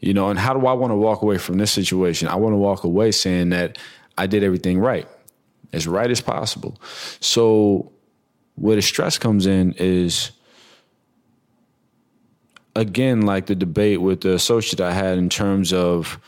You 0.00 0.14
know, 0.14 0.30
and 0.30 0.38
how 0.38 0.54
do 0.54 0.66
I 0.66 0.72
want 0.72 0.92
to 0.92 0.96
walk 0.96 1.22
away 1.22 1.38
from 1.38 1.58
this 1.58 1.70
situation? 1.72 2.28
I 2.28 2.36
want 2.36 2.52
to 2.54 2.58
walk 2.58 2.84
away 2.84 3.12
saying 3.12 3.50
that 3.50 3.78
I 4.16 4.26
did 4.26 4.42
everything 4.42 4.78
right, 4.78 5.06
as 5.72 5.86
right 5.86 6.10
as 6.10 6.20
possible. 6.20 6.80
So 7.20 7.92
where 8.56 8.76
the 8.76 8.82
stress 8.82 9.18
comes 9.18 9.46
in 9.46 9.72
is 9.78 10.32
again, 12.76 13.22
like 13.22 13.46
the 13.46 13.54
debate 13.54 14.00
with 14.00 14.22
the 14.22 14.34
associate 14.34 14.80
I 14.80 14.92
had 14.92 15.18
in 15.18 15.28
terms 15.28 15.72
of 15.72 16.18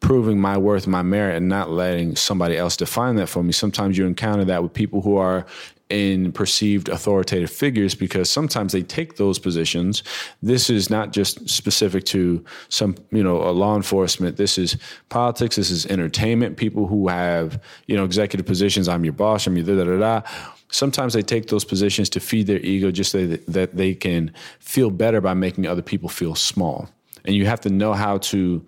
proving 0.00 0.40
my 0.40 0.56
worth, 0.56 0.86
my 0.86 1.02
merit, 1.02 1.36
and 1.36 1.48
not 1.48 1.70
letting 1.70 2.16
somebody 2.16 2.56
else 2.56 2.76
define 2.76 3.16
that 3.16 3.28
for 3.28 3.42
me. 3.42 3.52
Sometimes 3.52 3.98
you 3.98 4.06
encounter 4.06 4.44
that 4.44 4.62
with 4.62 4.72
people 4.72 5.02
who 5.02 5.16
are 5.16 5.44
in 5.90 6.30
perceived 6.32 6.90
authoritative 6.90 7.50
figures 7.50 7.94
because 7.94 8.28
sometimes 8.28 8.72
they 8.72 8.82
take 8.82 9.16
those 9.16 9.38
positions. 9.38 10.02
This 10.42 10.68
is 10.68 10.90
not 10.90 11.12
just 11.12 11.48
specific 11.48 12.04
to 12.06 12.44
some, 12.68 12.94
you 13.10 13.24
know, 13.24 13.38
law 13.52 13.74
enforcement. 13.74 14.36
This 14.36 14.58
is 14.58 14.76
politics. 15.08 15.56
This 15.56 15.70
is 15.70 15.86
entertainment. 15.86 16.58
People 16.58 16.86
who 16.86 17.08
have, 17.08 17.60
you 17.86 17.96
know, 17.96 18.04
executive 18.04 18.44
positions. 18.44 18.86
I'm 18.86 19.02
your 19.04 19.14
boss. 19.14 19.46
I'm 19.46 19.56
your 19.56 19.64
da 19.64 19.82
da 19.82 19.84
da 19.84 19.98
da 20.20 20.30
sometimes 20.70 21.14
they 21.14 21.22
take 21.22 21.48
those 21.48 21.64
positions 21.64 22.08
to 22.10 22.20
feed 22.20 22.46
their 22.46 22.60
ego 22.60 22.90
just 22.90 23.12
so 23.12 23.26
that 23.26 23.76
they 23.76 23.94
can 23.94 24.32
feel 24.60 24.90
better 24.90 25.20
by 25.20 25.34
making 25.34 25.66
other 25.66 25.82
people 25.82 26.08
feel 26.08 26.34
small. 26.34 26.88
And 27.24 27.34
you 27.34 27.46
have 27.46 27.60
to 27.62 27.70
know 27.70 27.94
how 27.94 28.18
to 28.18 28.64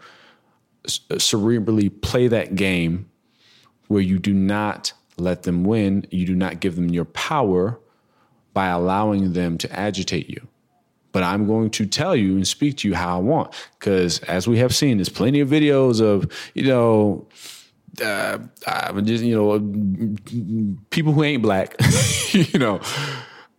uh, 0.84 1.14
cerebrally 1.14 1.90
play 2.03 2.28
that 2.28 2.55
game 2.55 3.11
where 3.88 4.03
you 4.03 4.18
do 4.18 4.32
not 4.32 4.92
let 5.16 5.42
them 5.42 5.64
win, 5.64 6.07
you 6.11 6.24
do 6.26 6.34
not 6.34 6.61
give 6.61 6.76
them 6.76 6.88
your 6.90 7.05
power 7.05 7.78
by 8.55 8.68
allowing 8.68 9.32
them 9.32 9.59
to 9.59 9.72
agitate 9.78 10.28
you. 10.28 10.46
But 11.12 11.24
I'm 11.24 11.46
going 11.46 11.70
to 11.70 11.86
tell 11.86 12.14
you 12.14 12.36
and 12.36 12.46
speak 12.46 12.78
to 12.78 12.88
you 12.88 12.94
how 12.94 13.16
I 13.16 13.20
want. 13.20 13.53
Because 13.78 14.20
as 14.20 14.46
we 14.46 14.59
have 14.59 14.74
seen, 14.74 14.98
there's 14.98 15.09
plenty 15.09 15.40
of 15.40 15.48
videos 15.48 16.01
of, 16.01 16.30
you 16.55 16.64
know, 16.64 17.26
uh, 18.03 18.38
uh, 18.66 19.01
just 19.03 19.24
you 19.24 19.34
know, 19.34 20.16
people 20.91 21.12
who 21.12 21.24
ain't 21.24 21.43
black, 21.43 21.76
you 22.32 22.59
know, 22.59 22.80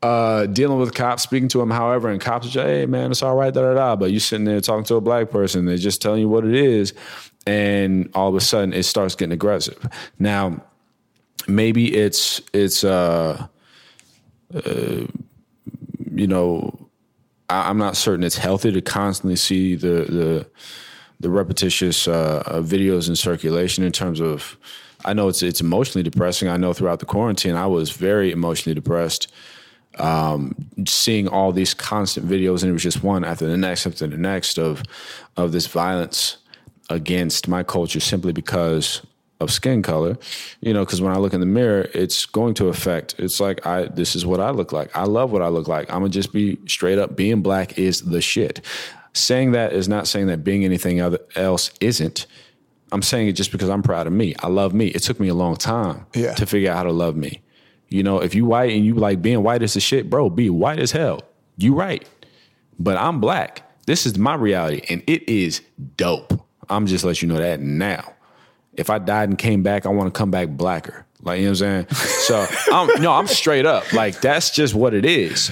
uh, 0.01 0.45
dealing 0.47 0.79
with 0.79 0.93
cops, 0.93 1.23
speaking 1.23 1.49
to 1.49 1.59
them, 1.59 1.69
however, 1.69 2.09
and 2.09 2.19
cops 2.19 2.47
are 2.47 2.49
just, 2.49 2.65
hey 2.65 2.85
man, 2.85 3.11
it's 3.11 3.21
all 3.21 3.35
right, 3.35 3.53
da 3.53 3.61
da 3.61 3.73
da. 3.73 3.95
But 3.95 4.11
you 4.11 4.19
sitting 4.19 4.45
there 4.45 4.61
talking 4.61 4.85
to 4.85 4.95
a 4.95 5.01
black 5.01 5.29
person, 5.29 5.65
they're 5.65 5.77
just 5.77 6.01
telling 6.01 6.21
you 6.21 6.29
what 6.29 6.45
it 6.45 6.55
is, 6.55 6.93
and 7.45 8.09
all 8.13 8.29
of 8.29 8.35
a 8.35 8.41
sudden 8.41 8.73
it 8.73 8.83
starts 8.83 9.15
getting 9.15 9.33
aggressive. 9.33 9.87
Now, 10.17 10.63
maybe 11.47 11.95
it's 11.95 12.41
it's 12.53 12.83
uh, 12.83 13.47
uh 14.53 15.05
you 16.13 16.27
know, 16.27 16.89
I, 17.49 17.69
I'm 17.69 17.77
not 17.77 17.95
certain 17.95 18.23
it's 18.23 18.37
healthy 18.37 18.71
to 18.71 18.81
constantly 18.81 19.35
see 19.35 19.75
the 19.75 19.87
the 19.87 20.47
the 21.21 21.29
repetitious 21.29 22.07
uh, 22.07 22.43
uh, 22.45 22.61
videos 22.61 23.07
in 23.07 23.15
circulation 23.15 23.83
in 23.83 23.91
terms 23.91 24.19
of 24.19 24.57
I 25.05 25.13
know 25.13 25.27
it's 25.29 25.41
it's 25.41 25.61
emotionally 25.61 26.03
depressing. 26.03 26.49
I 26.49 26.57
know 26.57 26.73
throughout 26.73 26.99
the 26.99 27.05
quarantine 27.05 27.55
I 27.55 27.67
was 27.67 27.91
very 27.91 28.31
emotionally 28.31 28.75
depressed. 28.75 29.31
Um, 29.99 30.55
seeing 30.87 31.27
all 31.27 31.51
these 31.51 31.73
constant 31.73 32.25
videos 32.25 32.61
and 32.61 32.69
it 32.69 32.73
was 32.73 32.83
just 32.83 33.03
one 33.03 33.25
after 33.25 33.45
the 33.45 33.57
next 33.57 33.85
after 33.85 34.07
the 34.07 34.17
next 34.17 34.57
of 34.57 34.83
of 35.35 35.51
this 35.51 35.67
violence 35.67 36.37
against 36.89 37.47
my 37.47 37.61
culture 37.61 37.99
simply 37.99 38.31
because 38.31 39.01
of 39.41 39.51
skin 39.51 39.81
color, 39.81 40.17
you 40.61 40.73
know, 40.73 40.85
because 40.85 41.01
when 41.01 41.11
I 41.11 41.17
look 41.17 41.33
in 41.33 41.39
the 41.39 41.45
mirror, 41.45 41.89
it's 41.93 42.25
going 42.25 42.53
to 42.55 42.67
affect. 42.67 43.15
It's 43.17 43.39
like 43.39 43.65
I 43.65 43.85
this 43.85 44.15
is 44.15 44.25
what 44.25 44.39
I 44.39 44.51
look 44.51 44.71
like. 44.71 44.95
I 44.95 45.03
love 45.03 45.31
what 45.31 45.41
I 45.41 45.49
look 45.49 45.67
like. 45.67 45.89
I'm 45.89 45.99
gonna 45.99 46.09
just 46.09 46.31
be 46.31 46.57
straight 46.67 46.97
up. 46.97 47.15
Being 47.15 47.41
black 47.41 47.77
is 47.77 48.01
the 48.01 48.21
shit. 48.21 48.61
Saying 49.13 49.51
that 49.51 49.73
is 49.73 49.89
not 49.89 50.07
saying 50.07 50.27
that 50.27 50.43
being 50.43 50.63
anything 50.63 51.01
other 51.01 51.19
else 51.35 51.71
isn't. 51.81 52.25
I'm 52.91 53.01
saying 53.01 53.27
it 53.27 53.33
just 53.33 53.51
because 53.51 53.69
I'm 53.69 53.83
proud 53.83 54.07
of 54.07 54.13
me. 54.13 54.35
I 54.39 54.47
love 54.47 54.73
me. 54.73 54.87
It 54.87 54.99
took 54.99 55.19
me 55.19 55.27
a 55.27 55.33
long 55.33 55.55
time 55.55 56.05
yeah. 56.13 56.33
to 56.35 56.45
figure 56.45 56.71
out 56.71 56.77
how 56.77 56.83
to 56.83 56.91
love 56.91 57.15
me. 57.15 57.41
You 57.89 58.03
know, 58.03 58.19
if 58.19 58.35
you 58.35 58.45
white 58.45 58.71
and 58.71 58.85
you 58.85 58.95
like 58.95 59.21
being 59.21 59.43
white 59.43 59.61
is 59.61 59.75
a 59.75 59.79
shit, 59.79 60.09
bro, 60.09 60.29
be 60.29 60.49
white 60.49 60.79
as 60.79 60.91
hell. 60.91 61.21
You 61.57 61.73
right. 61.73 62.07
But 62.79 62.97
I'm 62.97 63.19
black. 63.19 63.69
This 63.85 64.05
is 64.05 64.17
my 64.17 64.35
reality 64.35 64.81
and 64.89 65.03
it 65.07 65.27
is 65.27 65.61
dope. 65.97 66.33
I'm 66.69 66.85
just 66.85 67.03
letting 67.03 67.27
you 67.27 67.33
know 67.33 67.41
that 67.41 67.59
now. 67.59 68.13
If 68.73 68.89
I 68.89 68.99
died 68.99 69.27
and 69.27 69.37
came 69.37 69.63
back, 69.63 69.85
I 69.85 69.89
want 69.89 70.13
to 70.13 70.17
come 70.17 70.31
back 70.31 70.49
blacker. 70.49 71.05
Like 71.21 71.39
you 71.39 71.45
know 71.45 71.51
what 71.51 71.61
I'm 71.61 71.85
saying? 71.87 72.07
So 72.21 72.47
I'm 72.71 73.01
no, 73.01 73.11
I'm 73.11 73.27
straight 73.27 73.65
up. 73.65 73.91
Like 73.93 74.21
that's 74.21 74.51
just 74.51 74.73
what 74.73 74.93
it 74.93 75.05
is. 75.05 75.51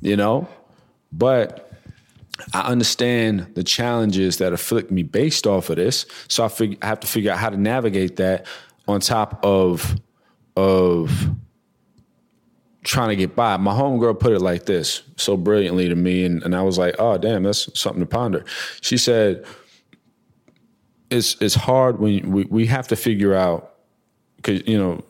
You 0.00 0.16
know? 0.16 0.48
But 1.12 1.69
I 2.54 2.62
understand 2.62 3.54
the 3.54 3.64
challenges 3.64 4.38
that 4.38 4.52
afflict 4.52 4.90
me 4.90 5.02
based 5.02 5.46
off 5.46 5.70
of 5.70 5.76
this. 5.76 6.06
So 6.28 6.44
I, 6.44 6.48
fig- 6.48 6.78
I 6.82 6.86
have 6.86 7.00
to 7.00 7.06
figure 7.06 7.32
out 7.32 7.38
how 7.38 7.50
to 7.50 7.56
navigate 7.56 8.16
that 8.16 8.46
on 8.88 9.00
top 9.00 9.44
of 9.44 9.96
of 10.56 11.30
trying 12.82 13.10
to 13.10 13.16
get 13.16 13.36
by. 13.36 13.56
My 13.56 13.72
homegirl 13.72 14.18
put 14.18 14.32
it 14.32 14.40
like 14.40 14.66
this 14.66 15.02
so 15.16 15.36
brilliantly 15.36 15.88
to 15.88 15.94
me, 15.94 16.24
and, 16.24 16.42
and 16.42 16.54
I 16.54 16.62
was 16.62 16.78
like, 16.78 16.96
oh 16.98 17.18
damn, 17.18 17.42
that's 17.42 17.68
something 17.78 18.00
to 18.00 18.06
ponder. 18.06 18.44
She 18.80 18.96
said, 18.96 19.44
It's 21.10 21.36
it's 21.40 21.54
hard 21.54 22.00
when 22.00 22.30
we, 22.30 22.44
we 22.44 22.66
have 22.66 22.88
to 22.88 22.96
figure 22.96 23.34
out 23.34 23.69
because 24.42 24.66
you 24.66 24.78
know 24.78 25.02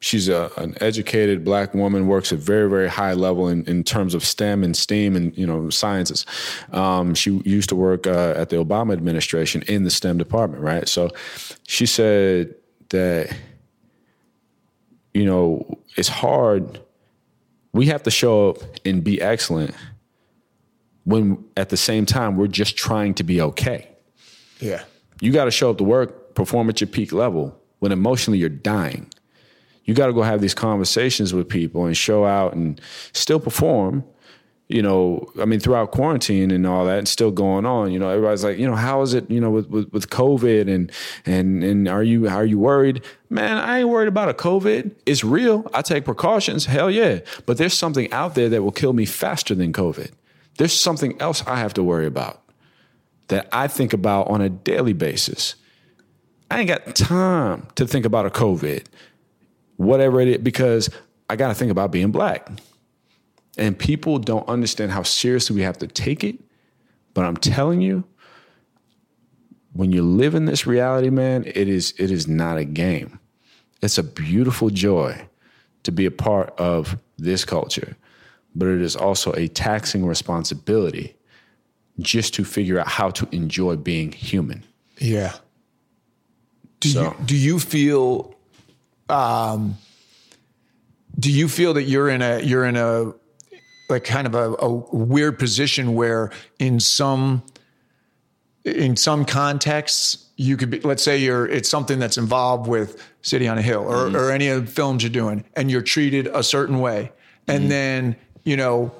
she's 0.00 0.28
a, 0.28 0.50
an 0.56 0.76
educated 0.80 1.44
black 1.44 1.74
woman 1.74 2.06
works 2.06 2.32
at 2.32 2.38
very 2.38 2.68
very 2.68 2.88
high 2.88 3.14
level 3.14 3.48
in, 3.48 3.64
in 3.64 3.82
terms 3.82 4.14
of 4.14 4.24
stem 4.24 4.62
and 4.62 4.76
steam 4.76 5.16
and 5.16 5.36
you 5.36 5.46
know 5.46 5.70
sciences. 5.70 6.26
Um, 6.72 7.14
she 7.14 7.40
used 7.44 7.68
to 7.70 7.76
work 7.76 8.06
uh, 8.06 8.34
at 8.36 8.50
the 8.50 8.56
obama 8.56 8.92
administration 8.92 9.62
in 9.62 9.84
the 9.84 9.90
stem 9.90 10.18
department 10.18 10.62
right? 10.62 10.88
So 10.88 11.10
she 11.66 11.86
said 11.86 12.54
that 12.90 13.34
you 15.14 15.24
know 15.24 15.78
it's 15.96 16.08
hard 16.08 16.80
we 17.72 17.86
have 17.86 18.02
to 18.02 18.10
show 18.10 18.50
up 18.50 18.58
and 18.84 19.02
be 19.02 19.20
excellent 19.20 19.74
when 21.04 21.42
at 21.56 21.68
the 21.68 21.76
same 21.76 22.04
time 22.04 22.36
we're 22.36 22.46
just 22.48 22.76
trying 22.76 23.14
to 23.14 23.24
be 23.24 23.40
okay. 23.40 23.88
Yeah. 24.58 24.82
you 25.20 25.32
got 25.32 25.46
to 25.46 25.50
show 25.50 25.70
up 25.70 25.78
to 25.78 25.84
work 25.84 26.34
perform 26.34 26.68
at 26.68 26.80
your 26.80 26.88
peak 26.88 27.12
level 27.12 27.59
when 27.80 27.92
emotionally 27.92 28.38
you're 28.38 28.48
dying. 28.48 29.10
You 29.84 29.94
got 29.94 30.06
to 30.06 30.12
go 30.12 30.22
have 30.22 30.40
these 30.40 30.54
conversations 30.54 31.34
with 31.34 31.48
people 31.48 31.84
and 31.84 31.96
show 31.96 32.24
out 32.24 32.54
and 32.54 32.80
still 33.12 33.40
perform. 33.40 34.04
You 34.68 34.82
know, 34.82 35.28
I 35.40 35.46
mean, 35.46 35.58
throughout 35.58 35.90
quarantine 35.90 36.52
and 36.52 36.64
all 36.64 36.84
that, 36.84 36.98
and 36.98 37.08
still 37.08 37.32
going 37.32 37.66
on. 37.66 37.90
You 37.90 37.98
know, 37.98 38.08
everybody's 38.08 38.44
like, 38.44 38.56
you 38.56 38.68
know, 38.68 38.76
how 38.76 39.02
is 39.02 39.14
it? 39.14 39.28
You 39.28 39.40
know, 39.40 39.50
with 39.50 39.68
with, 39.68 39.92
with 39.92 40.10
COVID 40.10 40.72
and 40.72 40.92
and 41.26 41.64
and 41.64 41.88
are 41.88 42.04
you 42.04 42.28
are 42.28 42.44
you 42.44 42.60
worried? 42.60 43.04
Man, 43.30 43.56
I 43.56 43.80
ain't 43.80 43.88
worried 43.88 44.06
about 44.06 44.28
a 44.28 44.34
COVID. 44.34 44.92
It's 45.06 45.24
real. 45.24 45.68
I 45.74 45.82
take 45.82 46.04
precautions. 46.04 46.66
Hell 46.66 46.88
yeah. 46.88 47.18
But 47.46 47.56
there's 47.56 47.76
something 47.76 48.12
out 48.12 48.36
there 48.36 48.48
that 48.48 48.62
will 48.62 48.70
kill 48.70 48.92
me 48.92 49.06
faster 49.06 49.56
than 49.56 49.72
COVID. 49.72 50.12
There's 50.58 50.78
something 50.78 51.20
else 51.20 51.44
I 51.48 51.56
have 51.56 51.74
to 51.74 51.82
worry 51.82 52.06
about 52.06 52.40
that 53.26 53.48
I 53.50 53.66
think 53.66 53.92
about 53.92 54.28
on 54.28 54.40
a 54.40 54.48
daily 54.48 54.92
basis. 54.92 55.56
I 56.50 56.58
ain't 56.58 56.68
got 56.68 56.96
time 56.96 57.68
to 57.76 57.86
think 57.86 58.04
about 58.04 58.26
a 58.26 58.30
COVID, 58.30 58.84
whatever 59.76 60.20
it 60.20 60.28
is, 60.28 60.38
because 60.38 60.90
I 61.28 61.36
got 61.36 61.48
to 61.48 61.54
think 61.54 61.70
about 61.70 61.92
being 61.92 62.10
black. 62.10 62.48
And 63.56 63.78
people 63.78 64.18
don't 64.18 64.48
understand 64.48 64.90
how 64.92 65.02
seriously 65.02 65.54
we 65.56 65.62
have 65.62 65.78
to 65.78 65.86
take 65.86 66.24
it. 66.24 66.38
But 67.14 67.24
I'm 67.24 67.36
telling 67.36 67.80
you, 67.80 68.04
when 69.72 69.92
you 69.92 70.02
live 70.02 70.34
in 70.34 70.46
this 70.46 70.66
reality, 70.66 71.10
man, 71.10 71.44
it 71.46 71.68
is 71.68 71.94
it 71.98 72.10
is 72.10 72.26
not 72.26 72.58
a 72.58 72.64
game. 72.64 73.20
It's 73.82 73.98
a 73.98 74.02
beautiful 74.02 74.70
joy 74.70 75.22
to 75.84 75.92
be 75.92 76.06
a 76.06 76.10
part 76.10 76.52
of 76.58 76.98
this 77.18 77.44
culture, 77.44 77.96
but 78.54 78.68
it 78.68 78.80
is 78.80 78.96
also 78.96 79.32
a 79.34 79.48
taxing 79.48 80.04
responsibility 80.04 81.16
just 81.98 82.34
to 82.34 82.44
figure 82.44 82.78
out 82.78 82.88
how 82.88 83.10
to 83.10 83.28
enjoy 83.32 83.76
being 83.76 84.12
human. 84.12 84.64
Yeah. 84.98 85.34
Do 86.80 86.88
So- 86.88 87.02
you 87.02 87.16
do 87.26 87.36
you 87.36 87.58
feel 87.58 88.34
um 89.08 89.76
do 91.18 91.30
you 91.30 91.48
feel 91.48 91.74
that 91.74 91.82
you're 91.84 92.08
in 92.08 92.22
a 92.22 92.40
you're 92.40 92.64
in 92.64 92.76
a 92.76 93.12
like 93.88 94.04
kind 94.04 94.26
of 94.26 94.34
a, 94.34 94.54
a 94.60 94.70
weird 94.94 95.38
position 95.38 95.94
where 95.94 96.30
in 96.58 96.80
some 96.80 97.42
in 98.64 98.96
some 98.96 99.24
contexts 99.24 100.26
you 100.36 100.56
could 100.56 100.70
be 100.70 100.80
let's 100.80 101.02
say 101.02 101.18
you're 101.18 101.46
it's 101.46 101.68
something 101.68 101.98
that's 101.98 102.16
involved 102.16 102.66
with 102.68 103.02
City 103.22 103.46
on 103.48 103.58
a 103.58 103.62
Hill 103.62 103.82
or, 103.82 104.08
or 104.16 104.30
any 104.30 104.48
of 104.48 104.64
the 104.66 104.72
films 104.72 105.02
you're 105.02 105.10
doing 105.10 105.44
and 105.56 105.70
you're 105.70 105.82
treated 105.82 106.26
a 106.28 106.42
certain 106.42 106.78
way. 106.78 107.12
And 107.48 107.70
then 107.70 108.16
you 108.44 108.56
know 108.56 108.92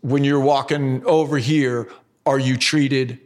when 0.00 0.24
you're 0.24 0.40
walking 0.40 1.04
over 1.04 1.36
here 1.38 1.88
are 2.24 2.38
you 2.38 2.56
treated 2.56 3.18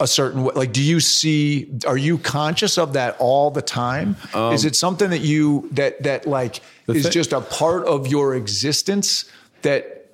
a 0.00 0.06
certain 0.06 0.42
way 0.42 0.52
like 0.56 0.72
do 0.72 0.82
you 0.82 0.98
see 0.98 1.70
are 1.86 1.96
you 1.96 2.18
conscious 2.18 2.78
of 2.78 2.94
that 2.94 3.16
all 3.20 3.50
the 3.50 3.62
time 3.62 4.16
is 4.52 4.64
it 4.64 4.74
something 4.74 5.10
that 5.10 5.20
you 5.20 5.68
that 5.70 6.02
that 6.02 6.26
like 6.26 6.60
is 6.88 7.04
thi- 7.04 7.10
just 7.10 7.32
a 7.32 7.40
part 7.40 7.86
of 7.86 8.06
your 8.08 8.34
existence 8.34 9.24
that 9.62 10.10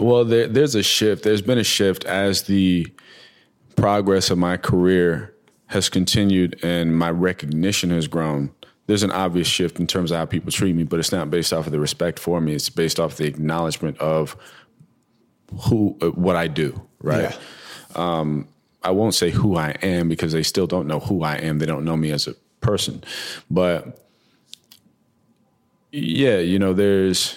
Well, 0.00 0.24
there, 0.24 0.48
there's 0.48 0.74
a 0.74 0.82
shift. 0.82 1.22
There's 1.22 1.42
been 1.42 1.58
a 1.58 1.64
shift 1.64 2.04
as 2.04 2.44
the 2.44 2.86
progress 3.76 4.30
of 4.30 4.38
my 4.38 4.56
career 4.56 5.34
has 5.66 5.88
continued 5.88 6.58
and 6.64 6.96
my 6.96 7.10
recognition 7.10 7.90
has 7.90 8.08
grown. 8.08 8.50
There's 8.86 9.02
an 9.04 9.12
obvious 9.12 9.46
shift 9.46 9.78
in 9.78 9.86
terms 9.86 10.10
of 10.10 10.16
how 10.16 10.24
people 10.24 10.50
treat 10.50 10.74
me, 10.74 10.82
but 10.82 10.98
it's 10.98 11.12
not 11.12 11.30
based 11.30 11.52
off 11.52 11.66
of 11.66 11.72
the 11.72 11.78
respect 11.78 12.18
for 12.18 12.40
me. 12.40 12.54
It's 12.54 12.70
based 12.70 12.98
off 12.98 13.16
the 13.16 13.26
acknowledgement 13.26 13.98
of 13.98 14.36
who, 15.68 15.96
what 16.14 16.34
I 16.34 16.48
do. 16.48 16.80
Right. 17.00 17.38
Um, 17.94 18.48
I 18.82 18.90
won't 18.92 19.14
say 19.14 19.30
who 19.30 19.56
I 19.56 19.70
am 19.82 20.08
because 20.08 20.32
they 20.32 20.42
still 20.42 20.66
don't 20.66 20.86
know 20.86 21.00
who 21.00 21.22
I 21.22 21.36
am. 21.36 21.58
They 21.58 21.66
don't 21.66 21.84
know 21.84 21.96
me 21.96 22.10
as 22.12 22.26
a 22.26 22.34
person, 22.60 23.02
but 23.50 23.98
yeah, 25.92 26.38
you 26.38 26.58
know, 26.58 26.72
there's. 26.72 27.36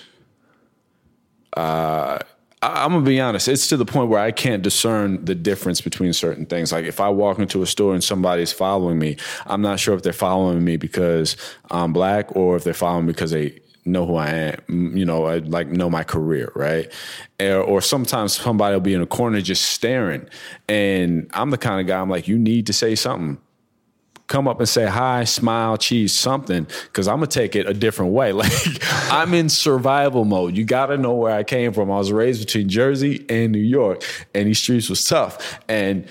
Uh, 1.55 2.19
I- 2.61 2.85
I'm 2.85 2.91
gonna 2.93 3.01
be 3.05 3.19
honest. 3.19 3.47
It's 3.47 3.67
to 3.67 3.77
the 3.77 3.85
point 3.85 4.09
where 4.09 4.19
I 4.21 4.31
can't 4.31 4.63
discern 4.63 5.23
the 5.25 5.35
difference 5.35 5.81
between 5.81 6.13
certain 6.13 6.45
things. 6.45 6.71
Like 6.71 6.85
if 6.85 6.99
I 7.01 7.09
walk 7.09 7.39
into 7.39 7.61
a 7.61 7.65
store 7.67 7.93
and 7.93 8.03
somebody's 8.03 8.51
following 8.53 8.97
me, 8.97 9.17
I'm 9.45 9.61
not 9.61 9.79
sure 9.79 9.93
if 9.95 10.01
they're 10.01 10.13
following 10.13 10.63
me 10.63 10.77
because 10.77 11.35
I'm 11.71 11.91
black 11.93 12.35
or 12.35 12.55
if 12.55 12.63
they're 12.63 12.73
following 12.73 13.05
me 13.05 13.11
because 13.13 13.31
they 13.31 13.59
know 13.86 14.05
who 14.05 14.15
I 14.15 14.29
am. 14.29 14.97
You 14.97 15.05
know, 15.05 15.25
I 15.25 15.38
like 15.39 15.67
know 15.67 15.89
my 15.89 16.03
career, 16.03 16.51
right? 16.55 16.91
Or, 17.39 17.61
or 17.61 17.81
sometimes 17.81 18.36
somebody 18.36 18.75
will 18.75 18.81
be 18.81 18.93
in 18.93 19.01
a 19.01 19.07
corner 19.07 19.41
just 19.41 19.63
staring, 19.65 20.27
and 20.67 21.29
I'm 21.34 21.49
the 21.49 21.57
kind 21.57 21.81
of 21.81 21.88
guy. 21.88 21.99
I'm 21.99 22.09
like, 22.09 22.27
you 22.27 22.38
need 22.38 22.67
to 22.67 22.73
say 22.73 22.95
something 22.95 23.39
come 24.27 24.47
up 24.47 24.59
and 24.59 24.67
say 24.67 24.86
hi, 24.86 25.23
smile, 25.25 25.77
cheese, 25.77 26.11
something, 26.11 26.65
because 26.86 27.07
I'm 27.07 27.17
gonna 27.17 27.27
take 27.27 27.55
it 27.55 27.67
a 27.67 27.73
different 27.73 28.13
way. 28.13 28.34
Like 28.43 28.51
I'm 29.11 29.34
in 29.36 29.47
survival 29.47 30.25
mode. 30.25 30.57
You 30.57 30.65
gotta 30.65 30.97
know 30.97 31.13
where 31.13 31.31
I 31.31 31.43
came 31.43 31.71
from. 31.71 31.91
I 31.91 31.97
was 31.97 32.11
raised 32.11 32.43
between 32.45 32.67
Jersey 32.67 33.25
and 33.29 33.51
New 33.51 33.59
York, 33.59 34.03
and 34.34 34.47
these 34.47 34.59
streets 34.59 34.89
was 34.89 35.05
tough. 35.05 35.59
And 35.69 36.07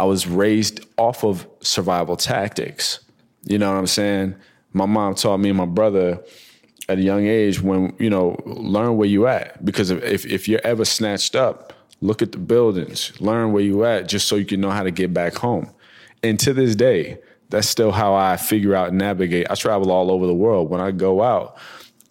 I 0.00 0.04
was 0.04 0.26
raised 0.26 0.86
off 0.96 1.22
of 1.22 1.46
survival 1.60 2.16
tactics. 2.16 3.00
You 3.44 3.58
know 3.58 3.70
what 3.70 3.78
I'm 3.78 3.86
saying? 3.86 4.36
My 4.72 4.86
mom 4.86 5.14
taught 5.14 5.38
me 5.38 5.50
and 5.50 5.58
my 5.58 5.66
brother 5.66 6.22
at 6.88 6.98
a 6.98 7.02
young 7.02 7.26
age 7.26 7.60
when, 7.60 7.94
you 7.98 8.10
know, 8.10 8.40
learn 8.44 8.96
where 8.96 9.08
you 9.08 9.26
at. 9.26 9.64
Because 9.64 9.90
if, 9.90 10.24
if, 10.24 10.48
you're 10.48 10.60
ever 10.64 10.84
snatched 10.84 11.34
up, 11.34 11.72
look 12.00 12.22
at 12.22 12.32
the 12.32 12.38
buildings, 12.38 13.12
learn 13.20 13.52
where 13.52 13.62
you 13.62 13.84
at 13.84 14.08
just 14.08 14.28
so 14.28 14.36
you 14.36 14.44
can 14.44 14.60
know 14.60 14.70
how 14.70 14.82
to 14.82 14.90
get 14.90 15.12
back 15.12 15.34
home. 15.34 15.70
And 16.22 16.38
to 16.40 16.52
this 16.52 16.74
day, 16.74 17.18
that's 17.48 17.68
still 17.68 17.92
how 17.92 18.14
I 18.14 18.36
figure 18.36 18.74
out 18.74 18.88
and 18.88 18.98
navigate. 18.98 19.46
I 19.50 19.54
travel 19.54 19.90
all 19.90 20.10
over 20.10 20.26
the 20.26 20.34
world. 20.34 20.70
When 20.70 20.80
I 20.80 20.90
go 20.90 21.22
out, 21.22 21.56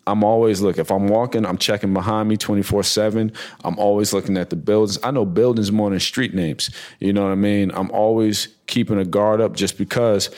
I'm 0.07 0.23
always 0.23 0.61
look. 0.61 0.77
If 0.77 0.91
I'm 0.91 1.07
walking, 1.07 1.45
I'm 1.45 1.57
checking 1.57 1.93
behind 1.93 2.29
me 2.29 2.37
24 2.37 2.83
seven. 2.83 3.31
I'm 3.63 3.77
always 3.79 4.13
looking 4.13 4.37
at 4.37 4.49
the 4.49 4.55
buildings. 4.55 4.99
I 5.03 5.11
know 5.11 5.25
buildings 5.25 5.71
more 5.71 5.89
than 5.89 5.99
street 5.99 6.33
names. 6.33 6.69
You 6.99 7.11
know 7.11 7.23
what 7.23 7.31
I 7.31 7.35
mean? 7.35 7.71
I'm 7.73 7.89
always 7.91 8.49
keeping 8.67 8.99
a 8.99 9.05
guard 9.05 9.41
up 9.41 9.55
just 9.55 9.77
because 9.77 10.29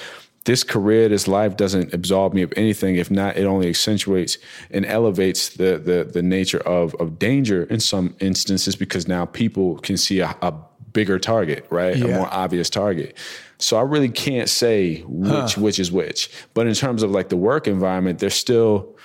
this 0.48 0.64
career, 0.64 1.10
this 1.10 1.28
life 1.28 1.58
doesn't 1.58 1.94
absolve 1.94 2.34
me 2.34 2.42
of 2.42 2.54
anything. 2.56 2.96
If 2.96 3.12
not, 3.12 3.36
it 3.36 3.44
only 3.44 3.68
accentuates 3.68 4.38
and 4.72 4.86
elevates 4.86 5.50
the 5.50 5.78
the 5.78 6.10
the 6.12 6.24
nature 6.24 6.60
of 6.60 6.96
of 6.96 7.20
danger 7.20 7.64
in 7.64 7.82
some 7.82 8.16
instances 8.22 8.78
because 8.78 9.10
now 9.10 9.26
people 9.26 9.78
can 9.80 9.98
see 9.98 10.22
a, 10.22 10.34
a 10.42 10.54
bigger 10.94 11.20
target, 11.20 11.68
right? 11.70 12.02
A 12.02 12.08
more 12.08 12.34
obvious 12.34 12.70
target. 12.70 13.18
So 13.60 13.76
I 13.76 13.82
really 13.82 14.08
can't 14.08 14.48
say 14.48 15.02
which 15.06 15.58
which 15.58 15.80
is 15.80 15.92
which. 15.92 16.32
But 16.54 16.66
in 16.66 16.74
terms 16.74 17.04
of 17.04 17.12
like 17.12 17.28
the 17.28 17.38
work 17.38 17.68
environment, 17.68 18.20
there's 18.20 18.34
still 18.34 18.96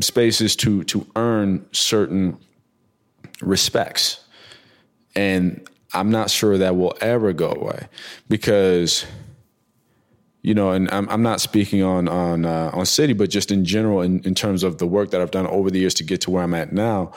spaces 0.00 0.54
to 0.56 0.84
to 0.84 1.04
earn 1.16 1.66
certain 1.72 2.38
respects. 3.40 4.20
And 5.16 5.68
I'm 5.92 6.10
not 6.10 6.30
sure 6.30 6.58
that 6.58 6.76
will 6.76 6.96
ever 7.00 7.32
go 7.32 7.50
away 7.50 7.88
because 8.28 9.04
you 10.44 10.52
know, 10.52 10.72
and 10.72 10.90
I'm, 10.90 11.08
I'm 11.08 11.22
not 11.22 11.40
speaking 11.40 11.82
on 11.82 12.06
on 12.06 12.44
uh, 12.44 12.70
on 12.74 12.84
city, 12.84 13.14
but 13.14 13.30
just 13.30 13.50
in 13.50 13.64
general, 13.64 14.02
in, 14.02 14.20
in 14.20 14.34
terms 14.34 14.62
of 14.62 14.76
the 14.76 14.86
work 14.86 15.10
that 15.10 15.22
I've 15.22 15.30
done 15.30 15.46
over 15.46 15.70
the 15.70 15.78
years 15.78 15.94
to 15.94 16.04
get 16.04 16.20
to 16.20 16.30
where 16.30 16.42
I'm 16.42 16.52
at 16.52 16.70
now, 16.70 17.12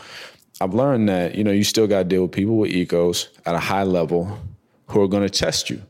I've 0.61 0.73
learned 0.73 1.09
that 1.09 1.35
you 1.35 1.43
know 1.43 1.51
you 1.51 1.65
still 1.65 1.87
got 1.87 1.99
to 1.99 2.03
deal 2.05 2.21
with 2.21 2.31
people 2.31 2.55
with 2.55 2.71
egos 2.71 3.27
at 3.45 3.53
a 3.53 3.59
high 3.59 3.83
level 3.83 4.39
who 4.87 5.01
are 5.01 5.09
going 5.09 5.23
to 5.23 5.29
test 5.29 5.69
you. 5.69 5.81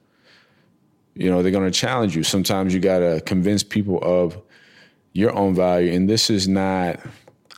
You 1.13 1.29
know, 1.29 1.43
they're 1.43 1.51
going 1.51 1.71
to 1.71 1.79
challenge 1.79 2.15
you. 2.15 2.23
Sometimes 2.23 2.73
you 2.73 2.79
got 2.79 2.99
to 2.99 3.21
convince 3.21 3.61
people 3.61 3.99
of 4.01 4.35
your 5.13 5.31
own 5.35 5.53
value, 5.53 5.93
and 5.93 6.09
this 6.09 6.31
is 6.31 6.47
not 6.47 6.99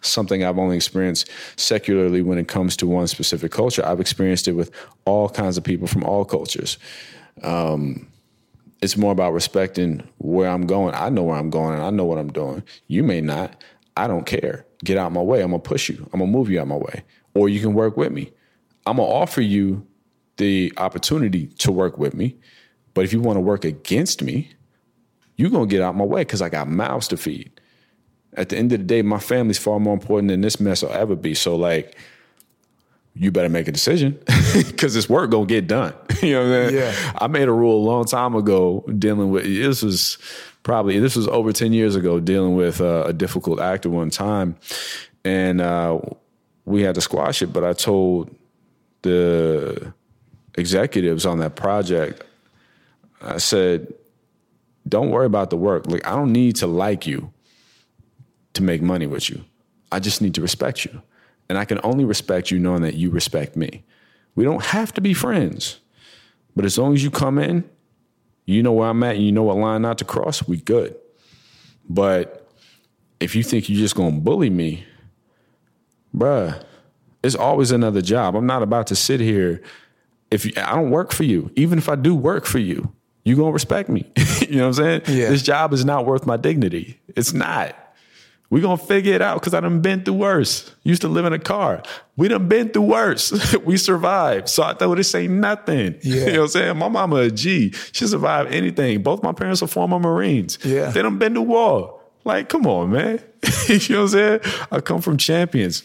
something 0.02 0.44
I've 0.44 0.60
only 0.60 0.76
experienced 0.76 1.30
secularly 1.56 2.22
when 2.22 2.38
it 2.38 2.50
comes 2.50 2.76
to 2.78 2.88
one 2.88 3.08
specific 3.08 3.54
culture. 3.54 3.86
I've 3.86 4.02
experienced 4.02 4.50
it 4.50 4.54
with 4.54 4.72
all 5.06 5.30
kinds 5.30 5.58
of 5.58 5.64
people 5.64 5.88
from 5.88 6.04
all 6.04 6.26
cultures 6.26 6.78
it's 8.82 8.98
more 8.98 9.12
about 9.12 9.34
respecting 9.34 10.08
where 10.18 10.50
I'm 10.50 10.66
going. 10.66 10.96
I 10.96 11.10
know 11.10 11.24
where 11.24 11.38
I'm 11.38 11.50
going 11.50 11.76
and 11.76 11.84
I 11.84 11.90
know 11.90 12.06
what 12.06 12.18
I'm 12.18 12.32
doing. 12.32 12.64
You 12.88 13.04
may 13.04 13.22
not. 13.22 13.62
I 13.98 14.08
don't 14.08 14.26
care. 14.26 14.66
Get 14.84 14.98
out 14.98 15.12
my 15.12 15.22
way. 15.22 15.42
I'm 15.42 15.52
gonna 15.52 15.60
push 15.60 15.90
you. 15.90 16.10
I'm 16.14 16.20
gonna 16.20 16.32
move 16.32 16.50
you 16.50 16.62
out 16.62 16.68
my 16.68 16.78
way. 16.78 17.04
Or 17.34 17.50
you 17.50 17.60
can 17.60 17.74
work 17.74 17.98
with 17.98 18.12
me. 18.12 18.32
I'm 18.86 18.98
gonna 18.98 19.10
offer 19.10 19.42
you 19.42 19.86
the 20.38 20.72
opportunity 20.78 21.48
to 21.48 21.72
work 21.72 21.98
with 21.98 22.14
me. 22.14 22.38
But 22.94 23.04
if 23.04 23.12
you 23.12 23.20
want 23.20 23.38
to 23.38 23.42
work 23.42 23.66
against 23.66 24.22
me, 24.22 24.52
you're 25.36 25.50
gonna 25.50 25.68
get 25.68 25.82
out 25.82 25.96
my 25.96 26.06
way 26.06 26.22
because 26.22 26.42
I 26.42 26.50
got 26.50 26.70
mouths 26.70 27.10
to 27.10 27.18
feed. 27.18 27.52
At 28.34 28.50
the 28.50 28.58
end 28.58 28.72
of 28.72 28.80
the 28.80 28.86
day, 28.86 29.02
my 29.02 29.20
family's 29.20 29.58
far 29.58 29.80
more 29.80 29.94
important 29.94 30.30
than 30.30 30.42
this 30.42 30.60
mess 30.60 30.82
will 30.82 30.92
ever 30.92 31.16
be. 31.16 31.34
So 31.34 31.56
like, 31.56 31.98
you 33.20 33.32
better 33.32 33.50
make 33.50 33.68
a 33.68 33.72
decision 33.72 34.18
because 34.54 34.94
this 34.94 35.10
work 35.10 35.30
gonna 35.30 35.46
get 35.46 35.68
done. 35.68 35.94
you 36.22 36.32
know 36.32 36.50
what 36.50 36.58
I 36.58 36.66
mean? 36.68 36.76
Yeah. 36.76 37.14
I 37.20 37.28
made 37.28 37.50
a 37.50 37.52
rule 37.52 37.76
a 37.76 37.86
long 37.86 38.06
time 38.06 38.34
ago 38.34 38.86
dealing 38.98 39.30
with 39.30 39.44
this 39.44 39.84
was 39.84 40.18
probably 40.64 41.00
this 41.00 41.18
was 41.18 41.28
over 41.28 41.52
10 41.52 41.74
years 41.74 41.96
ago 41.96 42.20
dealing 42.22 42.56
with 42.56 42.80
uh, 42.80 43.04
a 43.06 43.14
difficult 43.14 43.60
actor 43.60 43.90
one 43.90 44.10
time 44.10 44.56
and 45.26 45.60
uh, 45.60 46.00
we 46.66 46.82
had 46.82 46.96
to 46.96 47.02
squash 47.02 47.42
it 47.42 47.48
but 47.48 47.64
i 47.64 47.74
told 47.74 48.34
the 49.02 49.94
executives 50.58 51.26
on 51.26 51.40
that 51.40 51.56
project 51.56 52.24
i 53.22 53.38
said 53.38 53.92
don't 54.88 55.10
worry 55.12 55.26
about 55.26 55.50
the 55.50 55.58
work 55.58 55.88
like 55.88 56.06
i 56.06 56.12
don't 56.12 56.32
need 56.32 56.56
to 56.56 56.68
like 56.68 57.08
you 57.08 57.32
to 58.54 58.62
make 58.62 58.82
money 58.82 59.08
with 59.08 59.30
you 59.30 59.44
i 59.92 60.00
just 60.00 60.22
need 60.22 60.36
to 60.36 60.42
respect 60.42 60.84
you 60.84 61.02
and 61.50 61.58
i 61.58 61.66
can 61.66 61.80
only 61.84 62.06
respect 62.06 62.52
you 62.52 62.60
knowing 62.60 62.82
that 62.82 62.96
you 62.96 63.10
respect 63.10 63.56
me 63.56 63.84
we 64.36 64.44
don't 64.44 64.66
have 64.66 64.94
to 64.94 65.02
be 65.02 65.14
friends 65.14 65.80
but 66.56 66.66
as 66.66 66.78
long 66.78 66.94
as 66.94 67.04
you 67.04 67.12
come 67.12 67.38
in 67.38 67.70
you 68.50 68.64
know 68.64 68.74
where 68.74 68.90
I'm 68.90 69.04
at, 69.04 69.16
and 69.16 69.24
you 69.24 69.32
know 69.32 69.44
what 69.44 69.58
line 69.58 69.84
not 69.84 70.00
to 70.00 70.06
cross, 70.06 70.48
we 70.48 70.58
good. 70.58 70.96
But 71.88 72.50
if 73.20 73.36
you 73.36 73.44
think 73.44 73.70
you're 73.70 73.78
just 73.78 73.96
gonna 73.96 74.20
bully 74.20 74.50
me, 74.50 74.86
bruh, 76.16 76.64
it's 77.24 77.36
always 77.36 77.72
another 77.72 78.02
job. 78.02 78.36
I'm 78.36 78.48
not 78.48 78.64
about 78.64 78.88
to 78.88 78.96
sit 78.96 79.20
here. 79.20 79.62
If 80.32 80.46
you, 80.46 80.54
I 80.58 80.76
don't 80.76 80.90
work 80.90 81.12
for 81.12 81.24
you, 81.24 81.52
even 81.56 81.78
if 81.78 81.90
I 81.90 81.96
do 81.96 82.16
work 82.16 82.48
for 82.48 82.58
you, 82.58 82.92
you 83.24 83.36
gonna 83.36 83.52
respect 83.52 83.88
me. 83.88 84.10
you 84.42 84.56
know 84.56 84.68
what 84.70 84.80
I'm 84.80 85.02
saying? 85.04 85.20
Yeah. 85.20 85.30
This 85.30 85.44
job 85.44 85.72
is 85.72 85.86
not 85.86 86.08
worth 86.08 86.26
my 86.26 86.38
dignity. 86.38 87.00
It's 87.16 87.34
not. 87.34 87.76
We 88.52 88.62
gonna 88.62 88.78
figure 88.78 89.14
it 89.14 89.22
out 89.22 89.40
because 89.40 89.54
I 89.54 89.60
done 89.60 89.82
been 89.82 90.04
through 90.04 90.16
worse. 90.16 90.74
Used 90.84 91.02
to 91.04 91.08
live 91.08 91.26
in 91.26 91.34
a 91.34 91.40
car. 91.40 91.84
We 92.18 92.28
done 92.28 92.48
been 92.48 92.70
through 92.70 92.84
worse. 92.84 93.56
we 93.64 93.78
survived. 93.78 94.50
So 94.50 94.64
I 94.64 94.74
thought 94.74 94.96
this 94.96 95.14
ain't 95.14 95.34
nothing. 95.34 95.96
Yeah. 96.02 96.20
You 96.30 96.34
know 96.34 96.40
what 96.40 96.46
I'm 96.46 96.48
saying? 96.50 96.78
My 96.78 96.88
mama 96.88 97.16
a 97.18 97.32
G. 97.32 97.72
She 97.92 98.08
survived 98.08 98.52
anything. 98.54 99.04
Both 99.04 99.24
my 99.24 99.34
parents 99.34 99.62
are 99.62 99.68
former 99.68 100.00
Marines. 100.00 100.58
Yeah. 100.64 100.90
They 100.90 101.02
done 101.02 101.18
been 101.18 101.36
to 101.36 101.42
war. 101.42 102.00
Like, 102.26 102.50
come 102.50 102.68
on, 102.68 102.92
man. 102.92 103.22
you 103.68 103.96
know 103.96 104.04
what 104.04 104.04
I'm 104.04 104.08
saying? 104.10 104.40
I 104.72 104.82
come 104.82 105.02
from 105.02 105.18
champions. 105.18 105.84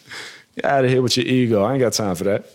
Get 0.55 0.65
out 0.65 0.85
of 0.85 0.91
here 0.91 1.01
with 1.01 1.17
your 1.17 1.25
ego. 1.25 1.63
I 1.63 1.73
ain't 1.73 1.81
got 1.81 1.93
time 1.93 2.15
for 2.15 2.25
that. 2.25 2.45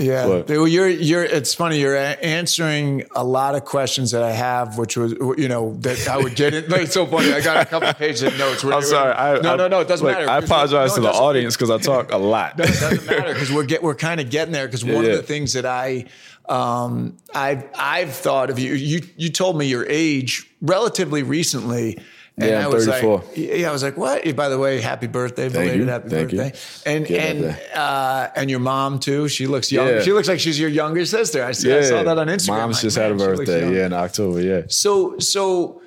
Yeah, 0.00 0.26
What? 0.26 0.48
Well, 0.48 0.66
you're 0.66 0.88
you're. 0.88 1.22
It's 1.24 1.52
funny. 1.52 1.78
You're 1.78 1.94
a- 1.94 2.18
answering 2.24 3.04
a 3.14 3.22
lot 3.22 3.54
of 3.54 3.66
questions 3.66 4.12
that 4.12 4.22
I 4.22 4.32
have, 4.32 4.78
which 4.78 4.96
was 4.96 5.12
you 5.36 5.46
know 5.46 5.76
that 5.80 6.08
I 6.08 6.16
would 6.16 6.34
get 6.34 6.54
it. 6.54 6.68
Like, 6.70 6.82
it's 6.82 6.94
so 6.94 7.04
funny. 7.04 7.32
I 7.32 7.40
got 7.40 7.58
a 7.58 7.64
couple 7.66 7.92
pages 7.94 8.22
of 8.22 8.38
notes. 8.38 8.64
Where 8.64 8.74
I'm 8.74 8.82
sorry. 8.82 9.12
I, 9.12 9.40
no, 9.40 9.54
I, 9.54 9.56
no, 9.56 9.68
no. 9.68 9.80
It 9.80 9.88
doesn't 9.88 10.06
look, 10.06 10.16
matter. 10.16 10.30
I 10.30 10.38
apologize 10.38 10.90
No, 10.90 10.96
to 10.96 11.00
the 11.02 11.12
audience 11.12 11.56
because 11.56 11.70
I 11.70 11.78
talk 11.78 12.12
a 12.12 12.16
lot. 12.16 12.56
No, 12.56 12.64
it 12.64 12.68
doesn't 12.80 13.06
matter 13.06 13.32
because 13.34 13.52
we're 13.52 13.64
get 13.64 13.82
we're 13.82 13.94
kind 13.94 14.20
of 14.20 14.30
getting 14.30 14.52
there. 14.52 14.66
Because 14.66 14.84
one 14.96 15.04
yeah. 15.04 15.10
of 15.10 15.16
the 15.18 15.22
things 15.22 15.52
that 15.52 15.66
I 15.66 16.06
um, 16.48 17.16
I've 17.34 17.64
I've 17.74 18.12
thought 18.12 18.48
of 18.48 18.58
you. 18.58 18.72
You 18.72 19.02
you 19.16 19.28
told 19.28 19.58
me 19.58 19.66
your 19.66 19.84
age 19.86 20.50
relatively 20.62 21.22
recently. 21.22 21.98
And 22.42 22.50
Yeah, 22.50 22.64
I 22.64 22.68
was 22.68 22.86
34. 22.86 23.18
like, 23.18 23.26
yeah, 23.36 23.68
I 23.68 23.72
was 23.72 23.82
like, 23.82 23.96
what? 23.96 24.36
By 24.36 24.48
the 24.48 24.58
way, 24.58 24.80
happy 24.80 25.06
birthday, 25.06 25.48
belated 25.48 25.76
you. 25.76 25.86
happy 25.86 26.08
Thank 26.08 26.32
you. 26.32 26.38
birthday. 26.38 26.58
And 26.86 27.06
Get 27.06 27.36
and 27.36 27.58
uh, 27.74 28.30
and 28.34 28.50
your 28.50 28.60
mom 28.60 28.98
too. 28.98 29.28
She 29.28 29.46
looks 29.46 29.70
young. 29.70 29.86
Yeah. 29.88 30.00
She 30.02 30.12
looks 30.12 30.28
like 30.28 30.40
she's 30.40 30.58
your 30.58 30.70
younger 30.70 31.04
sister. 31.04 31.44
I, 31.44 31.52
see, 31.52 31.72
I 31.72 31.82
saw 31.82 32.02
that 32.02 32.16
on 32.18 32.28
Instagram. 32.28 32.58
Mom's 32.58 32.76
Like, 32.76 32.82
just 32.82 32.96
had 32.96 33.12
a 33.12 33.14
birthday. 33.14 33.74
Yeah, 33.74 33.86
in 33.86 33.92
October. 33.92 34.40
Yeah. 34.40 34.62
So 34.68 35.18
so, 35.18 35.82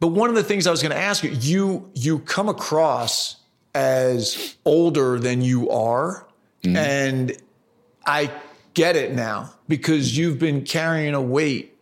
but 0.00 0.08
one 0.08 0.28
of 0.30 0.34
the 0.36 0.42
things 0.44 0.66
I 0.66 0.70
was 0.70 0.82
going 0.82 0.92
to 0.92 0.98
ask 0.98 1.22
you, 1.24 1.30
you 1.40 1.90
you 1.94 2.18
come 2.20 2.48
across 2.48 3.36
as 3.74 4.56
older 4.64 5.18
than 5.18 5.42
you 5.42 5.70
are, 5.70 6.26
Mm-hmm. 6.62 6.76
and 6.76 7.32
I 8.06 8.30
get 8.74 8.94
it 8.94 9.12
now 9.14 9.52
because 9.66 10.16
you've 10.16 10.38
been 10.38 10.62
carrying 10.64 11.12
a 11.14 11.20
weight 11.20 11.76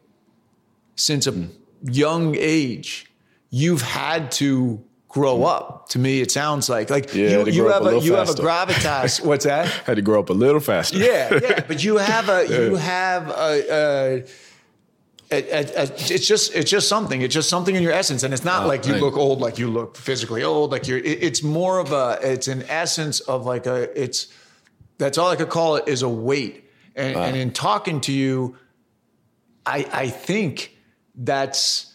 since 0.97 1.27
a 1.27 1.49
young 1.85 2.35
age. 2.39 3.10
You've 3.51 3.83
had 3.83 4.31
to 4.33 4.83
grow 5.11 5.39
mm. 5.39 5.49
up. 5.49 5.89
To 5.91 5.99
me, 5.99 6.21
it 6.21 6.31
sounds 6.31 6.69
like 6.69 6.89
like. 6.89 7.15
Yeah, 7.15 7.45
you, 7.45 7.47
you 7.47 7.67
have 7.67 7.83
a 7.83 7.85
a, 7.85 7.87
little 7.87 8.03
you 8.03 8.15
have 8.15 8.31
a 8.31 8.35
gravitas. 8.35 9.25
What's 9.25 9.45
that? 9.45 9.67
Had 9.69 9.97
to 9.97 10.03
grow 10.03 10.21
up 10.21 10.31
a 10.31 10.35
little 10.35 10.61
faster. 10.61 10.97
Yeah, 10.97 11.39
yeah. 11.43 11.65
But 11.67 11.85
you 11.85 11.99
have 11.99 12.29
a 12.29 12.47
you 12.69 12.77
have 12.77 13.29
a. 13.29 13.65
a 13.71 14.25
it, 15.33 15.47
it, 15.47 15.71
it- 15.77 16.11
it's 16.11 16.27
just 16.27 16.55
it's 16.55 16.71
just 16.71 16.89
something. 16.89 17.23
It's 17.23 17.35
just 17.35 17.49
something 17.49 17.75
in 17.75 17.83
your 17.83 17.93
essence, 17.93 18.23
and 18.23 18.33
it's 18.33 18.45
not 18.45 18.65
oh, 18.65 18.69
like 18.69 18.87
you 18.87 18.93
thank 18.93 19.03
look 19.03 19.17
old, 19.17 19.41
like 19.41 19.59
you 19.59 19.69
look 19.69 19.97
physically 19.97 20.43
old. 20.43 20.71
Like 20.73 20.89
you're. 20.89 20.99
It, 20.99 21.23
it's 21.23 21.43
more 21.43 21.79
of 21.79 21.93
a. 21.93 22.19
It's 22.23 22.49
an 22.49 22.65
essence 22.69 23.21
of 23.21 23.47
like 23.47 23.67
a. 23.67 24.01
It's 24.01 24.29
that's 24.99 25.19
all 25.19 25.29
I 25.29 25.37
could 25.37 25.49
call 25.49 25.77
it 25.77 25.89
is 25.89 26.03
a 26.03 26.09
weight. 26.09 26.65
And, 26.97 27.17
and 27.17 27.37
in 27.37 27.53
talking 27.53 28.01
to 28.03 28.13
you, 28.13 28.57
I 29.67 29.87
I 29.93 30.09
think 30.09 30.77
that's. 31.15 31.90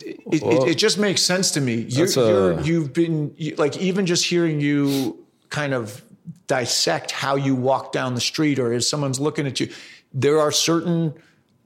It, 0.00 0.20
it, 0.32 0.68
it 0.68 0.74
just 0.78 0.98
makes 0.98 1.22
sense 1.22 1.50
to 1.52 1.60
me. 1.60 1.74
You're, 1.88 2.08
you're, 2.08 2.60
you've 2.60 2.92
been 2.92 3.34
you, 3.36 3.54
like 3.56 3.76
even 3.78 4.06
just 4.06 4.24
hearing 4.24 4.60
you 4.60 5.24
kind 5.50 5.74
of 5.74 6.02
dissect 6.46 7.10
how 7.10 7.36
you 7.36 7.54
walk 7.54 7.92
down 7.92 8.14
the 8.14 8.20
street, 8.20 8.58
or 8.58 8.72
as 8.72 8.88
someone's 8.88 9.20
looking 9.20 9.46
at 9.46 9.60
you, 9.60 9.70
there 10.12 10.38
are 10.38 10.52
certain 10.52 11.14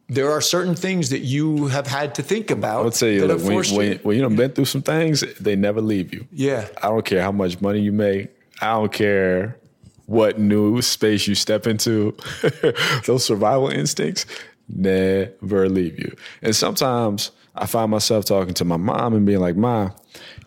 there 0.09 0.31
are 0.31 0.41
certain 0.41 0.75
things 0.75 1.11
that 1.11 1.21
you 1.21 1.67
have 1.67 1.87
had 1.87 2.15
to 2.15 2.23
think 2.23 2.51
about. 2.51 2.81
I 2.81 2.83
would 2.85 2.93
tell 2.93 3.09
you, 3.09 3.21
that 3.23 3.27
look, 3.27 3.39
have 3.39 3.47
when, 3.47 3.57
forced 3.57 3.77
when, 3.77 3.93
you. 3.93 3.99
when 4.03 4.17
you 4.17 4.23
done 4.23 4.37
been 4.37 4.53
through 4.53 4.67
some 4.67 4.83
things, 4.83 5.23
they 5.41 5.57
never 5.57 5.81
leave 5.81 6.15
you. 6.15 6.27
Yeah. 6.31 6.69
I 6.83 6.89
don't 6.89 7.05
care 7.05 7.23
how 7.23 7.33
much 7.33 7.61
money 7.61 7.81
you 7.81 7.93
make. 7.93 8.31
I 8.61 8.75
don't 8.75 8.93
care 8.93 9.59
what 10.07 10.39
new 10.39 10.81
space 10.81 11.27
you 11.27 11.35
step 11.35 11.67
into. 11.67 12.17
Those 13.07 13.25
survival 13.25 13.69
instincts 13.69 14.27
never 14.69 15.69
leave 15.69 15.99
you. 15.99 16.15
And 16.41 16.55
sometimes 16.55 17.33
I 17.57 17.67
find 17.67 17.91
myself 17.91 18.25
talking 18.25 18.55
to 18.55 18.65
my 18.65 18.77
mom 18.77 19.15
and 19.15 19.27
being 19.27 19.41
like, 19.41 19.57
"Ma, 19.57 19.91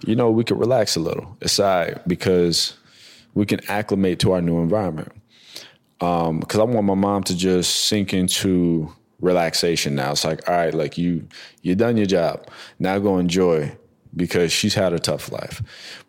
you 0.05 0.15
know, 0.15 0.29
we 0.29 0.43
could 0.43 0.59
relax 0.59 0.95
a 0.95 0.99
little 0.99 1.37
aside 1.41 2.01
because 2.07 2.77
we 3.33 3.45
can 3.45 3.59
acclimate 3.69 4.19
to 4.19 4.33
our 4.33 4.41
new 4.41 4.59
environment." 4.59 5.11
because 5.99 6.59
I 6.59 6.63
want 6.63 6.85
my 6.85 6.93
mom 6.93 7.23
to 7.23 7.35
just 7.35 7.75
sink 7.75 8.13
into 8.13 8.89
relaxation 9.19 9.95
now. 9.95 10.11
It's 10.11 10.23
like, 10.23 10.47
all 10.47 10.55
right, 10.55 10.73
like 10.73 10.97
you 10.97 11.27
you 11.61 11.75
done 11.75 11.97
your 11.97 12.05
job. 12.05 12.47
Now 12.79 12.97
go 12.99 13.17
enjoy 13.17 13.75
because 14.15 14.51
she's 14.51 14.73
had 14.73 14.93
a 14.93 14.99
tough 14.99 15.31
life. 15.31 15.61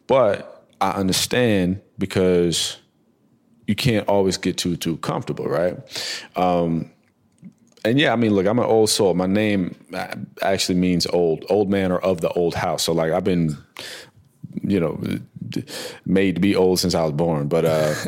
But 0.06 0.66
I 0.80 0.92
understand 0.92 1.80
because 1.98 2.78
you 3.66 3.74
can't 3.74 4.08
always 4.08 4.36
get 4.36 4.56
too 4.56 4.76
too 4.76 4.96
comfortable, 4.98 5.46
right? 5.46 5.76
Um, 6.36 6.90
and 7.84 7.98
yeah, 7.98 8.12
I 8.12 8.16
mean, 8.16 8.34
look, 8.34 8.46
I'm 8.46 8.58
an 8.58 8.66
old 8.66 8.90
soul. 8.90 9.14
My 9.14 9.26
name 9.26 9.74
actually 10.42 10.78
means 10.78 11.06
old, 11.06 11.44
old 11.48 11.70
man 11.70 11.92
or 11.92 11.98
of 11.98 12.20
the 12.20 12.30
old 12.30 12.54
house. 12.54 12.84
So 12.84 12.92
like 12.92 13.12
I've 13.12 13.24
been, 13.24 13.56
you 14.62 14.80
know, 14.80 15.00
made 16.04 16.36
to 16.36 16.40
be 16.40 16.54
old 16.54 16.78
since 16.80 16.94
I 16.94 17.04
was 17.04 17.12
born. 17.12 17.48
But 17.48 17.64
uh 17.64 17.94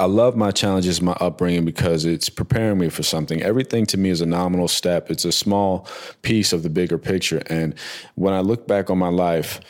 I 0.00 0.06
love 0.06 0.36
my 0.36 0.50
challenges, 0.50 1.00
my 1.00 1.16
upbringing, 1.20 1.64
because 1.64 2.04
it's 2.04 2.28
preparing 2.28 2.78
me 2.78 2.88
for 2.88 3.04
something. 3.04 3.40
Everything 3.42 3.86
to 3.86 3.96
me 3.96 4.10
is 4.10 4.20
a 4.20 4.26
nominal 4.26 4.66
step. 4.66 5.08
It's 5.08 5.24
a 5.24 5.30
small 5.30 5.86
piece 6.22 6.52
of 6.52 6.64
the 6.64 6.70
bigger 6.70 6.98
picture. 6.98 7.42
And 7.46 7.76
when 8.16 8.34
I 8.34 8.40
look 8.40 8.66
back 8.66 8.90
on 8.90 8.98
my 8.98 9.08
life, 9.08 9.60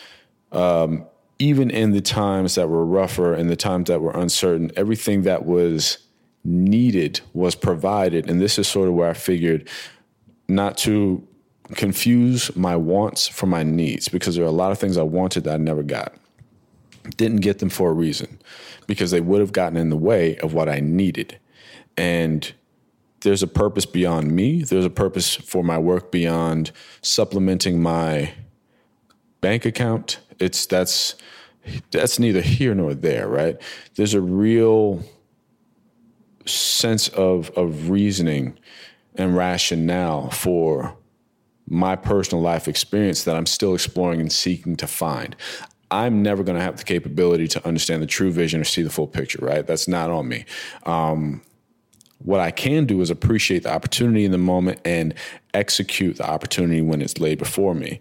um, 0.51 1.05
even 1.39 1.69
in 1.69 1.91
the 1.91 2.01
times 2.01 2.55
that 2.55 2.71
were 2.71 2.87
rougher 2.87 3.35
and 3.35 3.51
the 3.51 3.57
times 3.57 3.89
that 3.89 4.01
were 4.01 4.13
uncertain, 4.13 4.73
everything 4.77 5.23
that 5.23 5.45
was 5.45 5.99
needed 6.45 7.21
was 7.33 7.55
provided. 7.55 8.29
And 8.29 8.41
this 8.41 8.59
is 8.59 8.69
sort 8.69 8.89
of 8.89 8.95
where 8.95 9.11
I 9.11 9.15
figured 9.15 9.69
not 10.49 10.77
to 10.79 11.27
confuse 11.75 12.55
my 12.55 12.77
wants 12.77 13.27
for 13.27 13.47
my 13.47 13.63
needs, 13.63 14.09
because 14.09 14.37
there 14.37 14.45
are 14.45 14.49
a 14.49 14.53
lot 14.53 14.71
of 14.71 14.79
things 14.79 14.99
I 14.99 15.03
wanted 15.03 15.45
that 15.45 15.55
I 15.55 15.57
never 15.57 15.83
got 15.83 16.15
didn't 17.17 17.41
get 17.41 17.59
them 17.59 17.69
for 17.69 17.91
a 17.91 17.93
reason 17.93 18.41
because 18.87 19.11
they 19.11 19.21
would 19.21 19.41
have 19.41 19.53
gotten 19.53 19.77
in 19.77 19.91
the 19.91 19.97
way 19.97 20.37
of 20.39 20.55
what 20.55 20.69
I 20.69 20.81
needed. 20.81 21.39
And 21.97 22.53
there's 23.21 23.43
a 23.43 23.47
purpose 23.47 23.87
beyond 23.87 24.33
me. 24.33 24.63
There's 24.63 24.85
a 24.85 24.91
purpose 24.91 25.35
for 25.35 25.63
my 25.63 25.79
work 25.79 26.11
beyond 26.11 26.71
supplementing 27.03 27.83
my 27.83 28.33
bank 29.41 29.65
account. 29.65 30.19
It's 30.39 30.67
that's 30.67 31.15
that's 31.91 32.19
neither 32.19 32.43
here 32.43 32.75
nor 32.75 32.95
there, 32.95 33.29
right? 33.29 33.61
There's 33.97 34.15
a 34.15 34.21
real 34.21 35.03
sense 36.47 37.09
of 37.09 37.51
of 37.51 37.91
reasoning 37.91 38.59
and 39.15 39.37
rationale 39.37 40.31
for 40.31 40.97
my 41.67 41.97
personal 41.97 42.43
life 42.43 42.69
experience 42.69 43.25
that 43.25 43.37
I'm 43.37 43.47
still 43.47 43.75
exploring 43.75 44.21
and 44.21 44.33
seeking 44.33 44.77
to 44.77 44.87
find. 44.87 45.35
I'm 45.91 46.23
never 46.23 46.43
going 46.43 46.59
to 46.59 46.65
have 46.65 46.77
the 46.77 46.85
capability 46.85 47.49
to 47.49 47.67
understand 47.67 48.03
the 48.03 48.07
true 48.07 48.33
vision 48.33 48.61
or 48.61 48.65
see 48.65 48.83
the 48.83 48.91
full 48.91 49.07
picture, 49.07 49.39
right? 49.41 49.67
That's 49.67 49.89
not 49.89 50.11
on 50.11 50.29
me. 50.29 50.45
Um, 50.85 51.43
What 52.19 52.41
I 52.41 52.51
can 52.51 52.87
do 52.87 53.01
is 53.01 53.11
appreciate 53.11 53.65
the 53.65 53.73
opportunity 53.73 54.25
in 54.25 54.33
the 54.33 54.39
moment 54.39 54.81
and 54.85 55.15
execute 55.53 56.17
the 56.17 56.29
opportunity 56.29 56.81
when 56.81 57.03
it's 57.03 57.19
laid 57.19 57.39
before 57.39 57.75
me. 57.75 58.01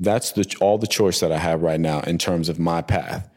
That's 0.00 0.32
the, 0.32 0.44
all 0.60 0.78
the 0.78 0.86
choice 0.86 1.20
that 1.20 1.30
I 1.30 1.38
have 1.38 1.62
right 1.62 1.80
now 1.80 2.00
in 2.00 2.18
terms 2.18 2.48
of 2.48 2.58
my 2.58 2.82
path 2.82 3.28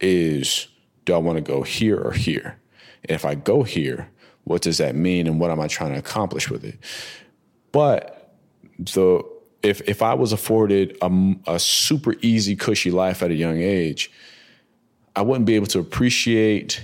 is 0.00 0.68
do 1.04 1.14
I 1.14 1.18
want 1.18 1.36
to 1.36 1.42
go 1.42 1.62
here 1.62 1.98
or 1.98 2.12
here? 2.12 2.58
If 3.02 3.24
I 3.24 3.34
go 3.34 3.62
here, 3.62 4.08
what 4.44 4.62
does 4.62 4.78
that 4.78 4.94
mean 4.94 5.26
and 5.26 5.40
what 5.40 5.50
am 5.50 5.60
I 5.60 5.66
trying 5.66 5.92
to 5.92 5.98
accomplish 5.98 6.50
with 6.50 6.64
it? 6.64 6.78
But 7.72 8.34
the 8.78 9.24
if 9.62 9.80
if 9.88 10.02
I 10.02 10.14
was 10.14 10.32
afforded 10.32 10.96
a, 11.02 11.34
a 11.46 11.58
super 11.58 12.14
easy, 12.22 12.56
cushy 12.56 12.90
life 12.90 13.22
at 13.22 13.30
a 13.30 13.34
young 13.34 13.60
age, 13.60 14.10
I 15.14 15.22
wouldn't 15.22 15.46
be 15.46 15.56
able 15.56 15.66
to 15.68 15.78
appreciate 15.78 16.82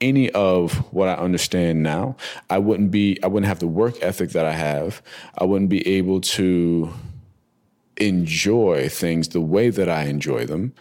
any 0.00 0.30
of 0.32 0.74
what 0.92 1.08
I 1.08 1.14
understand 1.14 1.82
now. 1.82 2.16
I 2.50 2.58
wouldn't 2.58 2.90
be 2.90 3.18
I 3.22 3.26
wouldn't 3.26 3.48
have 3.48 3.60
the 3.60 3.66
work 3.66 3.96
ethic 4.02 4.30
that 4.30 4.44
I 4.44 4.52
have. 4.52 5.02
I 5.38 5.44
wouldn't 5.44 5.70
be 5.70 5.86
able 5.86 6.20
to 6.20 6.92
enjoy 7.96 8.88
things 8.88 9.28
the 9.28 9.40
way 9.40 9.70
that 9.70 9.88
I 9.88 10.04
enjoy 10.04 10.46
them 10.46 10.74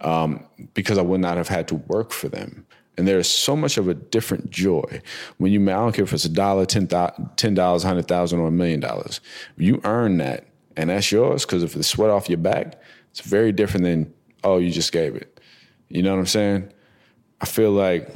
um, 0.00 0.44
because 0.74 0.98
I 0.98 1.02
would 1.02 1.20
not 1.20 1.36
have 1.36 1.48
had 1.48 1.68
to 1.68 1.74
work 1.74 2.12
for 2.12 2.28
them. 2.28 2.66
And 2.96 3.08
there's 3.08 3.28
so 3.28 3.56
much 3.56 3.78
of 3.78 3.88
a 3.88 3.94
different 3.94 4.50
joy 4.50 5.00
when 5.38 5.52
you, 5.52 5.62
I 5.62 5.74
don't 5.74 5.92
care 5.94 6.04
if 6.04 6.12
it's 6.12 6.24
a 6.24 6.28
dollar, 6.28 6.66
ten 6.66 6.86
dollars, 6.86 7.82
hundred 7.82 8.08
thousand, 8.08 8.40
or 8.40 8.48
a 8.48 8.52
million 8.52 8.80
dollars. 8.80 9.20
You 9.56 9.80
earn 9.84 10.18
that, 10.18 10.46
and 10.76 10.90
that's 10.90 11.10
yours 11.10 11.46
because 11.46 11.62
if 11.62 11.76
it's 11.76 11.88
sweat 11.88 12.10
off 12.10 12.28
your 12.28 12.38
back, 12.38 12.80
it's 13.10 13.20
very 13.20 13.52
different 13.52 13.84
than 13.84 14.12
oh, 14.44 14.58
you 14.58 14.70
just 14.70 14.92
gave 14.92 15.14
it. 15.14 15.40
You 15.88 16.02
know 16.02 16.12
what 16.12 16.20
I'm 16.20 16.26
saying? 16.26 16.72
I 17.40 17.46
feel 17.46 17.70
like, 17.70 18.08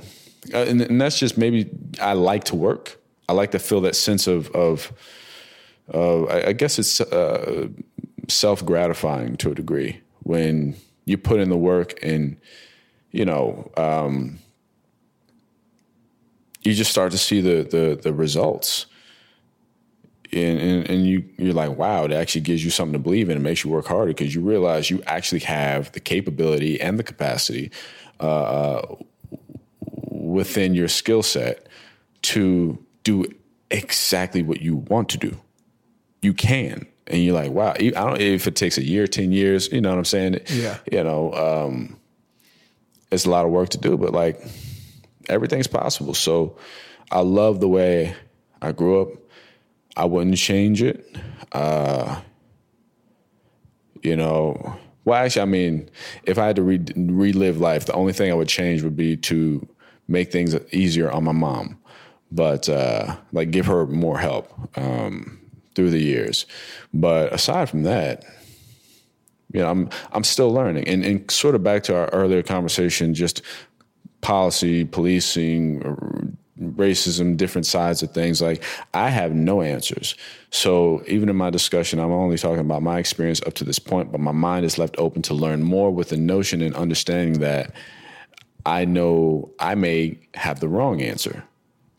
uh, 0.52 0.58
and, 0.58 0.80
and 0.80 1.00
that's 1.00 1.18
just 1.18 1.38
maybe 1.38 1.70
I 2.00 2.12
like 2.12 2.44
to 2.44 2.56
work. 2.56 3.00
I 3.28 3.32
like 3.32 3.52
to 3.52 3.58
feel 3.58 3.80
that 3.82 3.96
sense 3.96 4.26
of 4.26 4.50
of, 4.50 4.92
uh, 5.92 6.24
I, 6.24 6.48
I, 6.48 6.52
guess 6.52 6.78
it's 6.78 7.00
uh, 7.00 7.68
self 8.28 8.64
gratifying 8.64 9.36
to 9.36 9.50
a 9.50 9.54
degree 9.54 10.00
when 10.24 10.76
you 11.06 11.16
put 11.16 11.40
in 11.40 11.48
the 11.48 11.56
work 11.56 11.94
and 12.02 12.36
you 13.12 13.24
know. 13.24 13.70
Um, 13.76 14.40
you 16.64 16.74
just 16.74 16.90
start 16.90 17.12
to 17.12 17.18
see 17.18 17.40
the 17.40 17.62
the, 17.62 18.00
the 18.02 18.12
results. 18.12 18.86
And, 20.32 20.58
and, 20.58 20.90
and 20.90 21.06
you 21.06 21.24
you're 21.38 21.54
like, 21.54 21.76
wow, 21.76 22.04
it 22.04 22.12
actually 22.12 22.40
gives 22.40 22.64
you 22.64 22.70
something 22.70 22.94
to 22.94 22.98
believe 22.98 23.30
in. 23.30 23.36
It 23.36 23.40
makes 23.40 23.62
you 23.62 23.70
work 23.70 23.86
harder 23.86 24.08
because 24.08 24.34
you 24.34 24.40
realize 24.40 24.90
you 24.90 25.00
actually 25.06 25.40
have 25.40 25.92
the 25.92 26.00
capability 26.00 26.80
and 26.80 26.98
the 26.98 27.04
capacity 27.04 27.70
uh, 28.18 28.82
within 30.10 30.74
your 30.74 30.88
skill 30.88 31.22
set 31.22 31.68
to 32.22 32.84
do 33.04 33.26
exactly 33.70 34.42
what 34.42 34.60
you 34.60 34.76
want 34.76 35.08
to 35.10 35.18
do. 35.18 35.36
You 36.20 36.32
can, 36.32 36.86
and 37.06 37.22
you're 37.22 37.34
like, 37.34 37.52
wow. 37.52 37.74
I 37.78 37.90
don't 37.90 38.20
if 38.20 38.48
it 38.48 38.56
takes 38.56 38.76
a 38.76 38.82
year, 38.82 39.06
ten 39.06 39.30
years. 39.30 39.70
You 39.70 39.82
know 39.82 39.90
what 39.90 39.98
I'm 39.98 40.04
saying? 40.04 40.40
Yeah. 40.48 40.78
You 40.90 41.04
know, 41.04 41.32
um, 41.34 41.96
it's 43.12 43.24
a 43.24 43.30
lot 43.30 43.44
of 43.44 43.52
work 43.52 43.68
to 43.68 43.78
do, 43.78 43.96
but 43.96 44.12
like 44.12 44.40
everything's 45.28 45.66
possible. 45.66 46.14
So 46.14 46.56
I 47.10 47.20
love 47.20 47.60
the 47.60 47.68
way 47.68 48.14
I 48.62 48.72
grew 48.72 49.02
up. 49.02 49.08
I 49.96 50.04
wouldn't 50.04 50.36
change 50.36 50.82
it. 50.82 51.16
Uh, 51.52 52.20
you 54.02 54.16
know, 54.16 54.76
well, 55.04 55.22
actually, 55.22 55.42
I 55.42 55.46
mean, 55.46 55.90
if 56.24 56.38
I 56.38 56.46
had 56.46 56.56
to 56.56 56.62
re- 56.62 56.84
relive 56.96 57.58
life, 57.58 57.86
the 57.86 57.92
only 57.92 58.12
thing 58.12 58.30
I 58.30 58.34
would 58.34 58.48
change 58.48 58.82
would 58.82 58.96
be 58.96 59.16
to 59.18 59.66
make 60.08 60.32
things 60.32 60.54
easier 60.72 61.10
on 61.10 61.24
my 61.24 61.32
mom, 61.32 61.78
but 62.30 62.68
uh, 62.68 63.16
like 63.32 63.50
give 63.50 63.66
her 63.66 63.86
more 63.86 64.18
help 64.18 64.52
um, 64.78 65.40
through 65.74 65.90
the 65.90 65.98
years. 65.98 66.46
But 66.92 67.32
aside 67.32 67.68
from 67.68 67.82
that, 67.84 68.24
you 69.52 69.60
know, 69.60 69.70
I'm 69.70 69.88
I'm 70.12 70.24
still 70.24 70.52
learning, 70.52 70.88
and 70.88 71.04
and 71.04 71.30
sort 71.30 71.54
of 71.54 71.62
back 71.62 71.84
to 71.84 71.96
our 71.96 72.08
earlier 72.08 72.42
conversation, 72.42 73.14
just 73.14 73.40
policy, 74.24 74.86
policing, 74.86 75.82
uh, 75.84 76.26
racism, 76.58 77.36
different 77.36 77.66
sides 77.66 78.02
of 78.02 78.10
things. 78.12 78.40
Like 78.40 78.64
I 78.94 79.10
have 79.10 79.34
no 79.34 79.60
answers. 79.60 80.14
So 80.50 81.02
even 81.06 81.28
in 81.28 81.36
my 81.36 81.50
discussion, 81.50 81.98
I'm 81.98 82.10
only 82.10 82.38
talking 82.38 82.60
about 82.60 82.82
my 82.82 82.98
experience 82.98 83.42
up 83.42 83.52
to 83.54 83.64
this 83.64 83.78
point, 83.78 84.10
but 84.10 84.20
my 84.20 84.32
mind 84.32 84.64
is 84.64 84.78
left 84.78 84.94
open 84.96 85.20
to 85.22 85.34
learn 85.34 85.62
more 85.62 85.90
with 85.90 86.08
the 86.08 86.16
notion 86.16 86.62
and 86.62 86.74
understanding 86.74 87.40
that 87.40 87.74
I 88.64 88.86
know 88.86 89.52
I 89.58 89.74
may 89.74 90.18
have 90.32 90.60
the 90.60 90.68
wrong 90.68 91.02
answer 91.02 91.44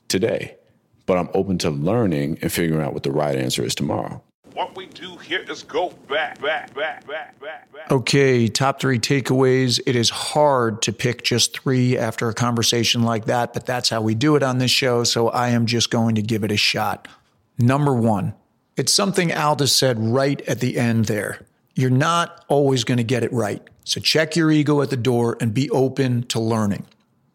today, 0.08 0.58
but 1.06 1.20
I'm 1.20 1.30
open 1.36 1.60
to 1.60 1.70
learning 1.70 2.40
and 2.42 2.52
figuring 2.52 2.84
out 2.84 2.94
what 2.94 3.04
the 3.04 3.12
right 3.12 3.36
answer 3.36 3.64
is 3.64 3.76
tomorrow. 3.76 4.24
What 4.56 4.74
we 4.78 4.86
do 4.86 5.18
here 5.18 5.44
is 5.50 5.64
go 5.64 5.90
back, 6.08 6.42
back, 6.42 6.74
back, 6.74 7.06
back, 7.06 7.38
back, 7.42 7.74
back. 7.74 7.92
Okay, 7.92 8.48
top 8.48 8.80
three 8.80 9.00
takeaways. 9.00 9.82
It 9.86 9.98
is 9.98 10.10
hard 10.10 10.82
to 10.84 10.94
pick 10.94 11.24
just 11.24 11.60
three 11.60 11.98
after 11.98 12.30
a 12.30 12.34
conversation 12.34 13.04
like 13.04 13.26
that, 13.26 13.54
but 13.54 13.66
that's 13.66 13.90
how 13.90 14.00
we 14.00 14.16
do 14.16 14.38
it 14.38 14.44
on 14.44 14.60
this 14.60 14.72
show. 14.72 15.04
So 15.04 15.28
I 15.28 15.50
am 15.50 15.66
just 15.66 15.90
going 15.90 16.16
to 16.16 16.22
give 16.22 16.46
it 16.46 16.54
a 16.54 16.58
shot. 16.58 17.10
Number 17.58 17.94
one, 17.94 18.34
it's 18.78 18.94
something 18.94 19.34
Aldis 19.34 19.76
said 19.76 20.00
right 20.00 20.40
at 20.48 20.62
the 20.62 20.78
end 20.78 21.06
there. 21.06 21.42
You're 21.74 21.90
not 21.90 22.46
always 22.48 22.86
going 22.86 23.00
to 23.00 23.04
get 23.04 23.26
it 23.26 23.34
right. 23.34 23.62
So 23.84 24.00
check 24.00 24.38
your 24.38 24.50
ego 24.54 24.82
at 24.82 24.90
the 24.90 24.96
door 24.96 25.36
and 25.42 25.54
be 25.54 25.70
open 25.72 26.24
to 26.28 26.40
learning. 26.40 26.86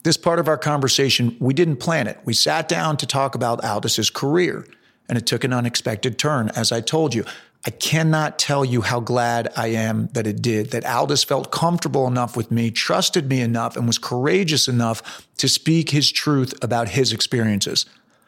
This 0.04 0.16
part 0.16 0.38
of 0.38 0.48
our 0.48 0.56
conversation, 0.56 1.36
we 1.38 1.52
didn't 1.52 1.76
plan 1.76 2.06
it. 2.06 2.18
We 2.24 2.32
sat 2.32 2.66
down 2.66 2.96
to 2.96 3.06
talk 3.06 3.34
about 3.34 3.62
Aldis's 3.62 4.08
career 4.08 4.64
and 5.10 5.18
it 5.18 5.26
took 5.26 5.42
an 5.42 5.52
unexpected 5.52 6.18
turn. 6.18 6.50
As 6.50 6.70
I 6.70 6.80
told 6.80 7.14
you, 7.14 7.24
I 7.66 7.70
cannot 7.70 8.38
tell 8.38 8.64
you 8.64 8.80
how 8.80 9.00
glad 9.00 9.52
I 9.56 9.66
am 9.66 10.06
that 10.12 10.26
it 10.26 10.40
did, 10.40 10.70
that 10.70 10.86
Aldis 10.86 11.24
felt 11.24 11.50
comfortable 11.50 12.06
enough 12.06 12.36
with 12.36 12.50
me, 12.52 12.70
trusted 12.70 13.28
me 13.28 13.40
enough, 13.40 13.76
and 13.76 13.86
was 13.88 13.98
courageous 13.98 14.68
enough 14.68 15.26
to 15.38 15.48
speak 15.48 15.90
his 15.90 16.10
truth 16.12 16.54
about 16.62 16.90
his 16.90 17.12
experiences. 17.12 17.84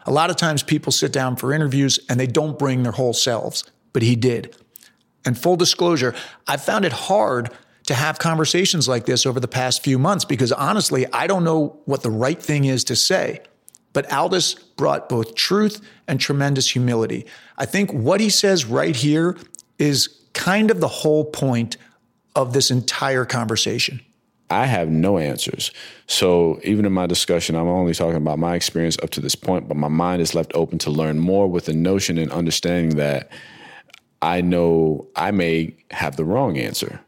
A 0.07 0.11
lot 0.11 0.29
of 0.29 0.37
times 0.37 0.65
people 0.65 0.91
sit 0.91 1.13
down 1.13 1.37
for 1.37 1.53
interviews 1.53 2.01
and 2.11 2.19
they 2.19 2.27
don't 2.27 2.59
bring 2.59 2.83
their 2.83 2.93
whole 2.93 3.15
selves, 3.15 3.65
but 3.93 4.03
he 4.03 4.17
did. 4.17 4.55
And 5.25 5.39
full 5.39 5.57
disclosure, 5.57 6.17
I 6.49 6.57
found 6.57 6.85
it 6.85 6.93
hard 6.93 7.51
to 7.87 7.95
have 7.95 8.19
conversations 8.19 8.89
like 8.89 9.07
this 9.07 9.25
over 9.25 9.39
the 9.39 9.49
past 9.49 9.85
few 9.85 10.01
months 10.01 10.25
because 10.25 10.51
honestly, 10.51 11.07
I 11.13 11.29
don't 11.29 11.45
know 11.45 11.81
what 11.85 12.03
the 12.03 12.11
right 12.11 12.43
thing 12.43 12.65
is 12.65 12.83
to 12.85 12.97
say. 12.97 13.41
But 13.93 14.11
Aldis 14.13 14.55
brought 14.55 15.09
both 15.09 15.35
truth 15.35 15.81
and 16.09 16.21
tremendous 16.21 16.71
humility. 16.71 17.27
I 17.59 17.67
think 17.67 17.93
what 17.93 18.21
he 18.21 18.31
says 18.31 18.65
right 18.65 18.97
here 18.97 19.37
is 19.79 20.09
kind 20.33 20.71
of 20.71 20.81
the 20.81 20.89
whole 20.89 21.25
point 21.25 21.77
of 22.35 22.53
this 22.53 22.71
entire 22.71 23.25
conversation. 23.25 24.01
I 24.51 24.67
have 24.67 24.91
no 24.91 25.19
answers. 25.19 25.71
So 26.07 26.61
even 26.63 26.85
in 26.85 26.93
my 26.93 27.07
discussion, 27.07 27.57
I'm 27.57 27.69
only 27.69 27.95
talking 27.95 28.17
about 28.17 28.39
my 28.39 28.55
experience 28.55 28.99
up 29.03 29.11
to 29.11 29.21
this 29.21 29.35
point, 29.35 29.67
but 29.67 29.77
my 29.77 29.89
mind 29.89 30.21
is 30.21 30.35
left 30.35 30.53
open 30.55 30.79
to 30.79 30.91
learn 30.91 31.19
more 31.19 31.49
with 31.49 31.67
the 31.67 31.73
notion 31.73 32.19
and 32.19 32.31
understanding 32.31 32.97
that 32.97 33.31
I 34.21 34.41
know 34.41 35.09
I 35.17 35.31
may 35.31 35.75
have 35.91 36.17
the 36.17 36.25
wrong 36.25 36.59
answer 36.59 37.01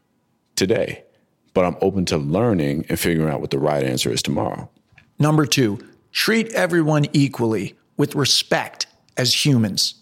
today, 0.56 1.04
but 1.52 1.64
I'm 1.64 1.76
open 1.80 2.06
to 2.06 2.16
learning 2.16 2.86
and 2.88 2.98
figuring 2.98 3.32
out 3.32 3.40
what 3.40 3.50
the 3.50 3.58
right 3.58 3.84
answer 3.84 4.10
is 4.10 4.22
tomorrow. 4.22 4.70
Number 5.18 5.44
two, 5.44 5.78
treat 6.14 6.50
everyone 6.52 7.04
equally 7.12 7.74
with 7.98 8.14
respect 8.14 8.86
as 9.18 9.44
humans. 9.44 9.96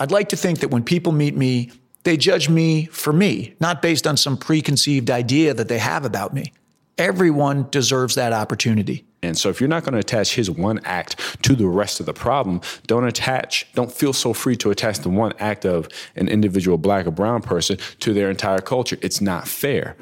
I'd 0.00 0.10
like 0.10 0.30
to 0.30 0.36
think 0.36 0.60
that 0.60 0.68
when 0.68 0.82
people 0.82 1.12
meet 1.12 1.36
me, 1.36 1.70
they 2.02 2.16
judge 2.16 2.48
me 2.48 2.86
for 2.86 3.12
me, 3.12 3.54
not 3.60 3.82
based 3.82 4.06
on 4.06 4.16
some 4.16 4.36
preconceived 4.36 5.10
idea 5.10 5.54
that 5.54 5.68
they 5.68 5.78
have 5.78 6.04
about 6.04 6.32
me. 6.32 6.52
Everyone 6.96 7.68
deserves 7.70 8.14
that 8.16 8.32
opportunity. 8.32 9.04
And 9.22 9.36
so 9.36 9.50
if 9.50 9.60
you're 9.60 9.68
not 9.68 9.84
going 9.84 9.92
to 9.92 9.98
attach 9.98 10.34
his 10.34 10.50
one 10.50 10.80
act 10.84 11.42
to 11.42 11.54
the 11.54 11.66
rest 11.66 12.00
of 12.00 12.06
the 12.06 12.14
problem, 12.14 12.60
don't 12.86 13.04
attach, 13.04 13.66
don't 13.74 13.92
feel 13.92 14.12
so 14.12 14.32
free 14.32 14.56
to 14.56 14.70
attach 14.70 15.00
the 15.00 15.10
one 15.10 15.32
act 15.38 15.66
of 15.66 15.88
an 16.16 16.28
individual 16.28 16.78
black 16.78 17.06
or 17.06 17.10
brown 17.10 17.42
person 17.42 17.76
to 18.00 18.14
their 18.14 18.30
entire 18.30 18.60
culture. 18.60 18.96
It's 19.02 19.20
not 19.20 19.46
fair. 19.46 19.96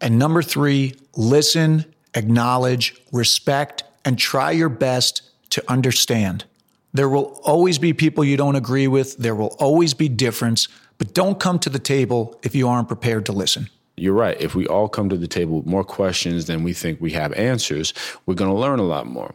And 0.00 0.18
number 0.18 0.42
three, 0.42 0.94
listen, 1.16 1.84
acknowledge, 2.14 2.96
respect, 3.12 3.84
and 4.04 4.18
try 4.18 4.50
your 4.50 4.68
best 4.68 5.22
to 5.50 5.62
understand. 5.70 6.44
There 6.92 7.08
will 7.08 7.40
always 7.44 7.78
be 7.78 7.92
people 7.92 8.24
you 8.24 8.36
don't 8.36 8.56
agree 8.56 8.86
with. 8.86 9.16
There 9.16 9.34
will 9.34 9.56
always 9.58 9.94
be 9.94 10.08
difference, 10.08 10.68
but 10.98 11.14
don't 11.14 11.40
come 11.40 11.58
to 11.60 11.70
the 11.70 11.78
table 11.78 12.38
if 12.42 12.54
you 12.54 12.68
aren't 12.68 12.88
prepared 12.88 13.26
to 13.26 13.32
listen. 13.32 13.68
You're 13.96 14.14
right. 14.14 14.40
If 14.40 14.54
we 14.54 14.66
all 14.66 14.88
come 14.88 15.08
to 15.08 15.16
the 15.16 15.28
table 15.28 15.58
with 15.58 15.66
more 15.66 15.84
questions 15.84 16.46
than 16.46 16.62
we 16.62 16.72
think 16.72 17.00
we 17.00 17.12
have 17.12 17.32
answers, 17.34 17.92
we're 18.26 18.34
going 18.34 18.50
to 18.50 18.56
learn 18.56 18.78
a 18.78 18.84
lot 18.84 19.06
more. 19.06 19.34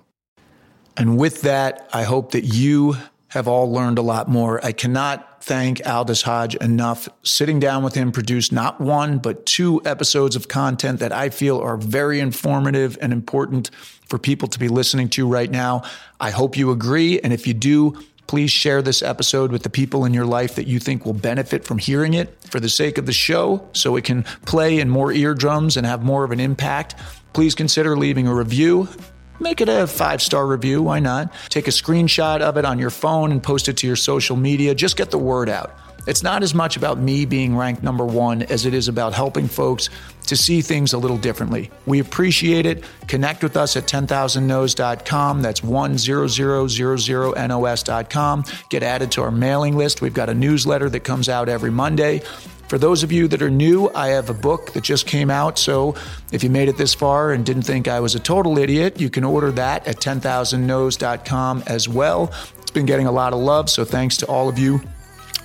And 0.96 1.18
with 1.18 1.42
that, 1.42 1.90
I 1.94 2.04
hope 2.04 2.32
that 2.32 2.46
you 2.46 2.96
have 3.30 3.48
all 3.48 3.72
learned 3.72 3.98
a 3.98 4.02
lot 4.02 4.28
more. 4.28 4.64
I 4.66 4.72
cannot 4.72 5.44
thank 5.44 5.86
Aldis 5.86 6.22
Hodge 6.22 6.56
enough. 6.56 7.10
Sitting 7.24 7.60
down 7.60 7.84
with 7.84 7.94
him 7.94 8.12
produced 8.12 8.52
not 8.52 8.80
one, 8.80 9.18
but 9.18 9.46
two 9.46 9.82
episodes 9.86 10.36
of 10.36 10.48
content 10.48 11.00
that 11.00 11.12
I 11.12 11.30
feel 11.30 11.60
are 11.60 11.78
very 11.78 12.20
informative 12.20 12.98
and 13.02 13.12
important 13.12 13.70
for 14.08 14.18
people 14.18 14.48
to 14.48 14.60
be 14.60 14.70
listening 14.70 15.10
to 15.10 15.28
right 15.28 15.52
now. 15.52 15.84
I 16.20 16.32
hope 16.32 16.58
you 16.58 16.72
agree. 16.72 17.20
And 17.20 17.34
if 17.34 17.46
you 17.46 17.54
do, 17.54 18.02
please 18.28 18.52
share 18.52 18.82
this 18.82 19.02
episode 19.02 19.52
with 19.52 19.64
the 19.64 19.70
people 19.70 20.06
in 20.06 20.14
your 20.14 20.26
life 20.26 20.56
that 20.56 20.68
you 20.68 20.80
think 20.80 21.06
will 21.06 21.14
benefit 21.14 21.66
from 21.66 21.78
hearing 21.78 22.14
it 22.14 22.38
for 22.50 22.60
the 22.60 22.70
sake 22.70 22.98
of 22.98 23.06
the 23.06 23.14
show 23.14 23.68
so 23.74 23.96
it 23.96 24.04
can 24.04 24.24
play 24.46 24.80
in 24.80 24.90
more 24.90 25.12
eardrums 25.12 25.78
and 25.78 25.86
have 25.86 26.04
more 26.04 26.24
of 26.24 26.32
an 26.32 26.40
impact. 26.40 26.96
Please 27.34 27.56
consider 27.56 27.98
leaving 27.98 28.28
a 28.28 28.34
review 28.34 28.88
Make 29.40 29.62
it 29.62 29.70
a 29.70 29.88
five 29.88 30.22
star 30.22 30.48
review. 30.48 30.84
Why 30.84 31.00
not? 31.00 31.34
Take 31.50 31.68
a 31.68 31.72
screenshot 31.72 32.42
of 32.42 32.58
it 32.58 32.66
on 32.66 32.80
your 32.80 32.90
phone 32.90 33.32
and 33.32 33.42
post 33.42 33.70
it 33.70 33.78
to 33.78 33.88
your 33.88 33.96
social 33.96 34.36
media. 34.36 34.76
Just 34.76 34.98
get 34.98 35.12
the 35.12 35.18
word 35.18 35.50
out. 35.50 35.78
It's 36.08 36.24
not 36.24 36.42
as 36.42 36.56
much 36.56 36.78
about 36.78 36.98
me 36.98 37.26
being 37.26 37.56
ranked 37.56 37.84
number 37.84 38.06
one 38.06 38.42
as 38.44 38.66
it 38.66 38.74
is 38.74 38.88
about 38.88 39.14
helping 39.14 39.50
folks 39.50 39.90
to 40.28 40.38
see 40.38 40.62
things 40.62 40.94
a 40.94 40.98
little 40.98 41.18
differently. 41.18 41.70
We 41.86 42.00
appreciate 42.00 42.66
it. 42.66 42.86
Connect 43.08 43.44
with 43.44 43.58
us 43.58 43.76
at 43.76 43.84
10,000nos.com. 43.84 45.42
That's 45.42 45.60
10000nos.com. 45.62 48.44
Get 48.70 48.84
added 48.84 49.12
to 49.12 49.22
our 49.22 49.32
mailing 49.32 49.76
list. 49.76 50.02
We've 50.02 50.14
got 50.14 50.30
a 50.30 50.34
newsletter 50.34 50.90
that 50.90 51.02
comes 51.02 51.28
out 51.28 51.50
every 51.50 51.72
Monday. 51.72 52.22
For 52.68 52.78
those 52.78 53.04
of 53.04 53.12
you 53.12 53.28
that 53.30 53.42
are 53.42 53.50
new, 53.50 53.90
I 53.96 54.10
have 54.10 54.30
a 54.30 54.34
book 54.34 54.74
that 54.74 54.84
just 54.84 55.08
came 55.08 55.30
out. 55.30 55.58
So 55.58 55.96
if 56.32 56.44
you 56.44 56.50
made 56.50 56.68
it 56.68 56.78
this 56.78 56.94
far 56.94 57.32
and 57.32 57.46
didn't 57.46 57.64
think 57.64 57.88
I 57.88 58.00
was 58.00 58.14
a 58.14 58.20
total 58.20 58.58
idiot, 58.58 59.00
you 59.00 59.10
can 59.10 59.24
order 59.24 59.52
that 59.54 59.88
at 59.88 59.98
10,000nos.com 59.98 61.64
as 61.66 61.88
well. 61.88 62.34
It's 62.62 62.72
been 62.72 62.86
getting 62.86 63.08
a 63.08 63.12
lot 63.12 63.32
of 63.34 63.40
love. 63.40 63.70
So 63.70 63.86
thanks 63.86 64.18
to 64.18 64.26
all 64.28 64.50
of 64.50 64.60
you 64.60 64.82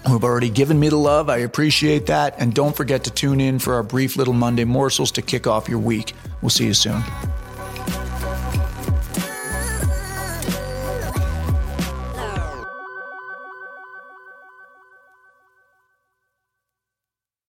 who've 0.09 0.25
already 0.25 0.51
given 0.51 0.81
me 0.81 0.89
the 0.89 0.97
love. 0.97 1.31
I 1.31 1.39
appreciate 1.39 2.07
that. 2.07 2.35
And 2.39 2.53
don't 2.53 2.77
forget 2.77 3.05
to 3.05 3.11
tune 3.11 3.41
in 3.41 3.61
for 3.61 3.75
our 3.75 3.85
brief 3.85 4.17
little 4.17 4.35
Monday 4.35 4.65
morsels 4.65 5.13
to 5.13 5.23
kick 5.23 5.47
off 5.47 5.69
your 5.69 5.79
week. 5.79 6.15
We'll 6.41 6.51
see 6.51 6.67
you 6.67 6.75
soon. 6.75 7.03